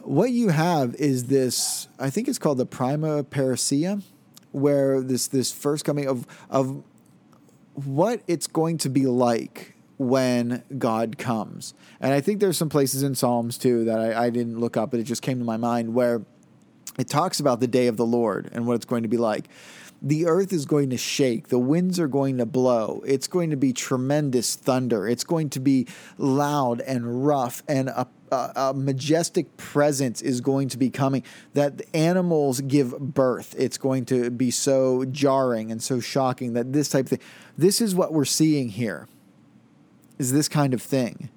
What 0.00 0.32
you 0.32 0.48
have 0.48 0.96
is 0.96 1.26
this, 1.26 1.86
I 1.98 2.10
think 2.10 2.26
it's 2.26 2.38
called 2.38 2.58
the 2.58 2.66
prima 2.66 3.22
parousia 3.22 4.02
where 4.52 5.00
this 5.00 5.26
this 5.28 5.50
first 5.50 5.84
coming 5.84 6.06
of 6.06 6.26
of 6.50 6.82
what 7.74 8.22
it's 8.26 8.46
going 8.46 8.78
to 8.78 8.88
be 8.88 9.06
like 9.06 9.74
when 9.98 10.62
God 10.78 11.18
comes. 11.18 11.74
And 12.00 12.12
I 12.12 12.20
think 12.20 12.40
there's 12.40 12.56
some 12.56 12.68
places 12.68 13.02
in 13.02 13.14
Psalms 13.14 13.56
too 13.56 13.84
that 13.84 13.98
I, 13.98 14.26
I 14.26 14.30
didn't 14.30 14.58
look 14.58 14.76
up, 14.76 14.90
but 14.90 15.00
it 15.00 15.04
just 15.04 15.22
came 15.22 15.38
to 15.38 15.44
my 15.44 15.56
mind 15.56 15.94
where 15.94 16.22
it 16.98 17.08
talks 17.08 17.40
about 17.40 17.60
the 17.60 17.66
day 17.66 17.86
of 17.86 17.96
the 17.96 18.06
Lord 18.06 18.50
and 18.52 18.66
what 18.66 18.74
it's 18.74 18.84
going 18.84 19.02
to 19.02 19.08
be 19.08 19.16
like. 19.16 19.48
The 20.04 20.26
earth 20.26 20.52
is 20.52 20.66
going 20.66 20.90
to 20.90 20.96
shake. 20.96 21.48
The 21.48 21.60
winds 21.60 22.00
are 22.00 22.08
going 22.08 22.38
to 22.38 22.46
blow. 22.46 23.04
It's 23.06 23.28
going 23.28 23.50
to 23.50 23.56
be 23.56 23.72
tremendous 23.72 24.56
thunder. 24.56 25.06
It's 25.06 25.22
going 25.22 25.48
to 25.50 25.60
be 25.60 25.86
loud 26.18 26.80
and 26.80 27.24
rough, 27.24 27.62
and 27.68 27.88
a, 27.88 28.08
a, 28.32 28.52
a 28.56 28.74
majestic 28.74 29.56
presence 29.56 30.20
is 30.20 30.40
going 30.40 30.68
to 30.70 30.76
be 30.76 30.90
coming. 30.90 31.22
That 31.54 31.82
animals 31.94 32.60
give 32.62 32.98
birth. 32.98 33.54
It's 33.56 33.78
going 33.78 34.04
to 34.06 34.30
be 34.30 34.50
so 34.50 35.04
jarring 35.04 35.70
and 35.70 35.80
so 35.80 36.00
shocking 36.00 36.54
that 36.54 36.72
this 36.72 36.88
type 36.88 37.04
of 37.04 37.10
thing. 37.10 37.20
This 37.56 37.80
is 37.80 37.94
what 37.94 38.12
we're 38.12 38.24
seeing 38.24 38.70
here. 38.70 39.06
Is 40.18 40.32
this 40.32 40.48
kind 40.48 40.74
of 40.74 40.82
thing. 40.82 41.30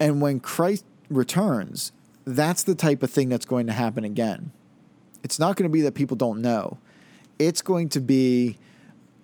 And 0.00 0.22
when 0.22 0.40
Christ 0.40 0.84
returns, 1.10 1.92
that's 2.24 2.62
the 2.62 2.74
type 2.74 3.02
of 3.02 3.10
thing 3.10 3.28
that's 3.28 3.46
going 3.46 3.66
to 3.66 3.72
happen 3.72 4.04
again. 4.04 4.52
It's 5.22 5.38
not 5.38 5.56
going 5.56 5.68
to 5.68 5.72
be 5.72 5.82
that 5.82 5.94
people 5.94 6.16
don't 6.16 6.40
know. 6.40 6.78
It's 7.38 7.62
going 7.62 7.88
to 7.90 8.00
be 8.00 8.58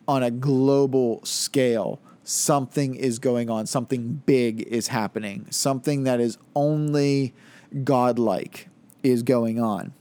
on 0.07 0.23
a 0.23 0.31
global 0.31 1.25
scale. 1.25 2.01
Something 2.23 2.95
is 2.95 3.19
going 3.19 3.51
on, 3.51 3.67
something 3.67 4.23
big 4.25 4.63
is 4.63 4.89
happening, 4.89 5.47
something 5.51 6.05
that 6.05 6.21
is 6.21 6.39
only 6.55 7.35
godlike 7.83 8.69
is 9.03 9.23
going 9.23 9.61
on. 9.61 9.93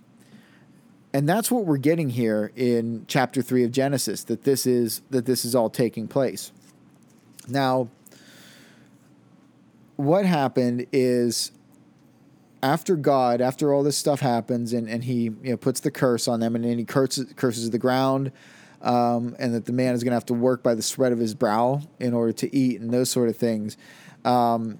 And 1.14 1.30
that's 1.30 1.51
what 1.51 1.66
we're 1.66 1.78
getting 1.78 2.09
here 2.09 2.51
in 2.55 3.05
chapter 3.07 3.41
3 3.41 3.64
of 3.66 3.72
Genesis 3.72 4.24
that 4.24 4.43
this 4.43 4.66
is 4.66 5.01
that 5.11 5.26
this 5.26 5.45
is 5.45 5.53
all 5.53 5.70
taking 5.70 6.07
place. 6.07 6.51
Now, 7.47 7.89
what 9.95 10.26
happened 10.26 10.88
is 10.91 11.51
after 12.64 12.95
God, 12.95 13.41
after 13.41 13.74
all 13.74 13.84
this 13.84 13.97
stuff 13.97 14.22
happens, 14.22 14.72
and, 14.72 14.88
and 14.88 15.03
he 15.03 15.24
you 15.24 15.38
know 15.43 15.57
puts 15.57 15.82
the 15.82 15.91
curse 15.91 16.30
on 16.30 16.39
them, 16.39 16.55
and 16.55 16.64
then 16.64 16.80
he 16.80 16.86
curses, 16.86 17.32
curses 17.36 17.70
the 17.70 17.78
ground, 17.78 18.32
um, 18.82 19.36
and 19.38 19.53
that 19.53 19.66
the 19.66 19.74
man 19.74 19.93
is 19.93 20.01
going 20.01 20.11
to 20.11 20.16
have 20.16 20.26
to 20.28 20.34
work 20.34 20.64
by 20.64 20.74
the 20.74 20.82
sweat 20.82 21.11
of 21.11 21.20
his 21.20 21.36
brow 21.36 21.82
in 21.99 22.14
order 22.14 22.32
to 22.32 22.55
eat, 22.55 22.80
and 22.80 22.91
those 22.91 23.09
sort 23.09 23.28
of 23.28 23.36
things. 23.36 23.76
Um, 24.24 24.80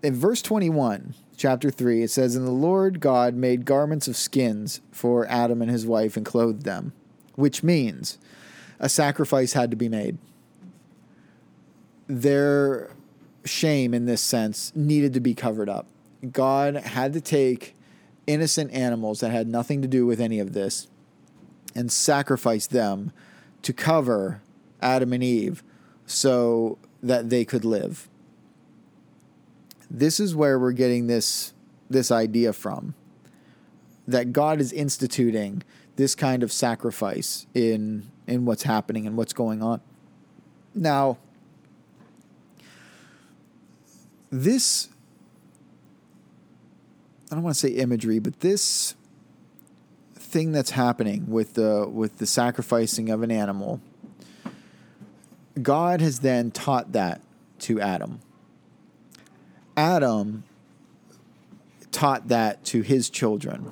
in 0.00 0.14
verse 0.14 0.42
21, 0.42 1.14
chapter 1.36 1.70
3, 1.72 2.04
it 2.04 2.10
says, 2.10 2.36
And 2.36 2.46
the 2.46 2.52
Lord 2.52 3.00
God 3.00 3.34
made 3.34 3.64
garments 3.64 4.06
of 4.06 4.16
skins 4.16 4.80
for 4.92 5.26
Adam 5.26 5.60
and 5.60 5.70
his 5.70 5.86
wife 5.86 6.16
and 6.16 6.24
clothed 6.24 6.62
them, 6.62 6.92
which 7.34 7.64
means 7.64 8.18
a 8.78 8.88
sacrifice 8.88 9.54
had 9.54 9.72
to 9.72 9.76
be 9.76 9.88
made. 9.88 10.18
Their 12.06 12.90
shame, 13.44 13.92
in 13.92 14.04
this 14.04 14.20
sense, 14.20 14.72
needed 14.76 15.14
to 15.14 15.20
be 15.20 15.34
covered 15.34 15.68
up 15.68 15.88
God 16.32 16.76
had 16.76 17.12
to 17.12 17.20
take 17.20 17.74
innocent 18.26 18.72
animals 18.72 19.20
that 19.20 19.30
had 19.30 19.48
nothing 19.48 19.82
to 19.82 19.88
do 19.88 20.06
with 20.06 20.20
any 20.20 20.38
of 20.38 20.52
this 20.52 20.88
and 21.74 21.90
sacrifice 21.90 22.66
them 22.66 23.12
to 23.62 23.72
cover 23.72 24.40
Adam 24.80 25.12
and 25.12 25.22
Eve 25.22 25.62
so 26.06 26.78
that 27.02 27.30
they 27.30 27.44
could 27.44 27.64
live. 27.64 28.08
This 29.90 30.18
is 30.20 30.34
where 30.34 30.58
we're 30.58 30.72
getting 30.72 31.06
this 31.06 31.52
this 31.90 32.10
idea 32.10 32.52
from 32.52 32.94
that 34.08 34.32
God 34.32 34.60
is 34.60 34.72
instituting 34.72 35.62
this 35.96 36.14
kind 36.14 36.42
of 36.42 36.50
sacrifice 36.50 37.46
in 37.54 38.10
in 38.26 38.44
what's 38.44 38.62
happening 38.62 39.06
and 39.06 39.16
what's 39.16 39.32
going 39.32 39.62
on. 39.62 39.80
Now, 40.74 41.18
this 44.30 44.88
I 47.34 47.36
don't 47.36 47.42
want 47.42 47.56
to 47.56 47.60
say 47.66 47.70
imagery, 47.70 48.20
but 48.20 48.38
this 48.38 48.94
thing 50.14 50.52
that's 50.52 50.70
happening 50.70 51.28
with 51.28 51.54
the 51.54 51.84
with 51.92 52.18
the 52.18 52.26
sacrificing 52.26 53.10
of 53.10 53.24
an 53.24 53.32
animal, 53.32 53.80
God 55.60 56.00
has 56.00 56.20
then 56.20 56.52
taught 56.52 56.92
that 56.92 57.20
to 57.58 57.80
Adam. 57.80 58.20
Adam 59.76 60.44
taught 61.90 62.28
that 62.28 62.64
to 62.66 62.82
his 62.82 63.10
children. 63.10 63.68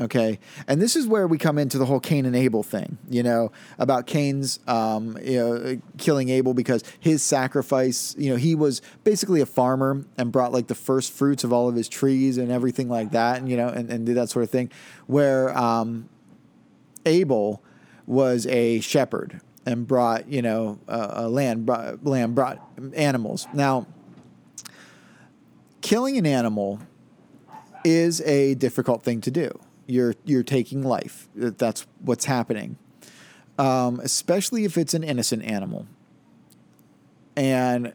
Okay, 0.00 0.38
and 0.68 0.80
this 0.80 0.94
is 0.94 1.08
where 1.08 1.26
we 1.26 1.38
come 1.38 1.58
into 1.58 1.76
the 1.76 1.84
whole 1.84 1.98
Cain 1.98 2.24
and 2.24 2.36
Abel 2.36 2.62
thing, 2.62 2.98
you 3.10 3.24
know, 3.24 3.50
about 3.80 4.06
Cain's, 4.06 4.60
um, 4.68 5.18
you 5.20 5.38
know, 5.38 5.80
killing 5.96 6.28
Abel 6.28 6.54
because 6.54 6.84
his 7.00 7.20
sacrifice, 7.20 8.14
you 8.16 8.30
know, 8.30 8.36
he 8.36 8.54
was 8.54 8.80
basically 9.02 9.40
a 9.40 9.46
farmer 9.46 10.04
and 10.16 10.30
brought 10.30 10.52
like 10.52 10.68
the 10.68 10.76
first 10.76 11.10
fruits 11.10 11.42
of 11.42 11.52
all 11.52 11.68
of 11.68 11.74
his 11.74 11.88
trees 11.88 12.38
and 12.38 12.52
everything 12.52 12.88
like 12.88 13.10
that, 13.10 13.38
and 13.38 13.48
you 13.48 13.56
know, 13.56 13.66
and, 13.66 13.90
and 13.90 14.06
did 14.06 14.16
that 14.16 14.30
sort 14.30 14.44
of 14.44 14.50
thing. 14.50 14.70
Where 15.08 15.56
um, 15.58 16.08
Abel 17.04 17.60
was 18.06 18.46
a 18.46 18.78
shepherd 18.78 19.40
and 19.66 19.84
brought, 19.84 20.28
you 20.28 20.42
know, 20.42 20.78
a 20.86 21.28
land, 21.28 21.66
brought, 21.66 22.04
lamb 22.04 22.34
brought 22.34 22.64
animals. 22.94 23.48
Now, 23.52 23.88
killing 25.80 26.16
an 26.16 26.24
animal 26.24 26.78
is 27.84 28.20
a 28.20 28.54
difficult 28.54 29.02
thing 29.02 29.20
to 29.22 29.32
do 29.32 29.58
you're 29.88 30.14
you're 30.24 30.44
taking 30.44 30.82
life. 30.84 31.28
That's 31.34 31.86
what's 32.00 32.26
happening. 32.26 32.76
Um, 33.58 33.98
especially 34.00 34.64
if 34.64 34.78
it's 34.78 34.94
an 34.94 35.02
innocent 35.02 35.42
animal. 35.42 35.86
And 37.34 37.92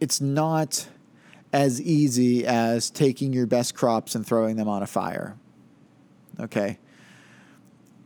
it's 0.00 0.20
not 0.20 0.88
as 1.52 1.80
easy 1.80 2.46
as 2.46 2.90
taking 2.90 3.32
your 3.32 3.46
best 3.46 3.74
crops 3.74 4.14
and 4.14 4.26
throwing 4.26 4.56
them 4.56 4.68
on 4.68 4.82
a 4.82 4.86
fire. 4.86 5.36
Okay. 6.40 6.78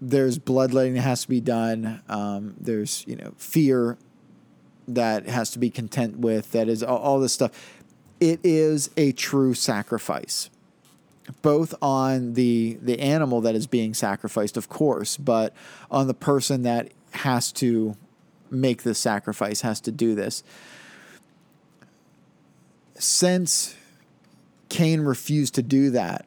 There's 0.00 0.38
bloodletting 0.38 0.94
that 0.94 1.02
has 1.02 1.22
to 1.22 1.28
be 1.28 1.40
done. 1.40 2.02
Um, 2.08 2.56
there's 2.60 3.04
you 3.06 3.16
know 3.16 3.34
fear 3.36 3.96
that 4.88 5.28
has 5.28 5.52
to 5.52 5.60
be 5.60 5.70
content 5.70 6.18
with. 6.18 6.50
That 6.52 6.68
is 6.68 6.82
all, 6.82 6.98
all 6.98 7.20
this 7.20 7.32
stuff. 7.32 7.52
It 8.18 8.40
is 8.42 8.90
a 8.96 9.12
true 9.12 9.54
sacrifice 9.54 10.50
both 11.40 11.74
on 11.80 12.34
the 12.34 12.78
the 12.82 12.98
animal 13.00 13.40
that 13.42 13.54
is 13.54 13.66
being 13.66 13.94
sacrificed, 13.94 14.56
of 14.56 14.68
course, 14.68 15.16
but 15.16 15.54
on 15.90 16.06
the 16.06 16.14
person 16.14 16.62
that 16.62 16.92
has 17.12 17.52
to 17.52 17.96
make 18.50 18.82
this 18.82 18.98
sacrifice, 18.98 19.60
has 19.62 19.80
to 19.80 19.92
do 19.92 20.14
this. 20.14 20.42
Since 22.94 23.76
Cain 24.68 25.00
refused 25.00 25.54
to 25.54 25.62
do 25.62 25.90
that 25.90 26.26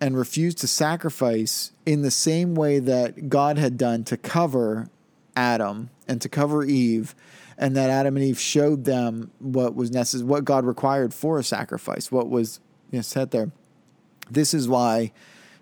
and 0.00 0.16
refused 0.16 0.58
to 0.58 0.66
sacrifice 0.66 1.72
in 1.84 2.02
the 2.02 2.10
same 2.10 2.54
way 2.54 2.78
that 2.78 3.28
God 3.28 3.58
had 3.58 3.76
done 3.76 4.04
to 4.04 4.16
cover 4.16 4.88
Adam 5.36 5.90
and 6.08 6.20
to 6.22 6.28
cover 6.28 6.64
Eve, 6.64 7.14
and 7.58 7.76
that 7.76 7.90
Adam 7.90 8.16
and 8.16 8.24
Eve 8.24 8.40
showed 8.40 8.84
them 8.84 9.30
what 9.38 9.74
was 9.74 9.90
necessary, 9.90 10.26
what 10.26 10.44
God 10.44 10.64
required 10.64 11.12
for 11.12 11.38
a 11.38 11.44
sacrifice, 11.44 12.10
what 12.10 12.28
was 12.28 12.60
you 12.90 12.98
know, 12.98 13.02
set 13.02 13.30
there 13.30 13.50
this 14.30 14.54
is 14.54 14.68
why 14.68 15.12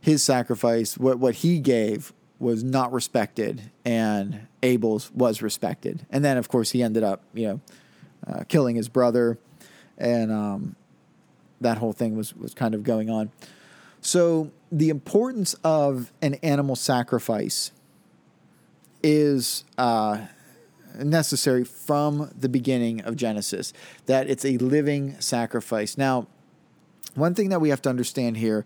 his 0.01 0.23
sacrifice, 0.23 0.97
what, 0.97 1.19
what 1.19 1.37
he 1.37 1.59
gave, 1.59 2.13
was 2.39 2.63
not 2.63 2.93
respected, 2.93 3.71
and 3.85 4.47
Abel's 4.63 5.11
was 5.13 5.43
respected. 5.43 6.07
And 6.11 6.25
then, 6.25 6.37
of 6.37 6.49
course, 6.49 6.71
he 6.71 6.83
ended 6.83 7.03
up, 7.03 7.23
you 7.35 7.49
know, 7.49 7.61
uh, 8.27 8.45
killing 8.49 8.77
his 8.77 8.89
brother, 8.89 9.39
and 9.97 10.31
um, 10.31 10.77
that 11.61 11.79
whole 11.79 11.93
thing 11.93 12.17
was 12.17 12.35
was 12.35 12.55
kind 12.55 12.75
of 12.75 12.83
going 12.85 13.11
on. 13.11 13.31
So 14.01 14.53
the 14.71 14.91
importance 14.91 15.55
of 15.65 16.13
an 16.23 16.35
animal 16.35 16.77
sacrifice 16.77 17.73
is 19.03 19.65
uh, 19.77 20.27
necessary 20.97 21.65
from 21.65 22.31
the 22.39 22.49
beginning 22.49 23.01
of 23.01 23.17
Genesis. 23.17 23.73
That 24.07 24.31
it's 24.31 24.45
a 24.45 24.59
living 24.59 25.21
sacrifice. 25.21 25.99
Now 25.99 26.29
one 27.19 27.35
thing 27.35 27.49
that 27.51 27.61
we 27.61 27.69
have 27.71 27.83
to 27.83 27.89
understand 27.89 28.37
here 28.37 28.65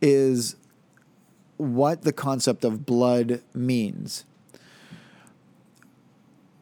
is 0.00 0.56
what 1.56 2.02
the 2.02 2.12
concept 2.12 2.64
of 2.64 2.84
blood 2.84 3.40
means. 3.54 4.24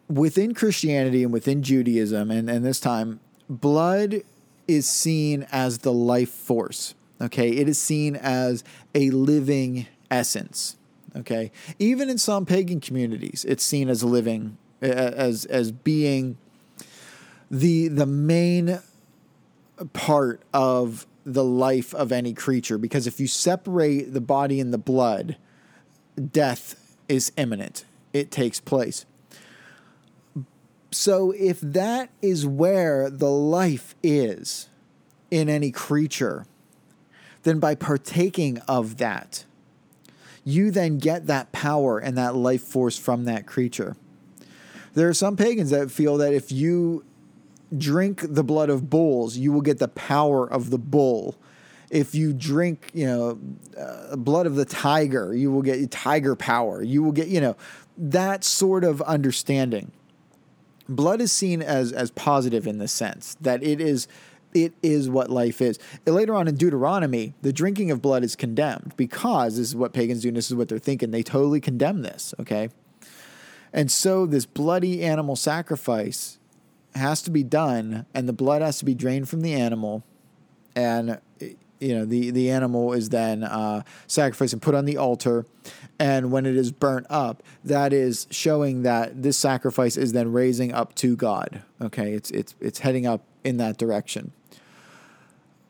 Within 0.09 0.55
Christianity 0.55 1.23
and 1.23 1.33
within 1.33 1.63
Judaism, 1.63 2.31
and, 2.31 2.51
and 2.51 2.65
this 2.65 2.81
time, 2.81 3.21
blood 3.49 4.23
is 4.67 4.89
seen 4.89 5.47
as 5.53 5.79
the 5.79 5.93
life 5.93 6.31
force. 6.31 6.95
Okay, 7.21 7.51
it 7.51 7.69
is 7.69 7.81
seen 7.81 8.17
as 8.17 8.65
a 8.95 9.11
living 9.11 9.87
essence. 10.11 10.77
Okay, 11.17 11.51
even 11.79 12.09
in 12.09 12.19
some 12.19 12.47
pagan 12.47 12.81
communities, 12.81 13.45
it's 13.49 13.65
seen 13.65 13.89
as 13.89 14.03
living, 14.03 14.57
as 14.81 15.45
as 15.45 15.71
being 15.73 16.39
the 17.51 17.89
the 17.89 18.07
main 18.07 18.81
part 19.93 20.41
of 20.55 21.07
the 21.25 21.45
life 21.45 21.95
of 21.95 22.13
any 22.13 22.33
creature 22.33 22.79
because 22.79 23.07
if 23.07 23.21
you 23.21 23.27
separate 23.27 24.13
the 24.13 24.21
body 24.21 24.61
and 24.61 24.73
the 24.73 24.79
blood, 24.79 25.37
death 26.33 26.97
is 27.09 27.33
imminent. 27.37 27.85
It 28.13 28.31
takes 28.31 28.61
place. 28.61 29.07
So, 30.93 31.31
if 31.31 31.61
that 31.61 32.11
is 32.21 32.45
where 32.47 33.09
the 33.09 33.31
life 33.31 33.95
is 34.03 34.69
in 35.31 35.49
any 35.49 35.71
creature, 35.71 36.47
then 37.45 37.61
by 37.61 37.77
partaking 37.77 38.59
of 38.67 38.97
that, 38.97 39.45
you 40.45 40.71
then 40.71 40.99
get 40.99 41.27
that 41.29 41.53
power 41.53 41.99
and 41.99 42.19
that 42.19 42.35
life 42.35 42.63
force 42.63 42.99
from 42.99 43.25
that 43.25 43.47
creature. 43.47 43.97
There 44.95 45.09
are 45.09 45.15
some 45.15 45.37
pagans 45.37 45.71
that 45.71 45.91
feel 45.91 46.17
that 46.17 46.35
if 46.35 46.51
you 46.51 47.05
drink 47.77 48.25
the 48.29 48.45
blood 48.45 48.71
of 48.71 48.91
bulls, 48.91 49.37
you 49.37 49.53
will 49.53 49.61
get 49.61 49.79
the 49.79 49.89
power 49.89 50.51
of 50.51 50.71
the 50.71 50.79
bull. 50.79 51.37
If 51.91 52.15
you 52.15 52.33
drink, 52.33 52.91
you 52.95 53.07
know, 53.07 53.41
uh, 53.79 54.17
blood 54.17 54.47
of 54.47 54.55
the 54.55 54.65
tiger, 54.65 55.35
you 55.35 55.51
will 55.51 55.63
get 55.63 55.91
tiger 55.91 56.37
power. 56.37 56.83
You 56.83 57.03
will 57.03 57.13
get, 57.13 57.29
you 57.29 57.41
know, 57.41 57.57
that 57.97 58.45
sort 58.45 58.85
of 58.85 59.03
understanding. 59.03 59.91
Blood 60.89 61.21
is 61.21 61.31
seen 61.31 61.63
as 61.63 61.93
as 61.93 62.11
positive 62.11 62.67
in 62.67 62.79
the 62.79 62.89
sense 62.89 63.37
that 63.41 63.63
it 63.63 63.81
is 63.81 64.09
it 64.55 64.73
is 64.83 65.09
what 65.09 65.31
life 65.31 65.61
is. 65.61 65.79
Later 66.07 66.35
on 66.35 66.49
in 66.49 66.57
Deuteronomy, 66.57 67.35
the 67.43 67.53
drinking 67.53 67.91
of 67.91 68.03
blood 68.03 68.25
is 68.25 68.35
condemned 68.35 68.95
because 68.97 69.57
this 69.57 69.69
is 69.69 69.77
what 69.77 69.93
pagans 69.93 70.23
do, 70.23 70.33
this 70.33 70.51
is 70.51 70.57
what 70.57 70.69
they're 70.69 70.79
thinking. 70.79 71.13
They 71.13 71.23
totally 71.23 71.61
condemn 71.61 72.03
this, 72.03 72.35
okay? 72.41 72.71
And 73.73 73.91
so 73.91 74.27
this 74.27 74.47
bloody 74.47 75.05
animal 75.05 75.37
sacrifice 75.37 76.40
has 76.95 77.23
to 77.23 77.31
be 77.31 77.43
done, 77.43 78.07
and 78.15 78.29
the 78.29 78.33
blood 78.33 78.63
has 78.63 78.79
to 78.79 78.85
be 78.85 78.95
drained 78.95 79.29
from 79.29 79.41
the 79.41 79.55
animal, 79.55 80.05
and 80.75 81.19
you 81.81 81.95
know 81.95 82.05
the 82.05 82.31
the 82.31 82.51
animal 82.51 82.93
is 82.93 83.09
then 83.09 83.43
uh, 83.43 83.83
sacrificed 84.07 84.53
and 84.53 84.63
put 84.63 84.75
on 84.75 84.85
the 84.85 84.97
altar, 84.97 85.47
and 85.99 86.31
when 86.31 86.47
it 86.47 86.57
is 86.57 86.73
burnt 86.73 87.07
up, 87.09 87.43
that 87.65 87.93
is 87.93 88.27
showing 88.31 88.83
that 88.83 89.23
this 89.23 89.37
sacrifice 89.37 89.97
is 89.97 90.13
then 90.13 90.33
raising 90.33 90.73
up 90.73 90.95
to 90.97 91.17
God. 91.17 91.63
Okay, 91.81 92.13
it's 92.13 92.31
it's 92.31 92.55
it's 92.61 92.81
heading 92.81 93.07
up 93.07 93.25
in 93.45 93.57
that 93.57 93.79
direction. 93.79 94.33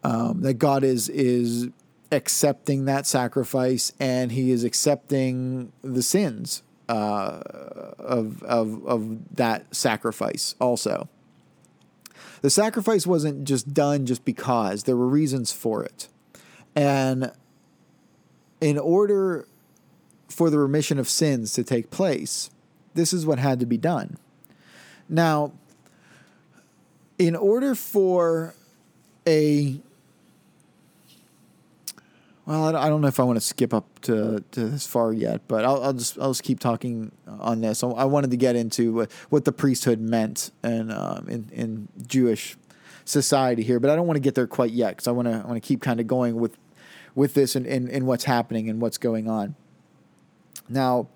Um, 0.02 0.40
that 0.42 0.54
God 0.54 0.82
is 0.82 1.08
is 1.08 1.68
accepting 2.10 2.86
that 2.86 3.06
sacrifice, 3.06 3.92
and 4.00 4.32
He 4.32 4.50
is 4.50 4.64
accepting 4.64 5.72
the 5.82 6.02
sins 6.02 6.62
uh, 6.90 7.92
of 7.98 8.42
of 8.42 8.84
of 8.84 9.36
that 9.36 9.74
sacrifice 9.74 10.56
also. 10.60 11.08
The 12.42 12.50
sacrifice 12.50 13.06
wasn't 13.06 13.44
just 13.44 13.72
done 13.72 14.06
just 14.06 14.24
because 14.24 14.84
there 14.84 14.96
were 14.96 15.06
reasons 15.06 15.52
for 15.52 15.84
it, 15.84 16.08
and 16.74 17.30
in 18.60 18.78
order 18.78 19.46
for 20.28 20.50
the 20.50 20.58
remission 20.58 20.98
of 20.98 21.08
sins 21.08 21.52
to 21.52 21.62
take 21.62 21.90
place, 21.90 22.50
this 22.94 23.12
is 23.12 23.24
what 23.24 23.38
had 23.38 23.60
to 23.60 23.66
be 23.66 23.76
done. 23.76 24.16
Now, 25.08 25.52
in 27.18 27.36
order 27.36 27.74
for 27.74 28.54
a 29.26 29.80
well, 32.50 32.76
I 32.76 32.88
don't 32.88 33.00
know 33.00 33.06
if 33.06 33.20
I 33.20 33.22
want 33.22 33.36
to 33.36 33.44
skip 33.44 33.72
up 33.72 34.00
to, 34.00 34.42
to 34.50 34.66
this 34.66 34.84
far 34.84 35.12
yet, 35.12 35.42
but 35.46 35.64
I'll, 35.64 35.84
I'll 35.84 35.92
just 35.92 36.18
I'll 36.18 36.30
just 36.30 36.42
keep 36.42 36.58
talking 36.58 37.12
on 37.28 37.60
this. 37.60 37.84
I 37.84 38.04
wanted 38.04 38.32
to 38.32 38.36
get 38.36 38.56
into 38.56 38.92
what, 38.92 39.12
what 39.28 39.44
the 39.44 39.52
priesthood 39.52 40.00
meant 40.00 40.50
and 40.64 40.90
um, 40.90 41.28
in 41.28 41.48
in 41.52 41.88
Jewish 42.08 42.56
society 43.04 43.62
here, 43.62 43.78
but 43.78 43.88
I 43.88 43.94
don't 43.94 44.08
want 44.08 44.16
to 44.16 44.20
get 44.20 44.34
there 44.34 44.48
quite 44.48 44.72
yet 44.72 44.96
because 44.96 45.06
I 45.06 45.12
want 45.12 45.28
to 45.28 45.34
I 45.34 45.46
want 45.46 45.62
to 45.62 45.66
keep 45.66 45.80
kind 45.80 46.00
of 46.00 46.08
going 46.08 46.40
with 46.40 46.58
with 47.14 47.34
this 47.34 47.54
and, 47.54 47.66
and, 47.68 47.88
and 47.88 48.04
what's 48.04 48.24
happening 48.24 48.68
and 48.68 48.80
what's 48.80 48.98
going 48.98 49.28
on. 49.28 49.54
Now, 50.68 51.06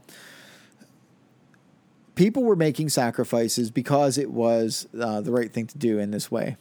people 2.15 2.45
were 2.45 2.55
making 2.55 2.91
sacrifices 2.91 3.73
because 3.73 4.19
it 4.19 4.31
was 4.31 4.87
uh, 4.97 5.21
the 5.21 5.33
right 5.33 5.53
thing 5.53 5.67
to 5.67 5.79
do 5.79 5.99
in 5.99 6.13
this 6.13 6.31
way 6.31 6.57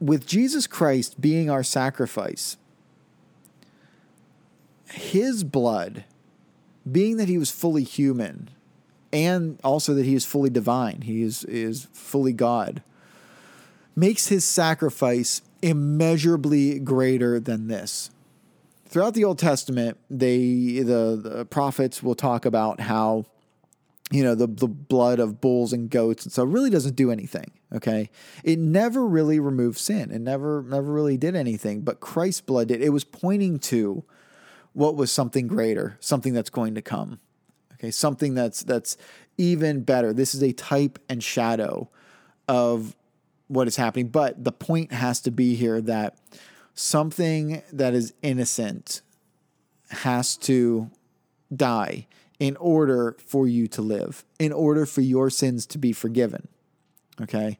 with 0.00 0.26
Jesus 0.26 0.66
Christ 0.66 1.20
being 1.20 1.50
our 1.50 1.62
sacrifice, 1.62 2.56
his 4.90 5.44
blood, 5.44 6.04
being 6.90 7.18
that 7.18 7.28
he 7.28 7.38
was 7.38 7.50
fully 7.50 7.84
human 7.84 8.50
and 9.12 9.58
also 9.62 9.94
that 9.94 10.06
he 10.06 10.14
is 10.14 10.24
fully 10.24 10.50
divine, 10.50 11.02
he 11.02 11.22
is, 11.22 11.44
is 11.44 11.88
fully 11.92 12.32
God, 12.32 12.82
makes 13.94 14.28
his 14.28 14.44
sacrifice 14.44 15.42
immeasurably 15.62 16.78
greater 16.78 17.38
than 17.38 17.68
this. 17.68 18.10
Throughout 18.86 19.14
the 19.14 19.24
Old 19.24 19.38
Testament, 19.38 19.98
they 20.08 20.80
the, 20.80 21.20
the 21.22 21.44
prophets 21.44 22.02
will 22.02 22.16
talk 22.16 22.44
about 22.44 22.80
how 22.80 23.26
you 24.10 24.24
know 24.24 24.34
the 24.34 24.48
the 24.48 24.66
blood 24.66 25.20
of 25.20 25.40
bulls 25.40 25.72
and 25.72 25.88
goats 25.88 26.24
and 26.24 26.32
so 26.32 26.42
it 26.42 26.48
really 26.48 26.70
doesn't 26.70 26.96
do 26.96 27.12
anything 27.12 27.52
okay? 27.72 28.10
It 28.44 28.58
never 28.58 29.06
really 29.06 29.40
removed 29.40 29.78
sin. 29.78 30.10
It 30.10 30.20
never 30.20 30.62
never 30.62 30.92
really 30.92 31.16
did 31.16 31.36
anything 31.36 31.80
but 31.82 32.00
christ's 32.00 32.40
blood 32.40 32.68
did. 32.68 32.82
It 32.82 32.90
was 32.90 33.04
pointing 33.04 33.58
to 33.60 34.04
what 34.72 34.96
was 34.96 35.10
something 35.10 35.46
greater 35.46 35.96
something 36.00 36.32
that's 36.32 36.50
going 36.50 36.74
to 36.74 36.82
come 36.82 37.18
okay? 37.74 37.90
Something 37.90 38.34
that's 38.34 38.62
that's 38.62 38.96
even 39.38 39.82
better. 39.82 40.12
This 40.12 40.34
is 40.34 40.42
a 40.42 40.52
type 40.52 40.98
and 41.08 41.22
shadow 41.22 41.88
of 42.46 42.96
what 43.48 43.66
is 43.66 43.76
happening 43.76 44.08
but 44.08 44.44
the 44.44 44.52
point 44.52 44.92
has 44.92 45.20
to 45.20 45.30
be 45.30 45.54
here 45.56 45.80
that 45.80 46.16
something 46.74 47.62
that 47.72 47.94
is 47.94 48.14
innocent 48.22 49.02
has 49.90 50.36
to 50.36 50.88
die 51.54 52.06
in 52.38 52.56
order 52.56 53.16
for 53.26 53.46
you 53.48 53.66
to 53.68 53.82
live, 53.82 54.24
in 54.38 54.52
order 54.52 54.86
for 54.86 55.00
your 55.00 55.28
sins 55.30 55.66
to 55.66 55.78
be 55.78 55.92
forgiven. 55.92 56.48
Okay? 57.22 57.58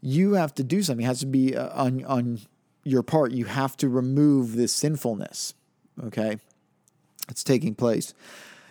You 0.00 0.34
have 0.34 0.54
to 0.54 0.64
do 0.64 0.82
something. 0.82 1.04
It 1.04 1.08
has 1.08 1.20
to 1.20 1.26
be 1.26 1.56
uh, 1.56 1.68
on, 1.70 2.04
on 2.04 2.40
your 2.84 3.02
part. 3.02 3.32
You 3.32 3.46
have 3.46 3.76
to 3.78 3.88
remove 3.88 4.56
this 4.56 4.74
sinfulness. 4.74 5.54
Okay? 6.04 6.38
It's 7.28 7.44
taking 7.44 7.74
place. 7.74 8.14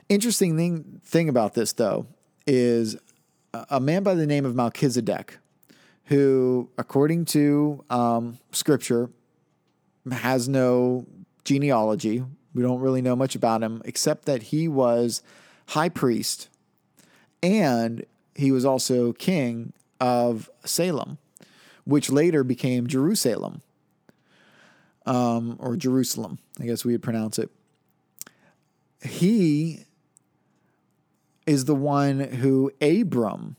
Interesting 0.10 0.58
thing, 0.58 1.02
thing 1.04 1.30
about 1.30 1.54
this, 1.54 1.74
though, 1.74 2.08
is 2.46 2.98
a 3.70 3.80
man 3.80 4.04
by 4.04 4.14
the 4.14 4.28
name 4.28 4.46
of 4.46 4.56
Melchizedek, 4.56 5.38
who, 6.06 6.70
according 6.78 7.26
to 7.26 7.84
um, 7.90 8.38
scripture, 8.52 9.10
has 10.12 10.50
no 10.50 11.06
genealogy, 11.44 12.24
we 12.54 12.62
don't 12.62 12.80
really 12.80 13.02
know 13.02 13.16
much 13.16 13.36
about 13.36 13.62
him 13.64 13.82
except 13.86 14.26
that 14.26 14.44
he 14.44 14.68
was 14.68 15.22
high 15.68 15.90
priest 15.90 16.50
and 17.42 18.06
he 18.36 18.52
was 18.52 18.66
also 18.66 19.14
king 19.14 19.74
of 20.02 20.50
Salem, 20.66 21.20
which 21.86 22.10
later 22.10 22.44
became 22.44 22.88
Jerusalem 22.88 23.62
um, 25.06 25.56
or 25.60 25.78
Jerusalem, 25.78 26.40
I 26.60 26.66
guess 26.66 26.84
we 26.84 26.92
would 26.92 27.04
pronounce 27.04 27.40
it. 27.40 27.50
He 29.04 29.86
is 31.46 31.66
the 31.66 31.76
one 31.76 32.20
who 32.20 32.72
Abram, 32.82 33.56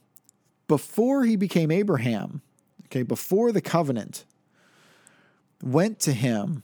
before 0.69 1.25
he 1.25 1.37
became 1.37 1.71
Abraham, 1.71 2.43
okay, 2.87 3.03
before 3.03 3.53
the 3.53 3.61
covenant, 3.61 4.25
went 5.63 6.01
to 6.01 6.13
him 6.13 6.63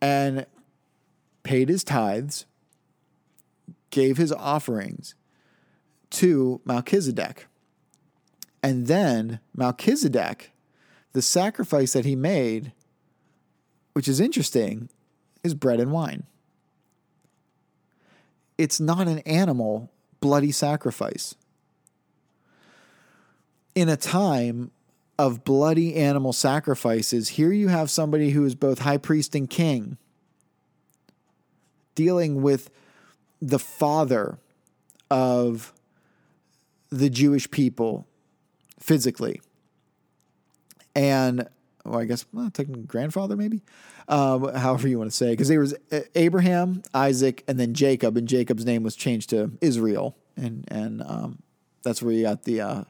and 0.00 0.46
paid 1.42 1.68
his 1.68 1.82
tithes, 1.82 2.46
gave 3.90 4.16
his 4.16 4.32
offerings 4.32 5.14
to 6.10 6.60
Melchizedek. 6.64 7.46
And 8.62 8.86
then 8.86 9.40
Melchizedek, 9.54 10.52
the 11.12 11.22
sacrifice 11.22 11.92
that 11.92 12.04
he 12.04 12.16
made, 12.16 12.72
which 13.92 14.08
is 14.08 14.20
interesting, 14.20 14.88
is 15.42 15.54
bread 15.54 15.80
and 15.80 15.92
wine. 15.92 16.24
It's 18.56 18.80
not 18.80 19.06
an 19.06 19.20
animal 19.20 19.90
bloody 20.20 20.52
sacrifice. 20.52 21.36
In 23.74 23.88
a 23.88 23.96
time 23.96 24.72
of 25.18 25.44
bloody 25.44 25.94
animal 25.94 26.32
sacrifices, 26.32 27.30
here 27.30 27.52
you 27.52 27.68
have 27.68 27.90
somebody 27.90 28.30
who 28.30 28.44
is 28.44 28.54
both 28.54 28.80
high 28.80 28.96
priest 28.96 29.34
and 29.34 29.48
king 29.48 29.96
dealing 31.94 32.42
with 32.42 32.70
the 33.40 33.58
father 33.58 34.38
of 35.10 35.72
the 36.90 37.10
Jewish 37.10 37.50
people 37.50 38.06
physically. 38.78 39.40
And, 40.94 41.48
well, 41.84 42.00
I 42.00 42.04
guess, 42.04 42.24
well, 42.32 42.50
technically 42.50 42.82
grandfather, 42.82 43.36
maybe, 43.36 43.62
um, 44.08 44.52
however 44.54 44.88
you 44.88 44.98
want 44.98 45.10
to 45.10 45.16
say, 45.16 45.30
because 45.30 45.48
there 45.48 45.60
was 45.60 45.74
Abraham, 46.14 46.82
Isaac, 46.94 47.44
and 47.46 47.58
then 47.60 47.74
Jacob, 47.74 48.16
and 48.16 48.26
Jacob's 48.26 48.64
name 48.64 48.82
was 48.82 48.96
changed 48.96 49.30
to 49.30 49.52
Israel. 49.60 50.16
And, 50.36 50.64
and 50.68 51.02
um, 51.02 51.42
that's 51.82 52.02
where 52.02 52.12
you 52.12 52.22
got 52.22 52.44
the 52.44 52.60
uh, 52.60 52.84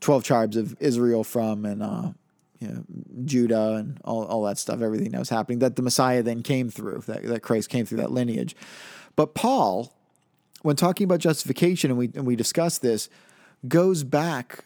12 0.00 0.24
tribes 0.24 0.56
of 0.56 0.76
Israel 0.80 1.24
from, 1.24 1.64
and 1.64 1.82
uh, 1.82 2.10
you 2.58 2.68
know, 2.68 2.84
Judah 3.24 3.76
and 3.76 3.98
all, 4.04 4.24
all 4.24 4.42
that 4.44 4.58
stuff, 4.58 4.82
everything 4.82 5.10
that 5.12 5.18
was 5.18 5.30
happening, 5.30 5.60
that 5.60 5.76
the 5.76 5.82
Messiah 5.82 6.22
then 6.22 6.42
came 6.42 6.68
through, 6.68 7.02
that, 7.06 7.22
that 7.24 7.42
Christ 7.42 7.70
came 7.70 7.86
through 7.86 7.98
that 7.98 8.10
lineage. 8.10 8.54
But 9.16 9.34
Paul, 9.34 9.94
when 10.62 10.76
talking 10.76 11.04
about 11.04 11.20
justification, 11.20 11.90
and 11.90 11.98
we, 11.98 12.10
and 12.14 12.26
we 12.26 12.36
discuss 12.36 12.78
this, 12.78 13.08
goes 13.66 14.04
back 14.04 14.64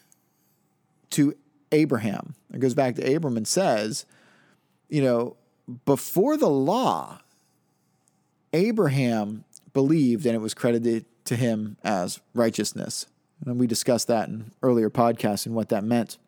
to 1.15 1.35
Abraham. 1.73 2.35
It 2.53 2.61
goes 2.61 2.75
back 2.75 2.97
to 2.97 3.15
Abram 3.15 3.37
and 3.37 3.47
says, 3.47 4.07
you 4.89 5.03
know, 5.03 5.37
before 5.85 6.37
the 6.37 6.49
law, 6.49 7.21
Abraham 8.53 9.45
believed 9.73 10.27
and 10.27 10.35
it 10.35 10.41
was 10.41 10.55
credited 10.55 11.05
to 11.25 11.37
him 11.37 11.77
as 11.83 12.21
righteousness. 12.35 13.07
And 13.45 13.59
we 13.59 13.67
discussed 13.67 14.09
that 14.09 14.29
in 14.29 14.53
earlier 14.63 14.91
podcasts 14.91 15.47
and 15.47 15.55
what 15.55 15.69
that 15.71 15.85
meant. 15.85 16.19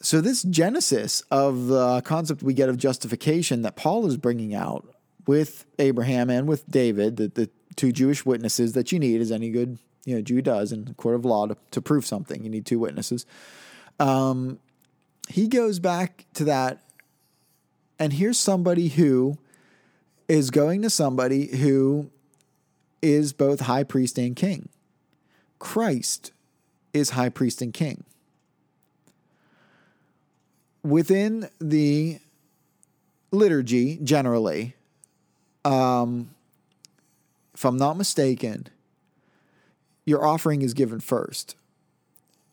So, 0.00 0.20
this 0.20 0.42
genesis 0.42 1.22
of 1.30 1.68
the 1.68 2.02
concept 2.02 2.42
we 2.42 2.52
get 2.52 2.68
of 2.68 2.76
justification 2.76 3.62
that 3.62 3.74
Paul 3.74 4.06
is 4.06 4.18
bringing 4.18 4.54
out 4.54 4.86
with 5.26 5.64
Abraham 5.78 6.28
and 6.28 6.46
with 6.46 6.68
David, 6.70 7.16
the, 7.16 7.28
the 7.28 7.50
two 7.74 7.90
Jewish 7.90 8.26
witnesses 8.26 8.74
that 8.74 8.92
you 8.92 8.98
need, 8.98 9.22
as 9.22 9.32
any 9.32 9.48
good 9.48 9.78
you 10.04 10.14
know 10.14 10.22
Jew 10.22 10.42
does 10.42 10.72
in 10.72 10.84
the 10.84 10.94
court 10.94 11.14
of 11.14 11.24
law 11.24 11.46
to, 11.46 11.56
to 11.70 11.80
prove 11.80 12.06
something, 12.06 12.42
you 12.44 12.50
need 12.50 12.66
two 12.66 12.78
witnesses. 12.78 13.26
Um, 13.98 14.58
he 15.28 15.48
goes 15.48 15.78
back 15.78 16.26
to 16.34 16.44
that, 16.44 16.82
and 17.98 18.12
here's 18.12 18.38
somebody 18.38 18.88
who 18.88 19.38
is 20.28 20.50
going 20.50 20.82
to 20.82 20.90
somebody 20.90 21.56
who 21.56 22.10
is 23.02 23.32
both 23.32 23.60
high 23.60 23.84
priest 23.84 24.18
and 24.18 24.34
king. 24.34 24.68
Christ 25.58 26.32
is 26.92 27.10
high 27.10 27.28
priest 27.28 27.60
and 27.60 27.72
king. 27.72 28.04
Within 30.82 31.48
the 31.60 32.18
liturgy, 33.30 33.98
generally, 34.02 34.74
um, 35.64 36.30
if 37.54 37.64
I'm 37.64 37.76
not 37.76 37.96
mistaken, 37.96 38.68
your 40.04 40.24
offering 40.24 40.62
is 40.62 40.74
given 40.74 41.00
first, 41.00 41.56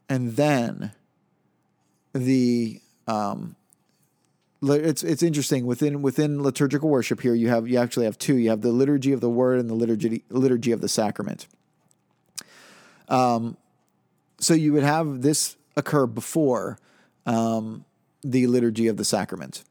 and 0.10 0.36
then 0.36 0.92
the 2.14 2.82
um, 3.08 3.56
it's 4.62 5.04
it's 5.04 5.24
interesting. 5.24 5.66
Within 5.66 6.02
within 6.02 6.44
liturgical 6.44 6.90
worship 6.90 7.22
here 7.22 7.34
you 7.34 7.50
have 7.50 7.68
you 7.68 7.78
actually 7.78 8.06
have 8.06 8.18
two. 8.18 8.38
You 8.38 8.50
have 8.50 8.62
the 8.62 8.72
liturgy 8.72 9.12
of 9.12 9.22
the 9.22 9.30
word 9.30 9.60
and 9.60 9.70
the 9.70 9.74
liturgy 9.74 10.24
liturgy 10.30 10.72
of 10.72 10.82
the 10.82 10.90
sacrament. 10.90 11.48
Um 13.10 13.58
so 14.42 14.56
you 14.56 14.74
would 14.74 14.84
have 14.84 15.22
this 15.22 15.56
occur 15.78 16.08
before 16.08 16.80
um, 17.26 17.86
the 18.24 18.48
liturgy 18.48 18.88
of 18.88 18.98
the 18.98 19.06
sacrament. 19.06 19.64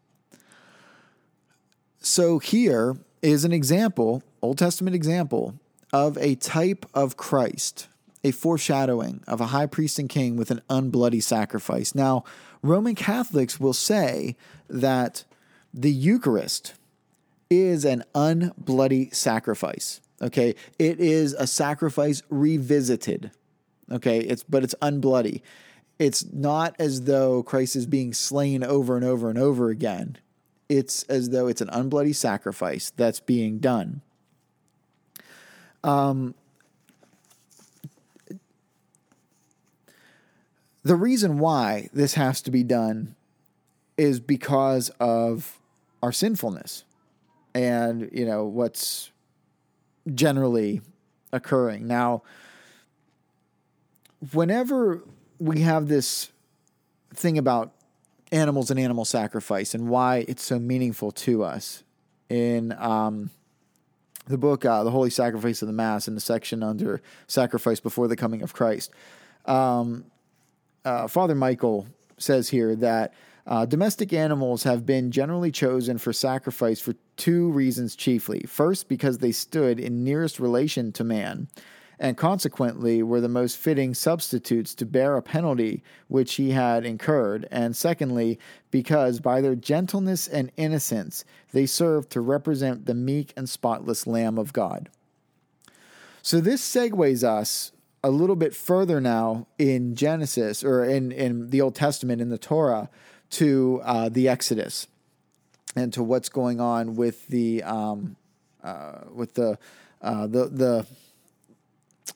So 1.99 2.39
here 2.39 2.97
is 3.21 3.45
an 3.45 3.53
example 3.53 4.23
old 4.41 4.57
testament 4.57 4.97
example 4.97 5.55
of 5.93 6.17
a 6.19 6.35
type 6.37 6.87
of 6.95 7.17
Christ 7.17 7.89
a 8.23 8.31
foreshadowing 8.31 9.23
of 9.27 9.41
a 9.41 9.47
high 9.47 9.67
priest 9.67 9.99
and 9.99 10.09
king 10.09 10.37
with 10.37 10.51
an 10.51 10.61
unbloody 10.69 11.23
sacrifice. 11.23 11.95
Now, 11.95 12.25
Roman 12.63 12.95
Catholics 12.95 13.59
will 13.59 13.73
say 13.73 14.37
that 14.69 15.25
the 15.73 15.91
Eucharist 15.91 16.75
is 17.49 17.85
an 17.85 18.05
unbloody 18.15 19.15
sacrifice. 19.15 20.01
Okay, 20.23 20.55
it 20.79 21.01
is 21.01 21.33
a 21.35 21.47
sacrifice 21.47 22.23
revisited. 22.29 23.31
Okay, 23.91 24.21
it's 24.21 24.43
but 24.43 24.63
it's 24.63 24.75
unbloody. 24.83 25.41
It's 25.99 26.25
not 26.33 26.77
as 26.79 27.03
though 27.05 27.43
Christ 27.43 27.77
is 27.77 27.87
being 27.87 28.13
slain 28.13 28.63
over 28.63 28.97
and 28.97 29.05
over 29.05 29.29
and 29.31 29.39
over 29.39 29.71
again. 29.71 30.19
It's 30.69 31.03
as 31.05 31.31
though 31.31 31.47
it's 31.47 31.61
an 31.61 31.69
unbloody 31.69 32.15
sacrifice 32.15 32.93
that's 32.97 33.21
being 33.21 33.59
done. 33.59 34.03
Um, 35.83 36.35
The 40.83 40.97
reason 40.97 41.39
why 41.39 41.91
this 41.93 42.15
has 42.15 42.41
to 42.43 42.51
be 42.51 42.63
done 42.63 43.15
is 43.99 44.19
because 44.19 44.89
of 44.99 45.59
our 46.03 46.11
sinfulness 46.11 46.85
and, 47.55 48.09
you 48.13 48.25
know, 48.25 48.45
what's 48.45 49.11
generally 50.15 50.81
occurring. 51.33 51.87
Now, 51.87 52.23
whenever 54.33 55.03
we 55.39 55.61
have 55.61 55.89
this 55.89 56.31
thing 57.13 57.37
about 57.37 57.73
animals 58.33 58.71
and 58.71 58.81
animal 58.81 59.05
sacrifice 59.05 59.75
and 59.75 59.89
why 59.89 60.25
it's 60.29 60.43
so 60.43 60.59
meaningful 60.59 61.11
to 61.13 61.45
us 61.45 61.83
in 62.31 62.73
um, 62.79 63.31
the 64.31 64.39
book, 64.39 64.65
uh, 64.65 64.85
The 64.85 64.91
Holy 64.91 65.11
Sacrifice 65.11 65.63
of 65.63 65.69
the 65.69 65.75
Mass, 65.75 66.09
in 66.09 66.15
the 66.15 66.21
section 66.21 66.63
under 66.63 67.03
Sacrifice 67.27 67.81
Before 67.81 68.09
the 68.09 68.17
Coming 68.17 68.43
of 68.43 68.55
Christ. 68.55 68.91
Um, 69.47 70.05
uh, 70.85 71.09
Father 71.09 71.35
Michael 71.35 71.87
says 72.17 72.49
here 72.49 72.75
that 72.77 73.13
uh, 73.47 73.67
domestic 73.67 74.13
animals 74.13 74.63
have 74.63 74.87
been 74.87 75.11
generally 75.11 75.51
chosen 75.51 75.99
for 75.99 76.13
sacrifice 76.13 76.81
for 76.81 76.95
two 77.17 77.51
reasons 77.51 77.97
chiefly. 77.97 78.45
First, 78.47 78.89
because 78.89 79.19
they 79.19 79.33
stood 79.33 79.81
in 79.81 80.05
nearest 80.05 80.39
relation 80.39 80.93
to 80.93 81.05
man, 81.05 81.49
and 82.01 82.17
consequently 82.17 83.03
were 83.03 83.21
the 83.21 83.29
most 83.29 83.59
fitting 83.59 83.93
substitutes 83.93 84.75
to 84.75 84.87
bear 84.87 85.17
a 85.17 85.23
penalty 85.23 85.85
which 86.09 86.37
he 86.37 86.51
had 86.51 86.87
incurred. 86.87 87.47
And 87.51 87.77
secondly, 87.77 88.39
because 88.71 89.21
by 89.21 89.43
their 89.43 89.55
gentleness 89.55 90.27
and 90.27 90.51
innocence 90.57 91.25
they 91.53 91.67
served 91.67 92.11
to 92.11 92.23
represent 92.23 92.87
the 92.87 92.95
meek 92.95 93.35
and 93.37 93.49
spotless 93.49 94.07
Lamb 94.07 94.39
of 94.39 94.55
God. 94.55 94.89
So 96.23 96.41
this 96.41 96.63
segues 96.63 97.23
us 97.23 97.73
a 98.03 98.11
little 98.11 98.37
bit 98.37 98.55
further 98.55 98.99
now 98.99 99.47
in 99.59 99.95
Genesis 99.95 100.65
or 100.65 100.85
in, 100.85 101.13
in 101.13 101.51
the 101.51 101.61
Old 101.61 101.75
Testament 101.75 102.23
in 102.23 102.31
the 102.31 102.39
Torah 102.39 102.89
to 103.33 103.83
uh, 103.85 104.09
the 104.09 104.27
Exodus 104.27 104.87
and 105.77 105.93
to 105.93 106.03
what's 106.03 106.31
going 106.31 106.61
on 106.61 106.97
with 106.97 107.29
the 107.29 107.63
um, 107.63 108.17
uh, 108.65 109.01
with 109.15 109.35
the, 109.35 109.59
uh, 110.03 110.27
the 110.27 110.47
the 110.47 110.87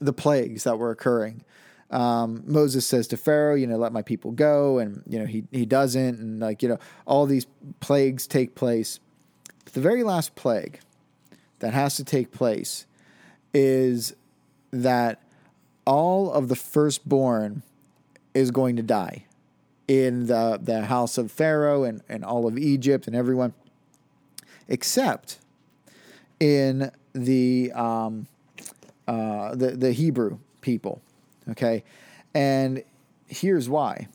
the 0.01 0.13
plagues 0.13 0.65
that 0.65 0.79
were 0.79 0.91
occurring. 0.91 1.45
Um, 1.91 2.43
Moses 2.47 2.87
says 2.87 3.07
to 3.09 3.17
Pharaoh, 3.17 3.55
you 3.55 3.67
know, 3.67 3.77
let 3.77 3.93
my 3.93 4.03
people 4.03 4.33
go, 4.33 4.79
and 4.79 5.03
you 5.09 5.19
know 5.19 5.27
he 5.27 5.45
he 5.53 5.67
doesn't, 5.67 6.19
and 6.19 6.41
like 6.41 6.63
you 6.63 6.69
know 6.69 6.79
all 7.07 7.27
these 7.27 7.47
plagues 7.81 8.27
take 8.27 8.55
place. 8.55 9.01
But 9.65 9.75
the 9.75 9.81
very 9.81 10.03
last 10.03 10.35
plague 10.35 10.81
that 11.61 11.73
has 11.73 11.97
to 11.97 12.05
take 12.05 12.31
place 12.33 12.87
is 13.53 14.15
that 14.73 15.23
all 15.87 16.33
of 16.33 16.49
the 16.49 16.57
firstborn 16.57 17.63
is 18.35 18.51
going 18.51 18.77
to 18.77 18.83
die 18.83 19.25
in 19.87 20.27
the, 20.27 20.59
the 20.61 20.87
house 20.87 21.19
of 21.19 21.31
Pharaoh 21.31 21.85
and, 21.85 22.03
and 22.09 22.25
all 22.25 22.47
of 22.47 22.59
Egypt 22.59 23.07
and 23.07 23.15
everyone, 23.15 23.53
except 24.69 25.39
in 26.41 26.91
the, 27.13 27.71
um, 27.73 28.27
uh, 29.07 29.55
the, 29.55 29.73
the 29.73 29.93
Hebrew 29.93 30.39
people. 30.61 31.03
Okay. 31.51 31.85
And 32.35 32.83
here's 33.27 33.69
why. 33.69 34.09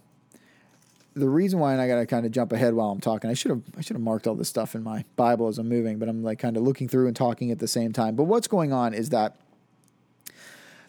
The 1.16 1.30
reason 1.30 1.60
why, 1.60 1.74
and 1.74 1.82
I 1.82 1.88
got 1.88 1.96
to 1.96 2.06
kind 2.06 2.26
of 2.26 2.32
jump 2.32 2.54
ahead 2.54 2.74
while 2.74 2.92
I'm 2.92 3.02
talking. 3.02 3.30
I 3.30 3.34
should 3.34 3.52
have 3.52 3.62
I 3.78 3.82
should 3.82 3.96
have 3.96 4.02
marked 4.02 4.28
all 4.28 4.36
this 4.36 4.48
stuff 4.48 4.76
in 4.76 4.84
my 4.84 5.04
Bible 5.16 5.48
as 5.48 5.58
I'm 5.58 5.68
moving, 5.68 6.00
but 6.00 6.08
I'm 6.08 6.24
like 6.24 6.40
kind 6.40 6.56
of 6.56 6.64
looking 6.64 6.88
through 6.88 7.08
and 7.08 7.16
talking 7.16 7.52
at 7.52 7.60
the 7.60 7.68
same 7.68 7.92
time. 7.92 8.16
But 8.16 8.24
what's 8.26 8.48
going 8.48 8.72
on 8.72 8.94
is 8.94 9.10
that 9.10 9.36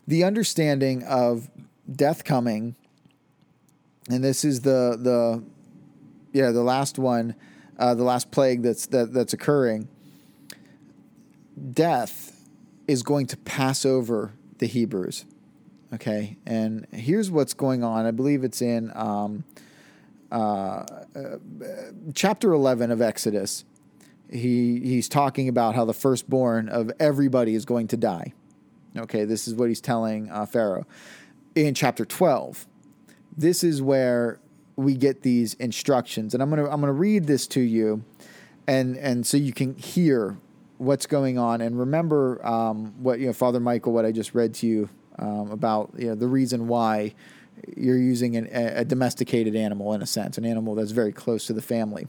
the 0.06 0.24
understanding 0.24 1.02
of 1.04 1.50
death 1.90 2.24
coming, 2.24 2.76
and 4.08 4.22
this 4.22 4.44
is 4.44 4.60
the 4.60 4.96
the 5.00 5.42
yeah 6.32 6.50
the 6.50 6.62
last 6.62 6.98
one, 6.98 7.34
uh, 7.78 7.94
the 7.94 8.04
last 8.04 8.30
plague 8.30 8.62
that's 8.62 8.86
that, 8.86 9.12
that's 9.12 9.32
occurring. 9.32 9.88
Death 11.72 12.29
is 12.90 13.02
going 13.02 13.26
to 13.28 13.36
pass 13.36 13.86
over 13.86 14.32
the 14.58 14.66
Hebrews. 14.66 15.24
Okay, 15.94 16.36
and 16.44 16.86
here's 16.92 17.30
what's 17.30 17.54
going 17.54 17.84
on. 17.84 18.06
I 18.06 18.10
believe 18.10 18.44
it's 18.44 18.60
in 18.60 18.92
um, 18.94 19.44
uh, 20.30 20.34
uh, 20.34 21.36
chapter 22.14 22.52
11 22.52 22.90
of 22.90 23.00
Exodus. 23.00 23.64
He 24.30 24.80
he's 24.80 25.08
talking 25.08 25.48
about 25.48 25.74
how 25.74 25.84
the 25.84 25.94
firstborn 25.94 26.68
of 26.68 26.90
everybody 27.00 27.54
is 27.54 27.64
going 27.64 27.88
to 27.88 27.96
die. 27.96 28.32
Okay, 28.96 29.24
this 29.24 29.46
is 29.46 29.54
what 29.54 29.68
he's 29.68 29.80
telling 29.80 30.30
uh, 30.30 30.46
Pharaoh. 30.46 30.86
In 31.54 31.74
chapter 31.74 32.04
12, 32.04 32.66
this 33.36 33.64
is 33.64 33.80
where 33.82 34.40
we 34.76 34.94
get 34.94 35.22
these 35.22 35.54
instructions. 35.54 36.34
And 36.34 36.42
I'm 36.42 36.50
going 36.50 36.64
to 36.64 36.70
I'm 36.70 36.80
going 36.80 36.92
to 36.92 36.98
read 36.98 37.26
this 37.26 37.46
to 37.48 37.60
you 37.60 38.04
and 38.66 38.96
and 38.96 39.26
so 39.26 39.36
you 39.36 39.52
can 39.52 39.74
hear 39.74 40.36
what's 40.80 41.06
going 41.06 41.38
on 41.38 41.60
and 41.60 41.78
remember 41.78 42.44
um, 42.44 42.94
what 43.02 43.20
you 43.20 43.26
know 43.26 43.32
Father 43.32 43.60
Michael 43.60 43.92
what 43.92 44.06
I 44.06 44.12
just 44.12 44.34
read 44.34 44.54
to 44.54 44.66
you 44.66 44.88
um, 45.18 45.50
about 45.50 45.92
you 45.96 46.08
know 46.08 46.14
the 46.14 46.26
reason 46.26 46.68
why 46.68 47.14
you're 47.76 47.98
using 47.98 48.36
an, 48.36 48.48
a 48.52 48.84
domesticated 48.84 49.54
animal 49.54 49.92
in 49.92 50.00
a 50.00 50.06
sense, 50.06 50.38
an 50.38 50.44
animal 50.44 50.74
that's 50.74 50.92
very 50.92 51.12
close 51.12 51.46
to 51.46 51.52
the 51.52 51.62
family. 51.62 52.08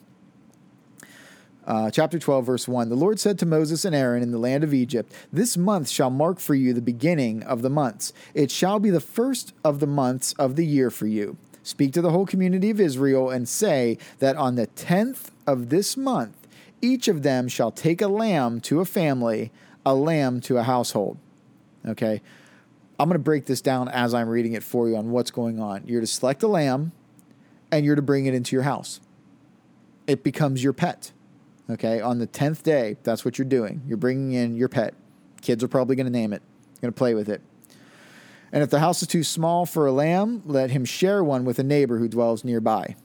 Uh, 1.66 1.92
chapter 1.92 2.18
12, 2.18 2.46
verse 2.46 2.68
1 2.68 2.90
The 2.90 2.96
Lord 2.96 3.20
said 3.20 3.38
to 3.40 3.46
Moses 3.46 3.86
and 3.86 3.96
Aaron 3.96 4.24
in 4.24 4.32
the 4.32 4.40
land 4.40 4.64
of 4.64 4.74
Egypt, 4.74 5.14
This 5.32 5.58
month 5.58 5.90
shall 5.90 6.10
mark 6.10 6.40
for 6.40 6.56
you 6.56 6.74
the 6.74 6.82
beginning 6.82 7.44
of 7.44 7.62
the 7.62 7.70
months. 7.70 8.14
It 8.34 8.50
shall 8.50 8.80
be 8.80 8.90
the 8.90 9.00
first 9.00 9.54
of 9.64 9.80
the 9.80 9.88
months 9.88 10.34
of 10.40 10.56
the 10.56 10.66
year 10.66 10.90
for 10.90 11.08
you. 11.08 11.38
Speak 11.64 11.94
to 11.94 12.02
the 12.02 12.10
whole 12.10 12.26
community 12.26 12.72
of 12.72 12.80
Israel 12.80 13.30
and 13.30 13.48
say 13.48 14.00
that 14.18 14.36
on 14.36 14.56
the 14.56 14.66
tenth 14.68 15.32
of 15.46 15.70
this 15.70 15.96
month, 15.96 16.41
each 16.82 17.08
of 17.08 17.24
them 17.24 17.48
shall 17.48 17.72
take 17.72 18.02
a 18.02 18.08
lamb 18.08 18.60
to 18.62 18.80
a 18.80 18.86
family, 18.86 19.52
a 19.86 19.94
lamb 19.94 20.42
to 20.42 20.58
a 20.58 20.64
household. 20.64 21.18
Okay? 21.88 22.22
I'm 23.00 23.08
going 23.08 23.18
to 23.18 23.24
break 23.24 23.46
this 23.46 23.62
down 23.62 23.88
as 23.90 24.14
I'm 24.14 24.30
reading 24.30 24.54
it 24.54 24.64
for 24.64 24.88
you 24.88 24.96
on 24.96 25.12
what's 25.12 25.32
going 25.32 25.60
on. 25.60 25.84
You're 25.86 26.02
to 26.02 26.08
select 26.08 26.44
a 26.44 26.48
lamb 26.48 26.92
and 27.72 27.86
you're 27.86 27.96
to 27.96 28.02
bring 28.02 28.26
it 28.26 28.34
into 28.34 28.56
your 28.56 28.64
house. 28.64 29.00
It 30.08 30.24
becomes 30.24 30.64
your 30.64 30.74
pet. 30.74 31.12
Okay? 31.70 32.02
On 32.02 32.20
the 32.20 32.28
10th 32.28 32.64
day, 32.64 32.98
that's 33.04 33.26
what 33.26 33.38
you're 33.38 33.46
doing. 33.46 33.82
You're 33.88 33.98
bringing 33.98 34.34
in 34.34 34.56
your 34.56 34.70
pet. 34.70 34.94
Kids 35.42 35.64
are 35.64 35.68
probably 35.68 35.96
going 35.96 36.06
to 36.06 36.12
name 36.12 36.34
it, 36.34 36.42
going 36.82 36.94
to 36.94 36.98
play 36.98 37.16
with 37.16 37.30
it. 37.30 37.42
And 38.52 38.62
if 38.62 38.70
the 38.70 38.80
house 38.80 39.02
is 39.02 39.08
too 39.08 39.24
small 39.24 39.66
for 39.66 39.88
a 39.88 39.92
lamb, 39.92 40.44
let 40.46 40.72
him 40.72 40.86
share 40.86 41.24
one 41.24 41.46
with 41.46 41.58
a 41.58 41.64
neighbor 41.64 41.98
who 41.98 42.08
dwells 42.08 42.44
nearby. 42.44 42.96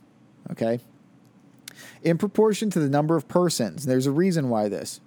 Okay? 0.51 0.81
In 2.03 2.19
proportion 2.19 2.71
to 2.71 2.79
the 2.79 2.89
number 2.89 3.17
of 3.17 3.29
persons, 3.29 3.87
there's 3.87 4.07
a 4.07 4.13
reason 4.13 4.49
why 4.49 4.69
this. 4.69 5.01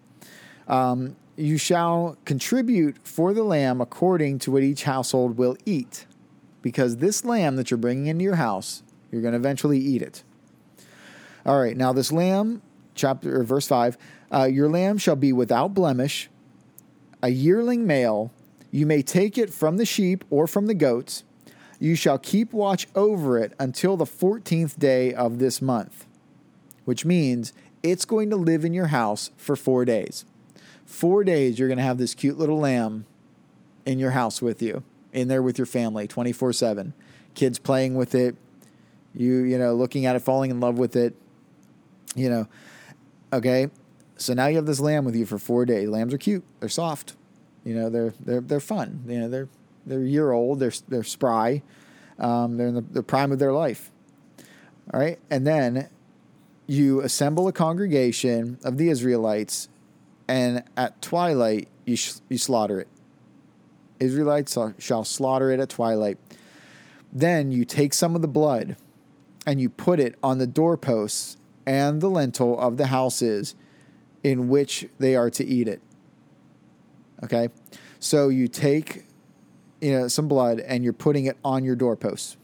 Um, 0.68 1.16
you 1.36 1.58
shall 1.58 2.18
contribute 2.26 2.98
for 3.04 3.34
the 3.34 3.44
lamb 3.44 3.82
according 3.82 4.40
to 4.40 4.52
what 4.52 4.64
each 4.64 4.84
household 4.84 5.38
will 5.38 5.58
eat. 5.66 6.06
Because 6.62 6.98
this 6.98 7.24
lamb 7.24 7.56
that 7.56 7.72
you're 7.72 7.78
bringing 7.78 8.08
into 8.08 8.24
your 8.24 8.36
house, 8.36 8.84
you're 9.12 9.22
going 9.22 9.32
to 9.32 9.40
eventually 9.40 9.80
eat 9.80 10.02
it. 10.02 10.24
All 11.46 11.60
right, 11.60 11.78
now 11.78 11.94
this 11.94 12.12
lamb, 12.12 12.62
chapter 12.96 13.44
verse 13.44 13.68
5, 13.68 13.98
uh, 14.32 14.44
your 14.44 14.70
lamb 14.70 14.98
shall 14.98 15.16
be 15.16 15.32
without 15.32 15.74
blemish, 15.74 16.30
a 17.24 17.30
yearling 17.30 17.88
male 17.88 18.32
you 18.72 18.86
may 18.86 19.02
take 19.02 19.38
it 19.38 19.52
from 19.52 19.78
the 19.78 19.86
sheep 19.86 20.24
or 20.30 20.48
from 20.48 20.68
the 20.68 20.74
goats. 20.74 21.24
You 21.80 21.96
shall 21.96 22.18
keep 22.18 22.54
watch 22.54 22.88
over 22.94 23.38
it 23.38 23.54
until 23.60 23.98
the 23.98 24.06
14th 24.06 24.78
day 24.78 25.14
of 25.14 25.40
this 25.40 25.62
month, 25.62 26.06
which 26.90 27.06
means 27.06 27.54
it's 27.84 28.04
going 28.04 28.32
to 28.32 28.36
live 28.36 28.66
in 28.66 28.74
your 28.74 28.88
house 28.88 29.30
for 29.38 29.56
four 29.56 29.86
days. 29.86 30.26
Four 30.88 31.24
days, 31.24 31.60
you're 31.60 31.68
going 31.68 31.78
to 31.78 31.84
have 31.84 32.00
this 32.00 32.16
cute 32.16 32.40
little 32.40 32.58
lamb 32.58 33.06
in 33.86 34.00
your 34.00 34.10
house 34.10 34.42
with 34.42 34.60
you, 34.60 34.82
in 35.14 35.28
there 35.28 35.44
with 35.44 35.60
your 35.60 35.68
family, 35.68 36.08
24 36.08 36.52
7. 36.52 36.96
Kids 37.36 37.60
playing 37.60 37.94
with 37.94 38.16
it, 38.16 38.36
you, 39.14 39.42
you 39.42 39.60
know, 39.60 39.76
looking 39.76 40.08
at 40.08 40.16
it, 40.16 40.22
falling 40.24 40.50
in 40.50 40.60
love 40.60 40.80
with 40.80 40.96
it, 40.96 41.16
you 42.16 42.28
know. 42.28 42.48
Okay. 43.32 43.68
So 44.18 44.34
now 44.34 44.48
you 44.48 44.56
have 44.56 44.66
this 44.66 44.80
lamb 44.80 45.06
with 45.06 45.16
you 45.16 45.28
for 45.28 45.38
four 45.38 45.68
days. 45.68 45.88
Lambs 45.90 46.12
are 46.12 46.18
cute, 46.18 46.44
they're 46.60 46.70
soft. 46.70 47.16
You 47.64 47.76
know, 47.76 47.92
they're 47.92 48.16
they're 48.20 48.42
they're 48.42 48.60
fun. 48.60 49.04
You 49.06 49.20
know, 49.20 49.30
they're 49.30 49.48
they're 49.86 50.02
a 50.02 50.08
year 50.08 50.32
old. 50.32 50.60
They're 50.60 50.74
they're 50.88 51.04
spry. 51.04 51.62
Um, 52.18 52.58
they're 52.58 52.70
in 52.70 52.74
the, 52.74 52.82
the 52.82 53.04
prime 53.04 53.32
of 53.32 53.38
their 53.38 53.54
life. 53.54 53.92
All 54.92 55.00
right, 55.00 55.20
and 55.30 55.46
then 55.46 55.88
you 56.70 57.02
assemble 57.02 57.48
a 57.48 57.52
congregation 57.52 58.60
of 58.64 58.78
the 58.78 58.90
Israelites, 58.90 59.70
and 60.28 60.64
at 60.78 61.02
twilight 61.02 61.68
you 61.86 61.96
sh- 61.96 62.20
you 62.30 62.38
slaughter 62.38 62.80
it. 62.80 62.88
Israelites 64.00 64.56
shall 64.78 65.04
slaughter 65.04 65.50
it 65.50 65.60
at 65.60 65.70
twilight. 65.70 66.20
Then 67.12 67.52
you 67.52 67.66
take 67.66 67.94
some 67.96 68.16
of 68.16 68.22
the 68.22 68.28
blood, 68.28 68.78
and 69.48 69.60
you 69.60 69.68
put 69.68 70.00
it 70.00 70.16
on 70.22 70.38
the 70.38 70.46
doorposts 70.46 71.38
and 71.66 72.02
the 72.02 72.10
lintel 72.10 72.60
of 72.60 72.78
the 72.78 72.88
houses 72.88 73.56
in 74.24 74.48
which 74.48 74.88
they 75.00 75.16
are 75.16 75.32
to 75.32 75.44
eat 75.44 75.68
it. 75.68 75.82
Okay. 77.24 77.50
So 78.00 78.30
you 78.30 78.48
take, 78.48 79.06
you 79.82 79.92
know, 79.92 80.08
some 80.08 80.28
blood 80.28 80.60
and 80.60 80.84
you're 80.84 80.94
putting 80.94 81.26
it 81.26 81.38
on 81.44 81.64
your 81.64 81.76
doorposts. 81.76 82.38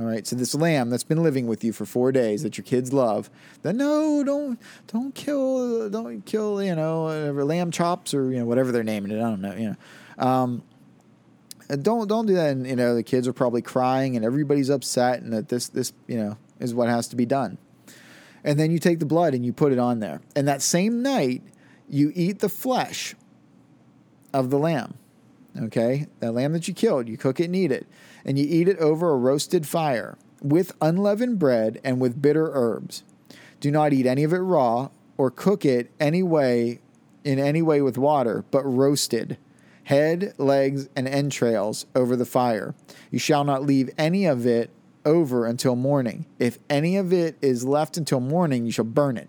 All 0.00 0.06
right. 0.06 0.26
So 0.26 0.34
this 0.34 0.54
lamb 0.54 0.88
that's 0.88 1.04
been 1.04 1.22
living 1.22 1.46
with 1.46 1.62
you 1.62 1.74
for 1.74 1.84
four 1.84 2.10
days 2.10 2.42
that 2.42 2.56
your 2.56 2.64
kids 2.64 2.90
love, 2.90 3.28
then 3.60 3.76
no, 3.76 4.24
don't 4.24 4.58
don't 4.86 5.14
kill 5.14 5.90
don't 5.90 6.24
kill 6.24 6.62
you 6.62 6.74
know 6.74 7.02
whatever, 7.02 7.44
lamb 7.44 7.70
chops 7.70 8.14
or 8.14 8.32
you 8.32 8.38
know 8.38 8.46
whatever 8.46 8.72
they're 8.72 8.82
naming 8.82 9.12
it. 9.12 9.18
I 9.18 9.28
don't 9.28 9.42
know. 9.42 9.54
You 9.54 9.76
know, 10.16 10.26
um, 10.26 10.62
don't 11.82 12.08
don't 12.08 12.24
do 12.24 12.34
that. 12.34 12.52
And 12.52 12.66
you 12.66 12.76
know 12.76 12.94
the 12.94 13.02
kids 13.02 13.28
are 13.28 13.34
probably 13.34 13.60
crying 13.60 14.16
and 14.16 14.24
everybody's 14.24 14.70
upset 14.70 15.20
and 15.20 15.34
that 15.34 15.50
this 15.50 15.68
this 15.68 15.92
you 16.06 16.16
know 16.16 16.38
is 16.60 16.72
what 16.72 16.88
has 16.88 17.06
to 17.08 17.16
be 17.16 17.26
done. 17.26 17.58
And 18.42 18.58
then 18.58 18.70
you 18.70 18.78
take 18.78 19.00
the 19.00 19.06
blood 19.06 19.34
and 19.34 19.44
you 19.44 19.52
put 19.52 19.70
it 19.70 19.78
on 19.78 20.00
there. 20.00 20.22
And 20.34 20.48
that 20.48 20.62
same 20.62 21.02
night 21.02 21.42
you 21.90 22.10
eat 22.14 22.38
the 22.38 22.48
flesh 22.48 23.14
of 24.32 24.48
the 24.48 24.58
lamb. 24.58 24.94
Okay? 25.60 26.06
That 26.20 26.32
lamb 26.32 26.54
that 26.54 26.68
you 26.68 26.72
killed, 26.72 27.08
you 27.08 27.18
cook 27.18 27.40
it 27.40 27.44
and 27.44 27.56
eat 27.56 27.70
it. 27.70 27.86
And 28.24 28.38
you 28.38 28.46
eat 28.48 28.68
it 28.68 28.78
over 28.78 29.10
a 29.10 29.16
roasted 29.16 29.66
fire 29.66 30.18
with 30.42 30.72
unleavened 30.80 31.38
bread 31.38 31.80
and 31.84 32.00
with 32.00 32.20
bitter 32.20 32.50
herbs. 32.52 33.02
Do 33.60 33.70
not 33.70 33.92
eat 33.92 34.06
any 34.06 34.24
of 34.24 34.32
it 34.32 34.38
raw 34.38 34.90
or 35.16 35.30
cook 35.30 35.64
it 35.64 35.90
any 36.00 36.22
way 36.22 36.80
in 37.24 37.38
any 37.38 37.60
way 37.60 37.82
with 37.82 37.98
water, 37.98 38.44
but 38.50 38.64
roasted, 38.64 39.36
head, 39.84 40.32
legs, 40.38 40.88
and 40.96 41.06
entrails 41.06 41.84
over 41.94 42.16
the 42.16 42.24
fire. 42.24 42.74
You 43.10 43.18
shall 43.18 43.44
not 43.44 43.62
leave 43.62 43.90
any 43.98 44.24
of 44.24 44.46
it 44.46 44.70
over 45.04 45.46
until 45.46 45.76
morning. 45.76 46.26
If 46.38 46.58
any 46.70 46.96
of 46.96 47.12
it 47.12 47.36
is 47.42 47.64
left 47.64 47.96
until 47.96 48.20
morning, 48.20 48.64
you 48.64 48.72
shall 48.72 48.84
burn 48.84 49.16
it. 49.18 49.28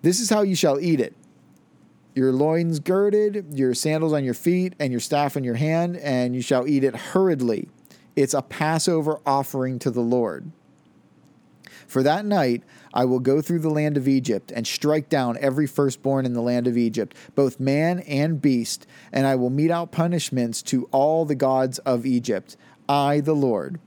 This 0.00 0.20
is 0.20 0.30
how 0.30 0.42
you 0.42 0.56
shall 0.56 0.80
eat 0.80 1.00
it 1.00 1.14
your 2.14 2.32
loins 2.32 2.78
girded, 2.80 3.58
your 3.58 3.74
sandals 3.74 4.12
on 4.12 4.24
your 4.24 4.34
feet, 4.34 4.74
and 4.78 4.92
your 4.92 5.00
staff 5.00 5.36
in 5.36 5.44
your 5.44 5.56
hand, 5.56 5.96
and 5.96 6.34
you 6.34 6.42
shall 6.42 6.66
eat 6.66 6.84
it 6.84 6.94
hurriedly. 6.94 7.68
It's 8.14 8.34
a 8.34 8.42
Passover 8.42 9.20
offering 9.26 9.78
to 9.80 9.90
the 9.90 10.00
Lord. 10.00 10.50
For 11.86 12.02
that 12.02 12.24
night 12.24 12.62
I 12.92 13.04
will 13.04 13.20
go 13.20 13.40
through 13.40 13.58
the 13.60 13.70
land 13.70 13.96
of 13.96 14.08
Egypt 14.08 14.52
and 14.54 14.66
strike 14.66 15.08
down 15.08 15.36
every 15.40 15.66
firstborn 15.66 16.24
in 16.24 16.32
the 16.32 16.40
land 16.40 16.66
of 16.66 16.76
Egypt, 16.76 17.16
both 17.34 17.60
man 17.60 18.00
and 18.00 18.40
beast, 18.40 18.86
and 19.12 19.26
I 19.26 19.34
will 19.34 19.50
mete 19.50 19.70
out 19.70 19.92
punishments 19.92 20.62
to 20.62 20.88
all 20.92 21.24
the 21.24 21.34
gods 21.34 21.78
of 21.80 22.06
Egypt. 22.06 22.56
I, 22.88 23.20
the 23.20 23.34
Lord. 23.34 23.80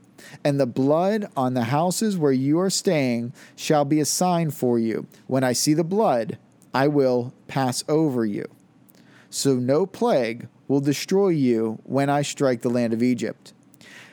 And 0.44 0.58
the 0.58 0.66
blood 0.66 1.30
on 1.36 1.54
the 1.54 1.64
houses 1.64 2.16
where 2.18 2.32
you 2.32 2.58
are 2.60 2.70
staying 2.70 3.32
shall 3.56 3.84
be 3.84 4.00
a 4.00 4.04
sign 4.04 4.50
for 4.50 4.78
you. 4.78 5.06
When 5.26 5.44
I 5.44 5.52
see 5.52 5.74
the 5.74 5.84
blood, 5.84 6.38
I 6.74 6.88
will 6.88 7.32
pass 7.46 7.84
over 7.88 8.24
you. 8.24 8.46
So 9.30 9.54
no 9.54 9.86
plague 9.86 10.48
will 10.68 10.80
destroy 10.80 11.28
you 11.28 11.80
when 11.84 12.08
I 12.08 12.22
strike 12.22 12.62
the 12.62 12.70
land 12.70 12.92
of 12.92 13.02
Egypt. 13.02 13.52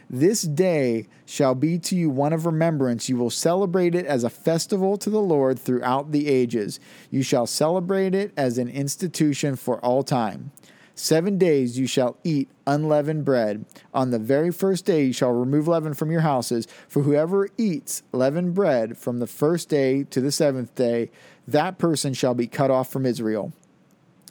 This 0.10 0.44
day 0.44 1.08
shall 1.26 1.56
be 1.56 1.80
to 1.80 1.96
you 1.96 2.10
one 2.10 2.32
of 2.32 2.46
remembrance. 2.46 3.10
You 3.10 3.18
will 3.18 3.32
celebrate 3.32 3.96
it 3.96 4.06
as 4.06 4.24
a 4.24 4.30
festival 4.30 4.98
to 4.98 5.10
the 5.10 5.22
Lord 5.22 5.58
throughout 5.58 6.12
the 6.12 6.28
ages. 6.28 6.80
You 7.10 7.24
shall 7.24 7.48
celebrate 7.48 8.14
it 8.14 8.32
as 8.38 8.58
an 8.58 8.70
institution 8.70 9.56
for 9.56 9.80
all 9.80 10.04
time. 10.04 10.52
Seven 10.98 11.38
days 11.38 11.78
you 11.78 11.88
shall 11.88 12.16
eat 12.24 12.50
unleavened 12.66 13.26
bread. 13.26 13.66
On 13.94 14.12
the 14.12 14.20
very 14.20 14.50
first 14.50 14.86
day 14.86 15.06
you 15.06 15.14
shall 15.14 15.32
remove 15.32 15.68
leaven 15.68 15.94
from 15.94 16.10
your 16.10 16.22
houses. 16.22 16.68
For 16.88 17.04
whoever 17.04 17.50
eats 17.58 18.02
leavened 18.14 18.54
bread 18.54 18.98
from 18.98 19.20
the 19.20 19.28
first 19.28 19.68
day 19.68 20.06
to 20.06 20.22
the 20.22 20.32
seventh 20.32 20.74
day, 20.76 21.12
that 21.48 21.78
person 21.78 22.14
shall 22.14 22.34
be 22.34 22.48
cut 22.48 22.72
off 22.72 22.92
from 22.92 23.06
Israel. 23.06 23.54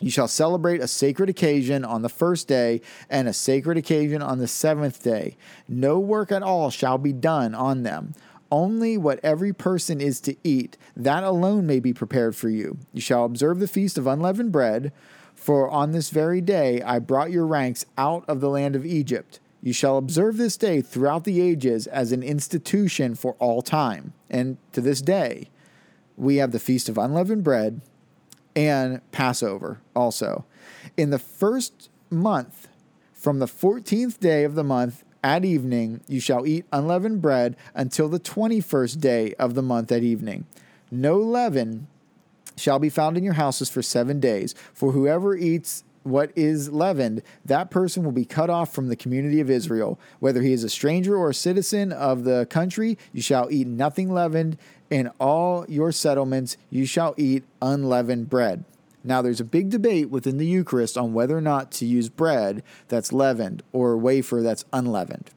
You 0.00 0.10
shall 0.10 0.28
celebrate 0.28 0.80
a 0.80 0.88
sacred 0.88 1.30
occasion 1.30 1.84
on 1.84 2.02
the 2.02 2.08
first 2.08 2.48
day 2.48 2.80
and 3.08 3.28
a 3.28 3.32
sacred 3.32 3.78
occasion 3.78 4.22
on 4.22 4.38
the 4.38 4.48
seventh 4.48 5.02
day. 5.02 5.36
No 5.68 5.98
work 5.98 6.32
at 6.32 6.42
all 6.42 6.70
shall 6.70 6.98
be 6.98 7.12
done 7.12 7.54
on 7.54 7.84
them. 7.84 8.12
Only 8.50 8.98
what 8.98 9.20
every 9.22 9.52
person 9.52 10.00
is 10.00 10.20
to 10.22 10.36
eat, 10.44 10.76
that 10.96 11.24
alone 11.24 11.66
may 11.66 11.80
be 11.80 11.92
prepared 11.92 12.36
for 12.36 12.48
you. 12.48 12.78
You 12.92 13.00
shall 13.00 13.24
observe 13.24 13.60
the 13.60 13.68
feast 13.68 13.96
of 13.96 14.06
unleavened 14.06 14.52
bread. 14.52 14.92
For 15.34 15.70
on 15.70 15.92
this 15.92 16.10
very 16.10 16.40
day 16.40 16.82
I 16.82 16.98
brought 16.98 17.30
your 17.30 17.46
ranks 17.46 17.86
out 17.96 18.24
of 18.28 18.40
the 18.40 18.50
land 18.50 18.76
of 18.76 18.84
Egypt. 18.84 19.40
You 19.62 19.72
shall 19.72 19.96
observe 19.96 20.36
this 20.36 20.56
day 20.56 20.82
throughout 20.82 21.24
the 21.24 21.40
ages 21.40 21.86
as 21.86 22.12
an 22.12 22.22
institution 22.22 23.14
for 23.14 23.34
all 23.38 23.62
time. 23.62 24.12
And 24.28 24.58
to 24.72 24.82
this 24.82 25.00
day, 25.00 25.48
we 26.16 26.36
have 26.36 26.52
the 26.52 26.58
Feast 26.58 26.88
of 26.88 26.98
Unleavened 26.98 27.44
Bread 27.44 27.80
and 28.54 29.00
Passover 29.12 29.80
also. 29.94 30.44
In 30.96 31.10
the 31.10 31.18
first 31.18 31.90
month, 32.10 32.68
from 33.12 33.38
the 33.38 33.46
14th 33.46 34.20
day 34.20 34.44
of 34.44 34.54
the 34.54 34.64
month 34.64 35.04
at 35.22 35.44
evening, 35.44 36.02
you 36.06 36.20
shall 36.20 36.46
eat 36.46 36.66
unleavened 36.70 37.22
bread 37.22 37.56
until 37.74 38.08
the 38.08 38.20
21st 38.20 39.00
day 39.00 39.34
of 39.38 39.54
the 39.54 39.62
month 39.62 39.90
at 39.90 40.02
evening. 40.02 40.46
No 40.90 41.16
leaven 41.16 41.86
shall 42.56 42.78
be 42.78 42.90
found 42.90 43.16
in 43.16 43.24
your 43.24 43.32
houses 43.32 43.70
for 43.70 43.82
seven 43.82 44.20
days. 44.20 44.54
For 44.74 44.92
whoever 44.92 45.34
eats 45.34 45.84
what 46.02 46.30
is 46.36 46.70
leavened, 46.70 47.22
that 47.44 47.70
person 47.70 48.04
will 48.04 48.12
be 48.12 48.26
cut 48.26 48.50
off 48.50 48.74
from 48.74 48.88
the 48.88 48.96
community 48.96 49.40
of 49.40 49.50
Israel. 49.50 49.98
Whether 50.20 50.42
he 50.42 50.52
is 50.52 50.62
a 50.62 50.68
stranger 50.68 51.16
or 51.16 51.30
a 51.30 51.34
citizen 51.34 51.92
of 51.92 52.24
the 52.24 52.46
country, 52.50 52.98
you 53.12 53.22
shall 53.22 53.50
eat 53.50 53.66
nothing 53.66 54.12
leavened. 54.12 54.58
In 54.94 55.08
all 55.18 55.66
your 55.68 55.90
settlements, 55.90 56.56
you 56.70 56.86
shall 56.86 57.14
eat 57.16 57.42
unleavened 57.60 58.30
bread. 58.30 58.64
Now, 59.02 59.22
there's 59.22 59.40
a 59.40 59.44
big 59.44 59.68
debate 59.68 60.08
within 60.08 60.36
the 60.38 60.46
Eucharist 60.46 60.96
on 60.96 61.12
whether 61.12 61.36
or 61.36 61.40
not 61.40 61.72
to 61.72 61.84
use 61.84 62.08
bread 62.08 62.62
that's 62.86 63.12
leavened 63.12 63.64
or 63.72 63.96
wafer 63.96 64.40
that's 64.40 64.64
unleavened. 64.72 65.32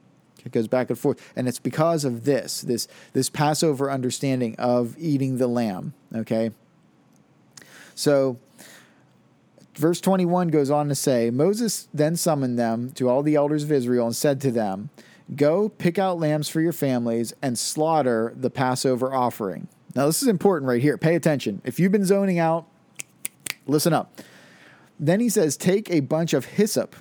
It 0.46 0.52
goes 0.52 0.68
back 0.68 0.92
and 0.92 1.00
forth, 1.00 1.34
and 1.36 1.48
it's 1.48 1.58
because 1.58 2.06
of 2.06 2.24
this 2.24 2.62
this 2.62 2.88
this 3.14 3.32
Passover 3.32 3.90
understanding 3.90 4.56
of 4.60 4.96
eating 5.00 5.38
the 5.38 5.48
lamb. 5.48 5.96
Okay, 6.14 6.52
so 7.96 8.38
verse 9.74 10.00
21 10.00 10.50
goes 10.50 10.70
on 10.70 10.88
to 10.90 10.94
say 10.94 11.32
Moses 11.32 11.90
then 11.92 12.16
summoned 12.16 12.60
them 12.60 12.92
to 12.92 13.10
all 13.10 13.24
the 13.24 13.34
elders 13.34 13.64
of 13.64 13.72
Israel 13.72 14.06
and 14.06 14.16
said 14.16 14.40
to 14.42 14.52
them, 14.52 14.92
Go 15.36 15.70
pick 15.70 16.00
out 16.00 16.20
lambs 16.20 16.48
for 16.48 16.62
your 16.62 16.74
families 16.74 17.34
and 17.42 17.60
slaughter 17.60 18.34
the 18.36 18.50
Passover 18.50 19.14
offering. 19.14 19.68
Now, 19.96 20.06
this 20.06 20.22
is 20.22 20.28
important 20.28 20.70
right 20.70 20.82
here. 20.82 20.98
Pay 20.98 21.16
attention. 21.16 21.62
If 21.66 21.80
you've 21.80 21.92
been 21.92 22.06
zoning 22.06 22.40
out, 22.40 22.68
listen 23.66 23.94
up. 23.94 24.22
Then 25.00 25.20
he 25.20 25.30
says, 25.30 25.58
Take 25.58 25.90
a 25.90 26.00
bunch 26.00 26.34
of 26.34 26.46
hyssop, 26.46 26.96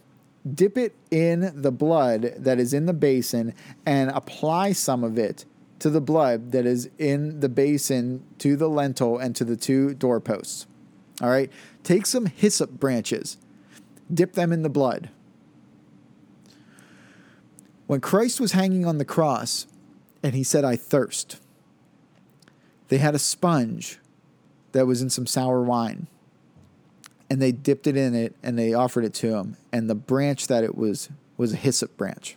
dip 0.52 0.76
it 0.76 0.96
in 1.10 1.52
the 1.54 1.70
blood 1.70 2.34
that 2.38 2.58
is 2.58 2.74
in 2.74 2.86
the 2.86 2.92
basin, 2.92 3.54
and 3.84 4.10
apply 4.10 4.72
some 4.72 5.04
of 5.04 5.18
it 5.18 5.44
to 5.78 5.90
the 5.90 6.00
blood 6.00 6.52
that 6.52 6.66
is 6.66 6.88
in 6.98 7.40
the 7.40 7.48
basin 7.48 8.24
to 8.38 8.56
the 8.56 8.68
lintel 8.68 9.18
and 9.18 9.36
to 9.36 9.44
the 9.44 9.56
two 9.56 9.94
doorposts. 9.94 10.66
All 11.20 11.28
right. 11.28 11.50
Take 11.84 12.06
some 12.06 12.26
hyssop 12.26 12.70
branches, 12.70 13.38
dip 14.12 14.32
them 14.32 14.52
in 14.52 14.62
the 14.62 14.68
blood. 14.68 15.10
When 17.86 18.00
Christ 18.00 18.40
was 18.40 18.52
hanging 18.52 18.84
on 18.84 18.98
the 18.98 19.04
cross 19.04 19.66
and 20.22 20.34
he 20.34 20.42
said, 20.42 20.64
I 20.64 20.76
thirst, 20.76 21.40
they 22.88 22.98
had 22.98 23.14
a 23.14 23.18
sponge 23.18 23.98
that 24.72 24.86
was 24.86 25.02
in 25.02 25.10
some 25.10 25.26
sour 25.26 25.62
wine 25.62 26.08
and 27.28 27.40
they 27.40 27.52
dipped 27.52 27.86
it 27.86 27.96
in 27.96 28.14
it 28.14 28.34
and 28.42 28.58
they 28.58 28.74
offered 28.74 29.04
it 29.04 29.14
to 29.14 29.34
him. 29.36 29.56
And 29.72 29.90
the 29.90 29.94
branch 29.94 30.46
that 30.46 30.64
it 30.64 30.76
was 30.76 31.08
was 31.36 31.52
a 31.52 31.56
hyssop 31.56 31.96
branch. 31.96 32.36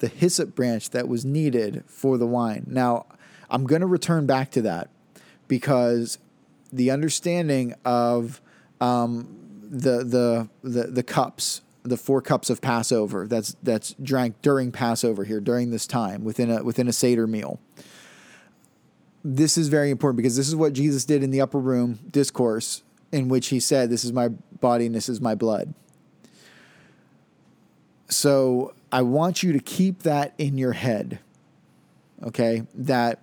The 0.00 0.08
hyssop 0.08 0.54
branch 0.54 0.90
that 0.90 1.08
was 1.08 1.24
needed 1.24 1.84
for 1.86 2.18
the 2.18 2.26
wine. 2.26 2.64
Now, 2.66 3.06
I'm 3.48 3.64
going 3.64 3.80
to 3.80 3.86
return 3.86 4.26
back 4.26 4.50
to 4.52 4.62
that 4.62 4.90
because 5.46 6.18
the 6.72 6.90
understanding 6.90 7.74
of 7.84 8.40
um, 8.80 9.38
the, 9.62 10.02
the 10.04 10.48
the 10.62 10.84
the 10.84 11.02
cups, 11.02 11.60
the 11.82 11.96
four 11.96 12.22
cups 12.22 12.48
of 12.48 12.60
Passover 12.60 13.26
that's 13.26 13.56
that's 13.62 13.94
drank 14.02 14.40
during 14.42 14.70
Passover 14.72 15.24
here 15.24 15.40
during 15.40 15.70
this 15.70 15.86
time 15.86 16.24
within 16.24 16.50
a 16.50 16.62
within 16.62 16.88
a 16.88 16.92
seder 16.92 17.26
meal. 17.26 17.60
This 19.24 19.56
is 19.56 19.68
very 19.68 19.90
important 19.90 20.16
because 20.16 20.36
this 20.36 20.48
is 20.48 20.56
what 20.56 20.72
Jesus 20.72 21.04
did 21.04 21.22
in 21.22 21.30
the 21.30 21.40
upper 21.40 21.58
room 21.58 21.98
discourse, 22.10 22.82
in 23.10 23.28
which 23.28 23.48
he 23.48 23.60
said, 23.60 23.90
"This 23.90 24.04
is 24.04 24.12
my 24.12 24.28
body 24.28 24.86
and 24.86 24.94
this 24.94 25.08
is 25.08 25.20
my 25.20 25.34
blood." 25.34 25.74
So 28.08 28.74
I 28.90 29.02
want 29.02 29.42
you 29.42 29.52
to 29.52 29.58
keep 29.58 30.02
that 30.02 30.34
in 30.38 30.58
your 30.58 30.72
head. 30.72 31.18
Okay, 32.22 32.64
that 32.74 33.20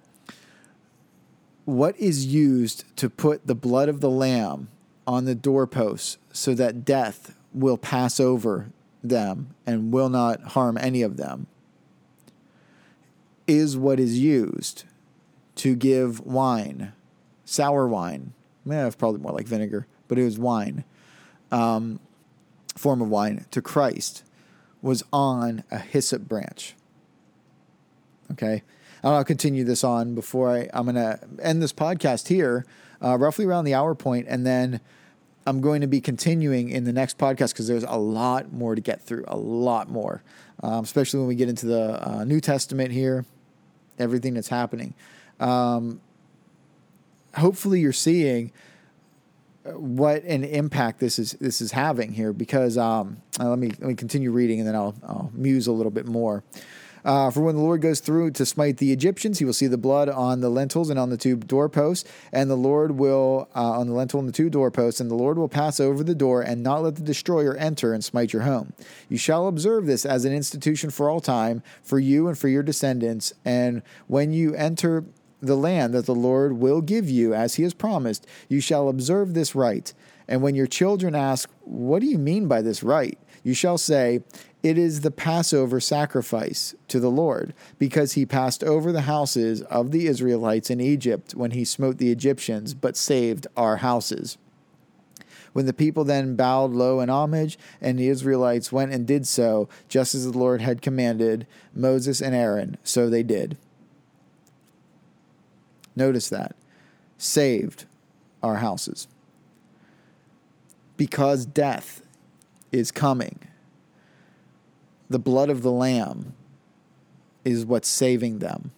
what 1.65 1.97
is 1.97 2.25
used 2.25 2.83
to 2.97 3.09
put 3.09 3.45
the 3.45 3.55
blood 3.55 3.87
of 3.87 4.01
the 4.01 4.09
lamb 4.09 4.69
on 5.05 5.25
the 5.25 5.35
doorposts 5.35 6.17
so 6.33 6.53
that 6.55 6.83
death 6.83 7.35
will 7.53 7.77
pass 7.77 8.19
over 8.19 8.71
them 9.03 9.55
and 9.65 9.91
will 9.91 10.09
not 10.09 10.41
harm 10.41 10.77
any 10.77 11.01
of 11.01 11.17
them 11.17 11.47
is 13.47 13.75
what 13.75 13.99
is 13.99 14.19
used 14.19 14.83
to 15.55 15.75
give 15.75 16.19
wine, 16.19 16.93
sour 17.45 17.87
wine. 17.87 18.33
Yeah, 18.65 18.85
it's 18.85 18.95
probably 18.95 19.19
more 19.19 19.31
like 19.31 19.47
vinegar, 19.47 19.87
but 20.07 20.19
it 20.19 20.23
was 20.23 20.37
wine, 20.37 20.83
um, 21.51 21.99
form 22.75 23.01
of 23.01 23.09
wine 23.09 23.45
to 23.51 23.61
Christ, 23.61 24.23
was 24.81 25.03
on 25.11 25.63
a 25.71 25.79
hyssop 25.79 26.23
branch. 26.23 26.75
Okay. 28.31 28.61
And 29.01 29.13
I'll 29.13 29.23
continue 29.23 29.63
this 29.63 29.83
on 29.83 30.13
before 30.13 30.55
I, 30.55 30.69
I'm 30.73 30.83
going 30.83 30.95
to 30.95 31.19
end 31.41 31.61
this 31.61 31.73
podcast 31.73 32.27
here, 32.27 32.65
uh, 33.01 33.17
roughly 33.17 33.45
around 33.45 33.65
the 33.65 33.73
hour 33.73 33.95
point, 33.95 34.27
and 34.29 34.45
then 34.45 34.79
I'm 35.49 35.61
going 35.61 35.81
to 35.81 35.87
be 35.87 35.99
continuing 35.99 36.69
in 36.69 36.83
the 36.83 36.93
next 36.93 37.17
podcast 37.17 37.53
because 37.53 37.67
there's 37.67 37.83
a 37.83 37.97
lot 37.97 38.53
more 38.53 38.75
to 38.75 38.81
get 38.81 39.01
through, 39.01 39.25
a 39.27 39.35
lot 39.35 39.89
more, 39.89 40.21
um, 40.61 40.83
especially 40.83 41.21
when 41.21 41.27
we 41.27 41.33
get 41.33 41.49
into 41.49 41.65
the 41.65 42.07
uh, 42.07 42.23
New 42.23 42.39
Testament 42.39 42.91
here, 42.91 43.25
everything 43.97 44.35
that's 44.35 44.49
happening. 44.49 44.93
Um, 45.39 46.01
hopefully, 47.35 47.79
you're 47.79 47.91
seeing 47.93 48.51
what 49.63 50.23
an 50.23 50.43
impact 50.43 50.99
this 50.99 51.17
is 51.17 51.31
this 51.33 51.61
is 51.61 51.71
having 51.71 52.13
here 52.13 52.31
because 52.31 52.77
um, 52.77 53.17
uh, 53.39 53.49
let 53.49 53.57
me 53.57 53.69
let 53.69 53.81
me 53.81 53.95
continue 53.95 54.31
reading 54.31 54.59
and 54.59 54.67
then 54.67 54.75
I'll, 54.75 54.93
I'll 55.01 55.31
muse 55.33 55.65
a 55.65 55.71
little 55.71 55.91
bit 55.91 56.05
more. 56.05 56.43
Uh, 57.05 57.31
for 57.31 57.41
when 57.41 57.55
the 57.55 57.61
Lord 57.61 57.81
goes 57.81 57.99
through 57.99 58.31
to 58.31 58.45
smite 58.45 58.77
the 58.77 58.91
Egyptians, 58.91 59.39
he 59.39 59.45
will 59.45 59.53
see 59.53 59.67
the 59.67 59.77
blood 59.77 60.09
on 60.09 60.41
the 60.41 60.49
lintels 60.49 60.89
and 60.89 60.99
on 60.99 61.09
the 61.09 61.17
two 61.17 61.35
doorposts, 61.35 62.09
and 62.31 62.49
the 62.49 62.55
Lord 62.55 62.91
will, 62.91 63.49
uh, 63.55 63.79
on 63.79 63.87
the 63.87 63.93
lintel 63.93 64.19
and 64.19 64.27
the 64.27 64.33
two 64.33 64.49
doorposts, 64.49 64.99
and 64.99 65.09
the 65.09 65.15
Lord 65.15 65.37
will 65.37 65.49
pass 65.49 65.79
over 65.79 66.03
the 66.03 66.15
door 66.15 66.41
and 66.41 66.63
not 66.63 66.83
let 66.83 66.95
the 66.95 67.01
destroyer 67.01 67.55
enter 67.55 67.93
and 67.93 68.03
smite 68.03 68.33
your 68.33 68.43
home. 68.43 68.73
You 69.07 69.17
shall 69.17 69.47
observe 69.47 69.85
this 69.85 70.05
as 70.05 70.25
an 70.25 70.33
institution 70.33 70.89
for 70.89 71.09
all 71.09 71.21
time, 71.21 71.63
for 71.83 71.99
you 71.99 72.27
and 72.27 72.37
for 72.37 72.47
your 72.47 72.63
descendants. 72.63 73.33
And 73.45 73.81
when 74.07 74.31
you 74.33 74.53
enter 74.55 75.05
the 75.41 75.55
land 75.55 75.93
that 75.93 76.05
the 76.05 76.15
Lord 76.15 76.53
will 76.53 76.81
give 76.81 77.09
you, 77.09 77.33
as 77.33 77.55
he 77.55 77.63
has 77.63 77.73
promised, 77.73 78.27
you 78.49 78.59
shall 78.59 78.89
observe 78.89 79.33
this 79.33 79.55
rite. 79.55 79.93
And 80.27 80.41
when 80.41 80.55
your 80.55 80.67
children 80.67 81.15
ask, 81.15 81.49
What 81.61 82.01
do 82.01 82.07
you 82.07 82.17
mean 82.17 82.47
by 82.47 82.61
this 82.61 82.83
rite? 82.83 83.17
you 83.43 83.53
shall 83.53 83.77
say, 83.77 84.21
it 84.61 84.77
is 84.77 85.01
the 85.01 85.11
Passover 85.11 85.79
sacrifice 85.79 86.75
to 86.89 86.99
the 86.99 87.09
Lord, 87.09 87.53
because 87.77 88.13
he 88.13 88.25
passed 88.25 88.63
over 88.63 88.91
the 88.91 89.01
houses 89.01 89.61
of 89.63 89.91
the 89.91 90.05
Israelites 90.07 90.69
in 90.69 90.81
Egypt 90.81 91.33
when 91.33 91.51
he 91.51 91.63
smote 91.63 91.97
the 91.97 92.11
Egyptians, 92.11 92.73
but 92.73 92.97
saved 92.97 93.47
our 93.55 93.77
houses. 93.77 94.37
When 95.53 95.65
the 95.65 95.73
people 95.73 96.03
then 96.03 96.35
bowed 96.35 96.71
low 96.71 96.99
in 96.99 97.09
homage, 97.09 97.57
and 97.81 97.97
the 97.97 98.09
Israelites 98.09 98.71
went 98.71 98.91
and 98.91 99.07
did 99.07 99.25
so, 99.25 99.69
just 99.87 100.13
as 100.13 100.29
the 100.29 100.37
Lord 100.37 100.61
had 100.61 100.81
commanded 100.81 101.47
Moses 101.73 102.21
and 102.21 102.35
Aaron, 102.35 102.77
so 102.83 103.09
they 103.09 103.23
did. 103.23 103.57
Notice 105.95 106.29
that. 106.29 106.55
Saved 107.17 107.85
our 108.43 108.57
houses. 108.57 109.07
Because 110.97 111.45
death 111.45 112.01
is 112.71 112.91
coming 112.91 113.39
the 115.09 115.19
blood 115.19 115.49
of 115.49 115.61
the 115.61 115.71
Lamb 115.71 116.33
is 117.43 117.65
what's 117.65 117.87
saving 117.87 118.39
them. 118.39 118.71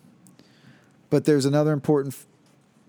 But 1.10 1.26
there's 1.26 1.46
another 1.46 1.74
important 1.74 2.14
f- 2.14 2.26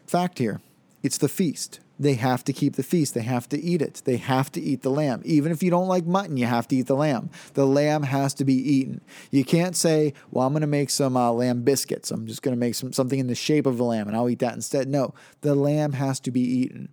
fact 0.06 0.38
here 0.38 0.60
it's 1.02 1.18
the 1.18 1.28
feast. 1.28 1.80
They 1.98 2.14
have 2.14 2.42
to 2.44 2.52
keep 2.52 2.74
the 2.74 2.82
feast. 2.82 3.14
They 3.14 3.22
have 3.22 3.48
to 3.50 3.60
eat 3.60 3.80
it. 3.82 4.02
They 4.04 4.16
have 4.16 4.50
to 4.52 4.60
eat 4.60 4.82
the 4.82 4.90
lamb. 4.90 5.22
Even 5.24 5.52
if 5.52 5.62
you 5.62 5.70
don't 5.70 5.86
like 5.86 6.04
mutton, 6.04 6.36
you 6.36 6.46
have 6.46 6.66
to 6.68 6.76
eat 6.76 6.86
the 6.88 6.96
lamb. 6.96 7.30
The 7.54 7.66
lamb 7.66 8.02
has 8.04 8.34
to 8.34 8.44
be 8.44 8.54
eaten. 8.54 9.02
You 9.30 9.44
can't 9.44 9.76
say, 9.76 10.14
well, 10.30 10.44
I'm 10.44 10.52
going 10.52 10.62
to 10.62 10.66
make 10.66 10.90
some 10.90 11.16
uh, 11.16 11.30
lamb 11.30 11.62
biscuits. 11.62 12.10
I'm 12.10 12.26
just 12.26 12.42
going 12.42 12.56
to 12.56 12.58
make 12.58 12.74
some, 12.74 12.92
something 12.92 13.20
in 13.20 13.28
the 13.28 13.36
shape 13.36 13.66
of 13.66 13.78
a 13.78 13.84
lamb 13.84 14.08
and 14.08 14.16
I'll 14.16 14.28
eat 14.28 14.40
that 14.40 14.54
instead. 14.54 14.88
No, 14.88 15.14
the 15.42 15.54
lamb 15.54 15.92
has 15.92 16.18
to 16.20 16.32
be 16.32 16.40
eaten. 16.40 16.88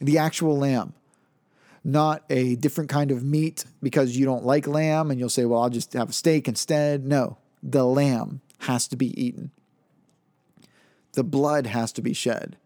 The 0.00 0.18
actual 0.18 0.58
lamb 0.58 0.94
not 1.88 2.22
a 2.28 2.54
different 2.56 2.90
kind 2.90 3.10
of 3.10 3.24
meat 3.24 3.64
because 3.82 4.16
you 4.16 4.26
don't 4.26 4.44
like 4.44 4.66
lamb 4.66 5.10
and 5.10 5.18
you'll 5.18 5.30
say, 5.30 5.46
well, 5.46 5.62
I'll 5.62 5.70
just 5.70 5.94
have 5.94 6.10
a 6.10 6.12
steak 6.12 6.46
instead. 6.46 7.06
No, 7.06 7.38
the 7.62 7.84
lamb 7.84 8.42
has 8.60 8.86
to 8.88 8.96
be 8.96 9.18
eaten. 9.20 9.50
The 11.12 11.24
blood 11.24 11.66
has 11.66 11.90
to 11.92 12.02
be 12.02 12.12
shed. 12.12 12.56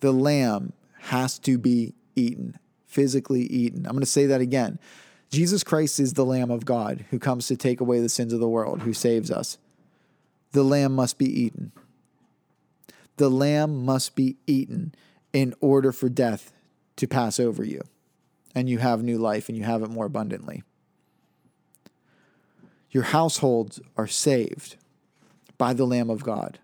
The 0.00 0.12
lamb 0.12 0.72
has 1.02 1.38
to 1.40 1.58
be 1.58 1.94
eaten, 2.16 2.58
physically 2.86 3.42
eaten. 3.42 3.86
I'm 3.86 3.92
going 3.92 4.00
to 4.00 4.06
say 4.06 4.26
that 4.26 4.40
again. 4.40 4.80
Jesus 5.30 5.62
Christ 5.62 6.00
is 6.00 6.12
the 6.12 6.26
Lamb 6.26 6.50
of 6.50 6.66
God 6.66 7.06
who 7.10 7.18
comes 7.18 7.46
to 7.46 7.56
take 7.56 7.80
away 7.80 8.00
the 8.00 8.08
sins 8.08 8.32
of 8.32 8.40
the 8.40 8.48
world, 8.48 8.82
who 8.82 8.92
saves 8.92 9.30
us. 9.30 9.56
The 10.50 10.62
lamb 10.62 10.92
must 10.92 11.16
be 11.16 11.24
eaten. 11.24 11.72
The 13.16 13.30
lamb 13.30 13.84
must 13.84 14.14
be 14.14 14.36
eaten 14.46 14.94
in 15.32 15.54
order 15.60 15.92
for 15.92 16.08
death 16.08 16.52
to 16.96 17.06
pass 17.06 17.40
over 17.40 17.64
you, 17.64 17.80
and 18.54 18.68
you 18.68 18.78
have 18.78 19.02
new 19.02 19.18
life 19.18 19.48
and 19.48 19.56
you 19.56 19.64
have 19.64 19.82
it 19.82 19.90
more 19.90 20.06
abundantly. 20.06 20.62
Your 22.90 23.04
households 23.04 23.80
are 23.96 24.06
saved 24.06 24.76
by 25.56 25.72
the 25.72 25.86
Lamb 25.86 26.10
of 26.10 26.24
God, 26.24 26.58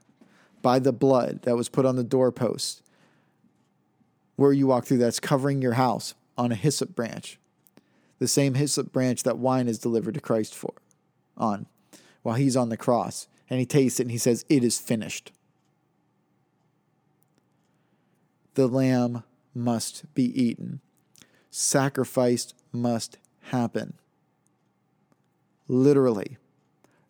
by 0.60 0.78
the 0.78 0.92
blood 0.92 1.42
that 1.42 1.56
was 1.56 1.68
put 1.68 1.86
on 1.86 1.96
the 1.96 2.04
doorpost 2.04 2.82
where 4.36 4.52
you 4.52 4.68
walk 4.68 4.84
through 4.84 4.98
that's 4.98 5.18
covering 5.18 5.60
your 5.60 5.74
house. 5.74 6.14
on 6.36 6.52
a 6.52 6.54
hyssop 6.54 6.94
branch, 6.94 7.36
the 8.20 8.28
same 8.28 8.54
hyssop 8.54 8.92
branch 8.92 9.24
that 9.24 9.38
wine 9.38 9.66
is 9.66 9.76
delivered 9.80 10.14
to 10.14 10.20
Christ 10.20 10.54
for 10.54 10.74
on 11.36 11.66
while 12.22 12.36
he's 12.36 12.56
on 12.56 12.68
the 12.68 12.76
cross. 12.76 13.26
And 13.50 13.58
he 13.58 13.66
tastes 13.66 13.98
it 13.98 14.04
and 14.04 14.12
he 14.12 14.18
says, 14.18 14.44
It 14.48 14.62
is 14.62 14.78
finished. 14.78 15.32
The 18.54 18.68
lamb 18.68 19.24
must 19.52 20.04
be 20.14 20.24
eaten, 20.40 20.80
sacrifice 21.58 22.54
must 22.72 23.18
happen. 23.40 23.94
Literally, 25.66 26.36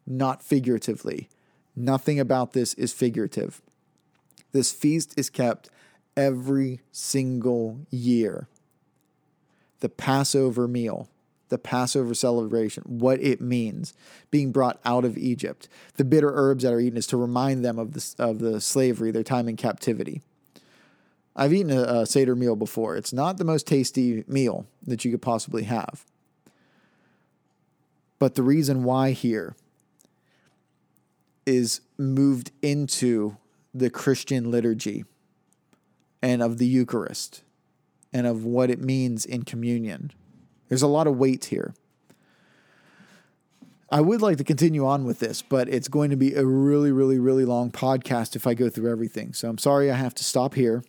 not 0.06 0.42
figuratively. 0.42 1.28
Nothing 1.76 2.18
about 2.18 2.54
this 2.54 2.72
is 2.74 2.92
figurative. 2.92 3.60
This 4.52 4.72
feast 4.72 5.12
is 5.18 5.28
kept 5.28 5.68
every 6.16 6.80
single 6.90 7.80
year. 7.90 8.48
The 9.80 9.90
Passover 9.90 10.66
meal, 10.66 11.08
the 11.50 11.58
Passover 11.58 12.14
celebration, 12.14 12.82
what 12.86 13.20
it 13.20 13.42
means, 13.42 13.92
being 14.30 14.50
brought 14.50 14.80
out 14.82 15.04
of 15.04 15.18
Egypt. 15.18 15.68
The 15.96 16.04
bitter 16.04 16.32
herbs 16.34 16.64
that 16.64 16.72
are 16.72 16.80
eaten 16.80 16.96
is 16.96 17.06
to 17.08 17.18
remind 17.18 17.64
them 17.64 17.78
of 17.78 17.92
the, 17.92 18.14
of 18.18 18.38
the 18.38 18.62
slavery, 18.62 19.10
their 19.10 19.22
time 19.22 19.46
in 19.46 19.56
captivity. 19.56 20.22
I've 21.38 21.54
eaten 21.54 21.70
a, 21.70 21.82
a 21.82 22.06
Seder 22.06 22.34
meal 22.34 22.56
before. 22.56 22.96
It's 22.96 23.12
not 23.12 23.38
the 23.38 23.44
most 23.44 23.66
tasty 23.66 24.24
meal 24.26 24.66
that 24.86 25.04
you 25.04 25.12
could 25.12 25.22
possibly 25.22 25.62
have. 25.62 26.04
But 28.18 28.34
the 28.34 28.42
reason 28.42 28.82
why 28.82 29.12
here 29.12 29.54
is 31.46 31.80
moved 31.96 32.50
into 32.60 33.36
the 33.72 33.88
Christian 33.88 34.50
liturgy 34.50 35.04
and 36.20 36.42
of 36.42 36.58
the 36.58 36.66
Eucharist 36.66 37.42
and 38.12 38.26
of 38.26 38.44
what 38.44 38.70
it 38.70 38.80
means 38.80 39.24
in 39.24 39.44
communion. 39.44 40.12
There's 40.68 40.82
a 40.82 40.88
lot 40.88 41.06
of 41.06 41.16
weight 41.16 41.46
here. 41.46 41.72
I 43.90 44.00
would 44.00 44.20
like 44.20 44.36
to 44.38 44.44
continue 44.44 44.84
on 44.84 45.04
with 45.04 45.20
this, 45.20 45.40
but 45.40 45.68
it's 45.68 45.88
going 45.88 46.10
to 46.10 46.16
be 46.16 46.34
a 46.34 46.44
really, 46.44 46.90
really, 46.90 47.18
really 47.18 47.44
long 47.44 47.70
podcast 47.70 48.34
if 48.34 48.46
I 48.46 48.54
go 48.54 48.68
through 48.68 48.90
everything. 48.90 49.32
So 49.32 49.48
I'm 49.48 49.56
sorry 49.56 49.90
I 49.90 49.94
have 49.94 50.14
to 50.16 50.24
stop 50.24 50.54
here. 50.54 50.82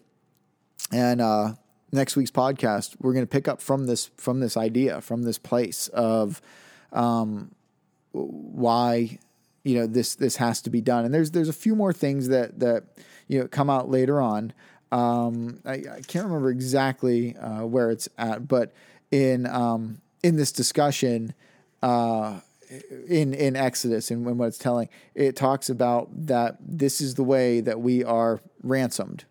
And 0.92 1.22
uh, 1.22 1.54
next 1.92 2.16
week's 2.16 2.32
podcast, 2.32 2.96
we're 3.00 3.14
going 3.14 3.26
to 3.26 3.30
pick 3.30 3.48
up 3.48 3.62
from 3.62 3.86
this 3.86 4.10
from 4.18 4.40
this 4.40 4.58
idea, 4.58 5.02
from 5.02 5.24
this 5.24 5.38
place 5.38 5.88
of 5.90 6.42
um, 6.92 7.52
why 8.12 9.20
you 9.64 9.76
know 9.76 9.88
this 9.88 10.16
this 10.16 10.38
has 10.38 10.62
to 10.64 10.70
be 10.70 10.82
done. 10.82 11.06
And 11.06 11.14
there's 11.14 11.32
there's 11.32 11.50
a 11.50 11.54
few 11.54 11.76
more 11.76 11.94
things 11.94 12.30
that 12.30 12.60
that 12.60 12.84
you 13.28 13.40
know 13.40 13.48
come 13.48 13.70
out 13.70 13.90
later 13.90 14.22
on. 14.22 14.54
Um, 14.92 15.60
I, 15.66 15.74
I, 15.74 16.02
can't 16.08 16.26
remember 16.26 16.50
exactly 16.50 17.38
uh, 17.38 17.64
where 17.64 17.92
it's 17.92 18.10
at, 18.18 18.48
but 18.48 18.74
in 19.12 19.46
um, 19.46 20.02
in 20.24 20.36
this 20.36 20.52
discussion, 20.52 21.36
uh, 21.84 22.40
in 23.08 23.36
in 23.36 23.56
Exodus 23.56 24.10
and 24.10 24.26
when 24.26 24.40
what 24.40 24.48
it's 24.48 24.58
telling, 24.58 24.90
it 25.14 25.36
talks 25.36 25.70
about 25.70 26.10
that 26.26 26.58
this 26.60 27.02
is 27.02 27.14
the 27.16 27.24
way 27.24 27.62
that 27.62 27.80
we 27.82 28.04
are 28.04 28.42
ransomed 28.64 29.26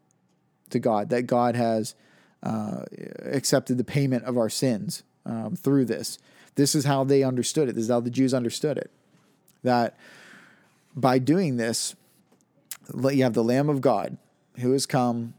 to 0.70 0.78
God, 0.78 1.10
that 1.10 1.22
God 1.22 1.56
has 1.56 1.94
uh, 2.42 2.82
accepted 3.22 3.78
the 3.78 3.84
payment 3.84 4.24
of 4.24 4.36
our 4.36 4.48
sins 4.48 5.02
um, 5.26 5.56
through 5.56 5.84
this. 5.84 6.18
This 6.54 6.74
is 6.74 6.84
how 6.84 7.04
they 7.04 7.22
understood 7.22 7.68
it. 7.68 7.74
This 7.74 7.84
is 7.84 7.90
how 7.90 8.00
the 8.00 8.10
Jews 8.10 8.34
understood 8.34 8.78
it. 8.78 8.90
That 9.62 9.96
by 10.94 11.18
doing 11.18 11.56
this, 11.56 11.94
you 12.94 13.22
have 13.22 13.34
the 13.34 13.44
Lamb 13.44 13.68
of 13.68 13.80
God 13.80 14.16
who 14.58 14.72
has 14.72 14.86
come 14.86 15.34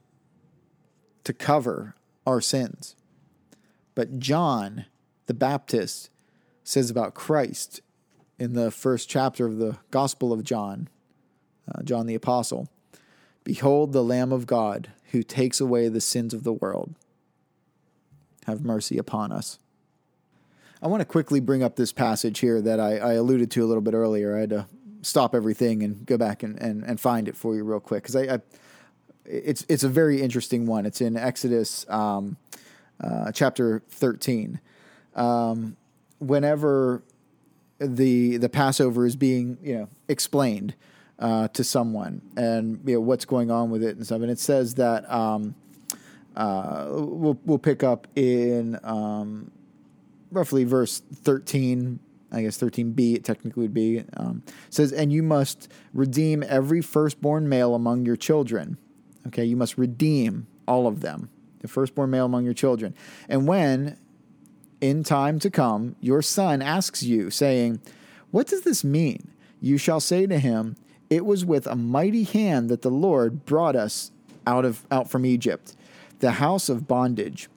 to 1.23 1.33
cover 1.33 1.95
our 2.25 2.41
sins. 2.41 2.95
But 3.95 4.19
John 4.19 4.85
the 5.25 5.33
Baptist 5.33 6.09
says 6.63 6.89
about 6.89 7.13
Christ 7.13 7.81
in 8.37 8.53
the 8.53 8.71
first 8.71 9.09
chapter 9.09 9.45
of 9.45 9.57
the 9.57 9.77
Gospel 9.91 10.31
of 10.31 10.43
John, 10.43 10.87
uh, 11.71 11.83
John 11.83 12.05
the 12.05 12.15
Apostle 12.15 12.69
Behold 13.49 13.93
the 13.93 14.03
Lamb 14.03 14.31
of 14.31 14.45
God 14.45 14.89
who 15.11 15.23
takes 15.23 15.59
away 15.59 15.87
the 15.87 15.99
sins 15.99 16.35
of 16.35 16.43
the 16.43 16.53
world. 16.53 16.93
Have 18.45 18.63
mercy 18.63 18.99
upon 18.99 19.31
us. 19.31 19.57
I 20.83 20.87
want 20.87 21.01
to 21.01 21.05
quickly 21.05 21.39
bring 21.39 21.63
up 21.63 21.75
this 21.75 21.91
passage 21.91 22.41
here 22.41 22.61
that 22.61 22.79
I, 22.79 22.99
I 22.99 23.13
alluded 23.13 23.49
to 23.49 23.65
a 23.65 23.67
little 23.67 23.81
bit 23.81 23.95
earlier. 23.95 24.37
I 24.37 24.41
had 24.41 24.51
to 24.51 24.67
stop 25.01 25.33
everything 25.33 25.81
and 25.81 26.05
go 26.05 26.15
back 26.15 26.43
and, 26.43 26.61
and, 26.61 26.83
and 26.83 26.99
find 26.99 27.27
it 27.27 27.35
for 27.35 27.55
you 27.55 27.63
real 27.63 27.79
quick 27.79 28.03
because 28.03 28.15
I, 28.15 28.35
I, 28.35 28.39
it's 29.25 29.65
it's 29.67 29.83
a 29.83 29.89
very 29.89 30.21
interesting 30.21 30.67
one. 30.67 30.85
It's 30.85 31.01
in 31.01 31.17
Exodus 31.17 31.89
um, 31.89 32.37
uh, 33.01 33.31
chapter 33.31 33.81
thirteen. 33.89 34.59
Um, 35.15 35.75
whenever 36.19 37.01
the 37.79 38.37
the 38.37 38.49
Passover 38.49 39.07
is 39.07 39.15
being 39.15 39.57
you 39.63 39.75
know 39.75 39.89
explained 40.07 40.75
uh, 41.19 41.47
to 41.49 41.63
someone 41.63 42.21
and 42.35 42.79
you 42.85 42.95
know 42.95 43.01
what's 43.01 43.25
going 43.25 43.51
on 43.51 43.69
with 43.69 43.83
it 43.83 43.95
and 43.95 44.05
stuff, 44.05 44.21
and 44.21 44.31
it 44.31 44.39
says 44.39 44.75
that 44.75 45.09
um, 45.11 45.55
uh, 46.35 46.87
we'll 46.89 47.39
we'll 47.45 47.59
pick 47.59 47.83
up 47.83 48.07
in 48.15 48.79
um, 48.83 49.51
roughly 50.31 50.63
verse 50.63 50.99
thirteen 50.99 51.99
I 52.31 52.43
guess 52.43 52.57
13b, 52.57 53.15
it 53.15 53.23
technically 53.23 53.63
would 53.63 53.73
be, 53.73 54.03
um, 54.15 54.43
says, 54.69 54.91
And 54.91 55.11
you 55.11 55.23
must 55.23 55.67
redeem 55.93 56.43
every 56.47 56.81
firstborn 56.81 57.49
male 57.49 57.73
among 57.73 58.05
your 58.05 58.15
children. 58.15 58.77
Okay, 59.27 59.43
you 59.43 59.55
must 59.55 59.77
redeem 59.77 60.47
all 60.67 60.87
of 60.87 61.01
them, 61.01 61.29
the 61.59 61.67
firstborn 61.67 62.11
male 62.11 62.25
among 62.25 62.45
your 62.45 62.53
children. 62.53 62.93
And 63.27 63.47
when, 63.47 63.97
in 64.79 65.03
time 65.03 65.39
to 65.39 65.49
come, 65.49 65.95
your 65.99 66.21
son 66.21 66.61
asks 66.61 67.03
you, 67.03 67.31
saying, 67.31 67.81
What 68.31 68.47
does 68.47 68.61
this 68.61 68.83
mean? 68.83 69.31
You 69.59 69.77
shall 69.77 69.99
say 69.99 70.27
to 70.27 70.39
him, 70.39 70.75
It 71.09 71.25
was 71.25 71.43
with 71.43 71.65
a 71.65 71.75
mighty 71.75 72.23
hand 72.23 72.69
that 72.69 72.81
the 72.83 72.91
Lord 72.91 73.45
brought 73.45 73.75
us 73.75 74.11
out 74.45 74.65
of 74.65 74.85
out 74.91 75.09
from 75.09 75.25
Egypt, 75.25 75.75
the 76.19 76.31
house 76.31 76.69
of 76.69 76.87
bondage. 76.87 77.49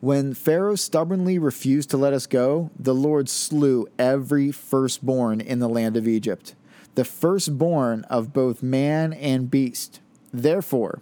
When 0.00 0.32
Pharaoh 0.32 0.76
stubbornly 0.76 1.38
refused 1.38 1.90
to 1.90 1.96
let 1.96 2.12
us 2.12 2.26
go, 2.26 2.70
the 2.78 2.94
Lord 2.94 3.28
slew 3.28 3.88
every 3.98 4.52
firstborn 4.52 5.40
in 5.40 5.58
the 5.58 5.68
land 5.68 5.96
of 5.96 6.06
Egypt, 6.06 6.54
the 6.94 7.04
firstborn 7.04 8.04
of 8.04 8.32
both 8.32 8.62
man 8.62 9.12
and 9.12 9.50
beast. 9.50 10.00
Therefore, 10.32 11.00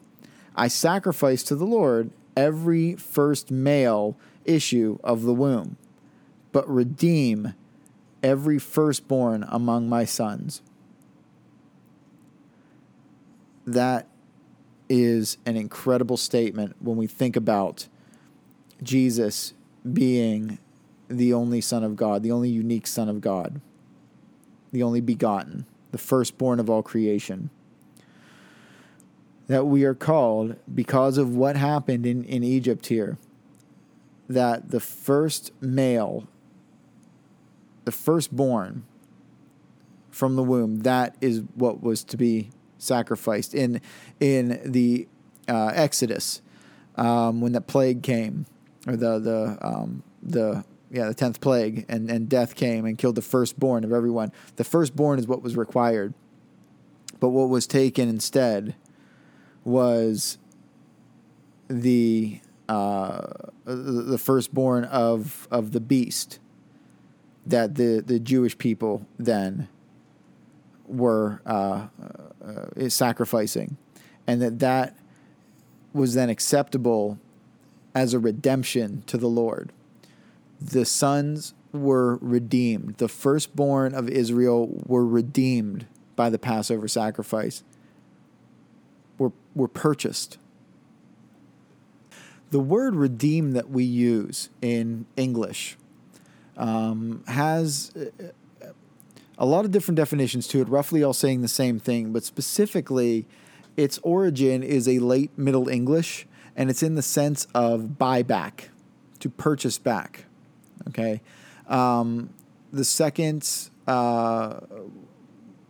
I 0.54 0.68
sacrifice 0.68 1.42
to 1.44 1.56
the 1.56 1.66
Lord 1.66 2.10
every 2.36 2.94
first 2.94 3.50
male 3.50 4.16
issue 4.46 4.98
of 5.04 5.22
the 5.22 5.34
womb, 5.34 5.76
but 6.52 6.68
redeem 6.68 7.52
every 8.22 8.58
firstborn 8.58 9.44
among 9.48 9.88
my 9.88 10.04
sons. 10.04 10.62
That 13.66 14.06
is 14.88 15.38
an 15.44 15.56
incredible 15.56 16.16
statement 16.16 16.76
when 16.80 16.96
we 16.96 17.06
think 17.06 17.36
about 17.36 17.88
Jesus 18.82 19.54
being 19.92 20.58
the 21.08 21.32
only 21.32 21.60
Son 21.60 21.84
of 21.84 21.96
God, 21.96 22.22
the 22.22 22.32
only 22.32 22.50
unique 22.50 22.86
Son 22.86 23.08
of 23.08 23.20
God, 23.20 23.60
the 24.72 24.82
only 24.82 25.00
begotten, 25.00 25.66
the 25.92 25.98
firstborn 25.98 26.60
of 26.60 26.68
all 26.68 26.82
creation. 26.82 27.50
That 29.48 29.66
we 29.66 29.84
are 29.84 29.94
called 29.94 30.56
because 30.72 31.18
of 31.18 31.36
what 31.36 31.56
happened 31.56 32.04
in, 32.04 32.24
in 32.24 32.42
Egypt 32.42 32.86
here, 32.86 33.16
that 34.28 34.70
the 34.70 34.80
first 34.80 35.52
male, 35.60 36.26
the 37.84 37.92
firstborn 37.92 38.84
from 40.10 40.34
the 40.34 40.42
womb, 40.42 40.80
that 40.80 41.14
is 41.20 41.42
what 41.54 41.82
was 41.82 42.02
to 42.04 42.16
be 42.16 42.50
sacrificed. 42.78 43.54
In, 43.54 43.80
in 44.20 44.60
the 44.64 45.08
uh, 45.48 45.72
Exodus, 45.74 46.42
um, 46.96 47.40
when 47.40 47.52
the 47.52 47.60
plague 47.60 48.02
came, 48.02 48.46
or 48.86 48.96
the 48.96 49.18
the 49.18 49.58
um, 49.60 50.02
the 50.22 50.64
yeah 50.90 51.08
the 51.08 51.14
tenth 51.14 51.40
plague, 51.40 51.84
and 51.88 52.10
and 52.10 52.28
death 52.28 52.54
came 52.54 52.84
and 52.84 52.98
killed 52.98 53.14
the 53.14 53.22
firstborn 53.22 53.84
of 53.84 53.92
everyone. 53.92 54.32
The 54.56 54.64
firstborn 54.64 55.18
is 55.18 55.26
what 55.26 55.42
was 55.42 55.56
required, 55.56 56.14
but 57.20 57.28
what 57.30 57.48
was 57.48 57.66
taken 57.66 58.08
instead 58.08 58.74
was 59.64 60.38
the 61.68 62.40
uh, 62.68 63.26
the 63.64 64.18
firstborn 64.18 64.84
of 64.84 65.48
of 65.50 65.72
the 65.72 65.80
beast 65.80 66.38
that 67.44 67.74
the 67.74 68.02
the 68.04 68.18
Jewish 68.18 68.56
people 68.58 69.06
then 69.18 69.68
were 70.88 71.40
uh, 71.46 71.88
uh, 72.44 72.88
sacrificing, 72.88 73.76
and 74.26 74.40
that 74.42 74.58
that 74.60 74.96
was 75.92 76.14
then 76.14 76.28
acceptable 76.28 77.18
as 77.94 78.12
a 78.12 78.18
redemption 78.18 79.02
to 79.06 79.16
the 79.16 79.28
Lord. 79.28 79.72
The 80.60 80.84
sons 80.84 81.54
were 81.72 82.16
redeemed. 82.16 82.96
The 82.98 83.08
firstborn 83.08 83.94
of 83.94 84.08
Israel 84.08 84.82
were 84.86 85.06
redeemed 85.06 85.86
by 86.14 86.30
the 86.30 86.38
Passover 86.38 86.88
sacrifice, 86.88 87.62
were, 89.18 89.32
were 89.54 89.68
purchased. 89.68 90.38
The 92.50 92.60
word 92.60 92.94
redeem 92.94 93.52
that 93.52 93.70
we 93.70 93.84
use 93.84 94.50
in 94.62 95.06
English 95.16 95.76
um, 96.56 97.22
has 97.26 97.92
uh, 97.96 98.26
a 99.38 99.46
lot 99.46 99.64
of 99.64 99.70
different 99.70 99.96
definitions 99.96 100.48
to 100.48 100.60
it, 100.60 100.68
roughly 100.68 101.02
all 101.02 101.12
saying 101.12 101.42
the 101.42 101.48
same 101.48 101.78
thing, 101.78 102.12
but 102.12 102.24
specifically, 102.24 103.26
its 103.76 103.98
origin 104.02 104.62
is 104.62 104.88
a 104.88 104.98
late 104.98 105.36
Middle 105.36 105.68
English, 105.68 106.26
and 106.56 106.70
it's 106.70 106.82
in 106.82 106.94
the 106.94 107.02
sense 107.02 107.46
of 107.54 107.98
buy 107.98 108.22
back, 108.22 108.70
to 109.20 109.28
purchase 109.28 109.78
back. 109.78 110.24
Okay. 110.88 111.20
Um, 111.68 112.30
the 112.72 112.84
second 112.84 113.68
uh, 113.86 114.60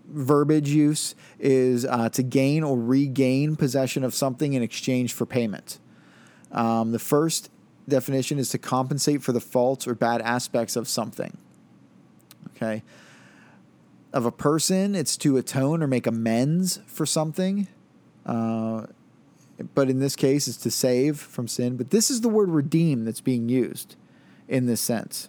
verbiage 0.08 0.68
use 0.68 1.14
is 1.38 1.84
uh, 1.84 2.08
to 2.10 2.22
gain 2.22 2.62
or 2.62 2.78
regain 2.78 3.56
possession 3.56 4.04
of 4.04 4.14
something 4.14 4.52
in 4.52 4.62
exchange 4.62 5.12
for 5.12 5.26
payment. 5.26 5.78
Um, 6.52 6.92
the 6.92 6.98
first 6.98 7.50
definition 7.88 8.38
is 8.38 8.50
to 8.50 8.58
compensate 8.58 9.22
for 9.22 9.32
the 9.32 9.40
faults 9.40 9.86
or 9.86 9.94
bad 9.94 10.20
aspects 10.22 10.76
of 10.76 10.88
something. 10.88 11.36
Okay. 12.56 12.82
Of 14.12 14.24
a 14.24 14.32
person, 14.32 14.94
it's 14.94 15.16
to 15.18 15.36
atone 15.36 15.82
or 15.82 15.86
make 15.86 16.06
amends 16.06 16.80
for 16.86 17.04
something. 17.04 17.68
Uh, 18.24 18.86
but 19.74 19.88
in 19.88 20.00
this 20.00 20.16
case, 20.16 20.48
it's 20.48 20.56
to 20.58 20.70
save 20.70 21.18
from 21.18 21.48
sin. 21.48 21.76
But 21.76 21.90
this 21.90 22.10
is 22.10 22.20
the 22.20 22.28
word 22.28 22.48
redeem 22.48 23.04
that's 23.04 23.20
being 23.20 23.48
used 23.48 23.96
in 24.48 24.66
this 24.66 24.80
sense. 24.80 25.28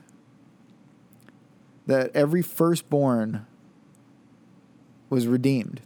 That 1.85 2.11
every 2.13 2.41
firstborn 2.41 3.45
was 5.09 5.27
redeemed. 5.27 5.81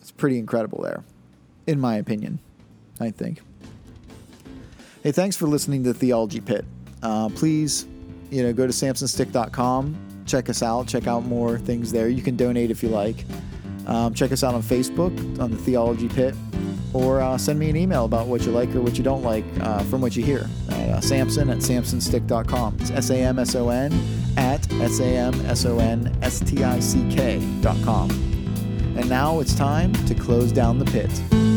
It's 0.00 0.10
pretty 0.10 0.38
incredible 0.38 0.82
there, 0.82 1.04
in 1.66 1.80
my 1.80 1.96
opinion, 1.96 2.40
I 3.00 3.10
think. 3.10 3.40
Hey, 5.02 5.12
thanks 5.12 5.36
for 5.36 5.46
listening 5.46 5.84
to 5.84 5.94
Theology 5.94 6.40
Pit. 6.40 6.64
Uh, 7.02 7.28
please, 7.30 7.86
you 8.30 8.42
know, 8.42 8.52
go 8.52 8.66
to 8.66 8.72
samsonstick.com, 8.72 10.24
check 10.26 10.48
us 10.48 10.62
out, 10.62 10.86
check 10.86 11.06
out 11.06 11.24
more 11.24 11.58
things 11.58 11.92
there. 11.92 12.08
You 12.08 12.22
can 12.22 12.36
donate 12.36 12.70
if 12.70 12.82
you 12.82 12.88
like. 12.88 13.24
Um, 13.86 14.12
check 14.12 14.32
us 14.32 14.44
out 14.44 14.54
on 14.54 14.62
Facebook 14.62 15.40
on 15.40 15.50
the 15.50 15.56
Theology 15.56 16.08
Pit, 16.08 16.34
or 16.92 17.20
uh, 17.20 17.38
send 17.38 17.58
me 17.58 17.70
an 17.70 17.76
email 17.76 18.04
about 18.04 18.26
what 18.26 18.42
you 18.42 18.52
like 18.52 18.74
or 18.74 18.82
what 18.82 18.98
you 18.98 19.04
don't 19.04 19.22
like 19.22 19.44
uh, 19.60 19.82
from 19.84 20.02
what 20.02 20.14
you 20.14 20.22
hear 20.22 20.46
at 20.70 20.88
uh, 20.90 21.00
samson 21.00 21.48
at 21.48 21.58
samsonstick.com. 21.58 22.76
It's 22.80 22.90
S 22.90 23.10
A 23.10 23.16
M 23.16 23.38
S 23.38 23.54
O 23.54 23.70
N 23.70 23.92
at 24.36 24.70
S 24.74 25.00
A 25.00 25.06
M 25.06 25.34
S 25.46 25.64
O 25.64 25.78
N 25.78 26.16
S 26.22 26.40
T 26.40 26.62
I 26.62 26.80
C 26.80 27.06
K.com. 27.10 28.10
And 28.96 29.08
now 29.08 29.40
it's 29.40 29.54
time 29.54 29.92
to 30.06 30.14
close 30.14 30.52
down 30.52 30.78
the 30.78 30.84
pit. 30.86 31.47